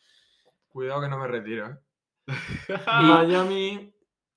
Cuidado 0.68 1.02
que 1.02 1.08
no 1.08 1.18
me 1.18 1.28
retiro, 1.28 1.66
¿eh? 1.72 1.78
Miami. 2.86 3.92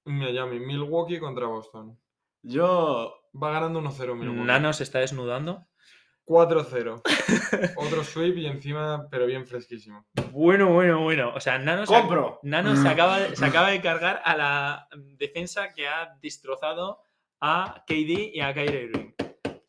Miami. 0.07 0.59
Milwaukee 0.59 1.19
contra 1.19 1.45
Boston. 1.49 1.99
Yo. 2.41 3.15
Va 3.37 3.51
ganando 3.51 3.83
1-0 3.83 4.15
Milwaukee. 4.15 4.41
Nano 4.43 4.73
se 4.73 4.85
está 4.85 5.01
desnudando. 5.01 5.67
4-0. 6.25 7.03
Otro 7.77 8.03
sweep 8.03 8.39
y 8.39 8.47
encima, 8.47 9.07
pero 9.11 9.27
bien 9.27 9.47
fresquísimo. 9.47 10.07
Bueno, 10.33 10.73
bueno, 10.73 11.03
bueno. 11.03 11.35
O 11.35 11.41
sea, 11.41 11.59
Nano, 11.59 11.85
se, 11.85 11.93
¡Compro! 11.93 12.41
Nano 12.43 12.75
se, 12.75 12.89
acaba, 12.89 13.19
de- 13.21 13.37
se 13.37 13.45
acaba 13.45 13.69
de 13.69 13.83
cargar 13.83 14.23
a 14.25 14.35
la 14.35 14.89
defensa 15.19 15.75
que 15.75 15.87
ha 15.87 16.17
destrozado 16.23 17.03
a 17.39 17.85
KD 17.87 18.31
y 18.33 18.41
a 18.41 18.55
Kyrie 18.55 18.85
Irving. 18.85 19.11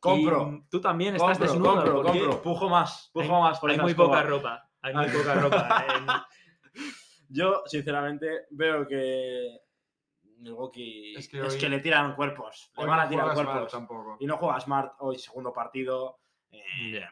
¡Compro! 0.02 0.52
Y 0.52 0.70
tú 0.70 0.82
también 0.82 1.16
estás 1.16 1.38
Compro, 1.38 1.54
desnudo. 1.54 1.76
compro, 1.76 1.94
porque 2.04 2.20
compro. 2.20 2.42
Pujo 2.42 2.70
más, 2.70 3.10
pujo 3.14 3.36
hay, 3.36 3.42
más 3.42 3.60
por 3.60 3.70
hay 3.72 3.78
muy 3.80 3.92
escoba. 3.92 4.08
poca 4.10 4.22
ropa. 4.24 4.70
Hay 4.82 4.94
muy 4.94 5.08
poca 5.08 5.34
ropa. 5.36 5.86
en- 5.88 6.08
Yo, 7.30 7.64
sinceramente, 7.66 8.48
veo 8.50 8.86
que 8.88 9.60
Milwaukee 10.38 11.14
Es 11.14 11.20
es 11.26 11.28
que 11.30 11.40
que, 11.40 11.66
hoy- 11.66 11.70
le 11.72 11.80
tiran 11.80 12.16
cuerpos. 12.16 12.72
Le 12.78 12.86
van 12.86 13.00
a 13.00 13.08
tirar 13.08 13.34
cuerpos. 13.34 13.72
tampoco. 13.72 14.18
Y 14.20 14.26
no 14.26 14.38
juega 14.38 14.60
Smart 14.60 14.94
hoy, 15.00 15.18
segundo 15.18 15.54
partido. 15.54 16.20
Eh, 16.52 17.06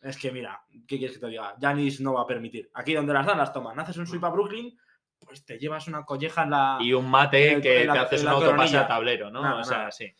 es 0.00 0.16
que 0.18 0.32
mira, 0.32 0.60
¿qué 0.88 0.98
quieres 0.98 1.12
que 1.16 1.20
te 1.20 1.28
diga? 1.28 1.54
Janis 1.60 2.00
no 2.00 2.14
va 2.14 2.22
a 2.22 2.26
permitir. 2.26 2.70
Aquí 2.74 2.94
donde 2.94 3.12
las 3.12 3.24
dan, 3.26 3.38
las 3.38 3.52
toman. 3.52 3.78
Haces 3.78 3.96
un 3.98 4.06
sweep 4.06 4.24
a 4.24 4.30
Brooklyn, 4.30 4.76
pues 5.20 5.44
te 5.44 5.58
llevas 5.58 5.86
una 5.86 6.04
colleja 6.04 6.42
en 6.42 6.50
la. 6.50 6.78
y 6.80 6.92
un 6.92 7.08
mate 7.08 7.52
En- 7.52 7.60
que 7.60 7.82
en 7.82 7.86
la- 7.88 7.92
te 7.92 7.98
haces 8.00 8.22
un 8.22 8.28
autopase 8.30 8.76
a 8.78 8.88
tablero, 8.88 9.30
¿no? 9.30 9.42
Nada, 9.42 9.60
o 9.60 9.64
sea, 9.64 9.78
nada. 9.78 9.90
sí. 9.92 10.12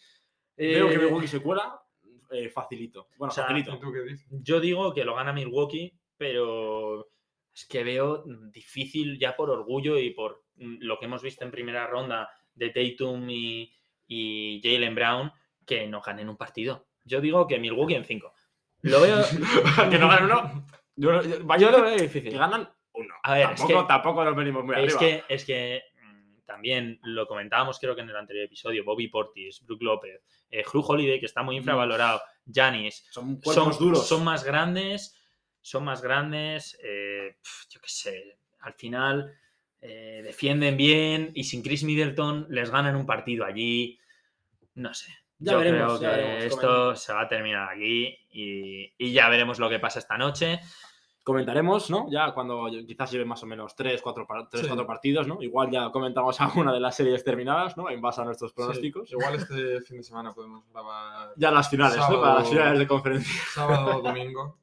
Veo 0.56 0.88
que 0.88 0.94
Eh, 0.94 0.98
Milwaukee 0.98 1.26
se 1.26 1.40
cuela 1.42 1.81
eh, 2.32 2.48
facilito. 2.48 3.08
Bueno, 3.18 3.30
O 3.30 3.34
sea, 3.34 3.44
facilito. 3.44 3.74
¿Y 3.74 3.80
tú 3.80 3.92
qué 3.92 4.00
dices? 4.02 4.26
Yo 4.30 4.60
digo 4.60 4.92
que 4.94 5.04
lo 5.04 5.14
gana 5.14 5.32
Milwaukee, 5.32 5.92
pero 6.16 7.08
es 7.54 7.66
que 7.66 7.84
veo 7.84 8.24
difícil 8.50 9.18
ya 9.18 9.36
por 9.36 9.50
orgullo 9.50 9.98
y 9.98 10.10
por 10.10 10.42
mm, 10.56 10.76
lo 10.80 10.98
que 10.98 11.04
hemos 11.06 11.22
visto 11.22 11.44
en 11.44 11.50
primera 11.50 11.86
ronda 11.86 12.30
de 12.54 12.70
Tatum 12.70 13.28
y, 13.30 13.72
y 14.08 14.60
Jalen 14.62 14.94
Brown, 14.94 15.32
que 15.66 15.86
no 15.86 16.00
ganen 16.00 16.28
un 16.28 16.36
partido. 16.36 16.86
Yo 17.04 17.20
digo 17.20 17.46
que 17.46 17.58
Milwaukee 17.58 17.94
en 17.94 18.04
5. 18.04 18.32
Lo 18.82 19.00
veo. 19.00 19.18
que 19.90 19.98
no 19.98 20.08
ganan 20.08 20.24
uno. 20.24 20.66
Yo, 20.96 21.12
lo- 21.12 21.22
yo- 21.22 21.38
Yo 21.58 21.70
lo 21.70 21.76
que 21.78 21.82
veo 21.82 21.96
difícil. 21.98 22.36
ganan 22.38 22.68
uno. 22.94 23.14
A 23.22 23.34
ver, 23.34 23.42
es 23.52 23.56
tampoco, 23.60 23.80
que- 23.82 23.88
tampoco 23.88 24.24
nos 24.24 24.36
venimos 24.36 24.64
muy 24.64 24.74
Es 24.76 24.94
arriba. 24.96 24.98
que, 25.00 25.24
es 25.34 25.44
que 25.44 25.82
también 26.52 27.00
lo 27.02 27.26
comentábamos, 27.26 27.78
creo 27.78 27.94
que 27.94 28.02
en 28.02 28.10
el 28.10 28.16
anterior 28.16 28.44
episodio, 28.44 28.84
Bobby 28.84 29.08
Portis, 29.08 29.64
Brook 29.64 29.82
López, 29.82 30.20
eh, 30.50 30.62
Holiday, 30.70 31.18
que 31.18 31.24
está 31.24 31.42
muy 31.42 31.56
infravalorado, 31.56 32.20
Janis, 32.52 33.06
son 33.10 33.40
son, 33.42 33.72
duros. 33.78 34.06
son 34.06 34.22
más 34.22 34.44
grandes, 34.44 35.18
son 35.62 35.84
más 35.84 36.02
grandes, 36.02 36.78
eh, 36.84 37.36
yo 37.70 37.80
qué 37.80 37.88
sé, 37.88 38.38
al 38.60 38.74
final 38.74 39.34
eh, 39.80 40.20
defienden 40.22 40.76
bien 40.76 41.30
y 41.34 41.44
sin 41.44 41.62
Chris 41.62 41.84
Middleton 41.84 42.46
les 42.50 42.70
ganan 42.70 42.96
un 42.96 43.06
partido 43.06 43.46
allí, 43.46 43.98
no 44.74 44.92
sé. 44.92 45.10
Ya 45.38 45.52
yo 45.52 45.58
veremos, 45.58 45.98
creo 45.98 46.10
ya 46.10 46.16
que 46.16 46.22
veremos, 46.22 46.44
esto 46.44 46.68
comenta. 46.68 46.96
se 46.96 47.12
va 47.14 47.20
a 47.22 47.28
terminar 47.28 47.68
aquí 47.70 48.18
y, 48.30 48.92
y 48.98 49.12
ya 49.12 49.30
veremos 49.30 49.58
lo 49.58 49.70
que 49.70 49.78
pasa 49.78 49.98
esta 49.98 50.18
noche. 50.18 50.60
Comentaremos, 51.22 51.88
¿no? 51.90 52.06
Ya 52.10 52.32
cuando 52.32 52.68
quizás 52.86 53.10
lleve 53.12 53.24
más 53.24 53.42
o 53.42 53.46
menos 53.46 53.74
3, 53.76 54.00
4, 54.02 54.26
Sí. 54.52 54.68
partidos, 54.86 55.26
¿no? 55.28 55.40
Igual 55.40 55.70
ya 55.70 55.90
comentamos 55.90 56.40
alguna 56.40 56.72
de 56.72 56.80
las 56.80 56.96
series 56.96 57.22
terminadas, 57.24 57.76
¿no? 57.76 57.88
En 57.90 58.00
base 58.00 58.20
a 58.20 58.24
nuestros 58.24 58.52
pronósticos. 58.52 59.08
Sí, 59.08 59.14
igual 59.14 59.34
este 59.36 59.80
fin 59.82 59.98
de 59.98 60.02
semana 60.02 60.32
podemos 60.32 60.64
grabar 60.72 61.30
Ya 61.36 61.50
las 61.50 61.68
finales, 61.70 61.98
¿no? 62.10 62.20
Para 62.20 62.34
las 62.40 62.48
finales 62.48 62.78
de 62.78 62.86
conferencia. 62.86 63.42
sábado 63.54 63.96
o 63.98 64.02
domingo. 64.02 64.58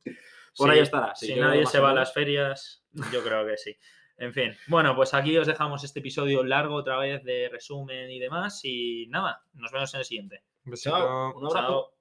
Por 0.57 0.67
Sí, 0.67 0.73
ahí 0.75 0.79
estará. 0.79 1.15
si 1.15 1.35
nadie 1.35 1.65
se 1.65 1.79
va 1.79 1.91
a 1.91 1.93
las 1.93 2.13
ferias, 2.13 2.83
yo 3.13 3.23
creo 3.23 3.45
que 3.45 3.55
sí. 3.57 3.75
En 4.17 4.33
fin, 4.33 4.51
bueno, 4.67 4.93
pues 4.97 5.13
aquí 5.13 5.37
os 5.37 5.47
dejamos 5.47 5.83
este 5.85 5.99
episodio 5.99 6.43
largo 6.43 6.75
otra 6.75 6.97
vez 6.97 7.23
de 7.23 7.47
resumen 7.49 8.11
y 8.11 8.19
demás. 8.19 8.59
Y 8.65 9.07
nada, 9.07 9.43
nos 9.53 9.71
vemos 9.71 9.93
en 9.93 9.99
el 10.01 10.05
siguiente. 10.05 10.43
Un 10.65 10.71
besito. 10.71 10.97
Chao, 10.97 11.37
un 11.37 11.45
abrazo. 11.45 11.67
Chao. 11.67 11.98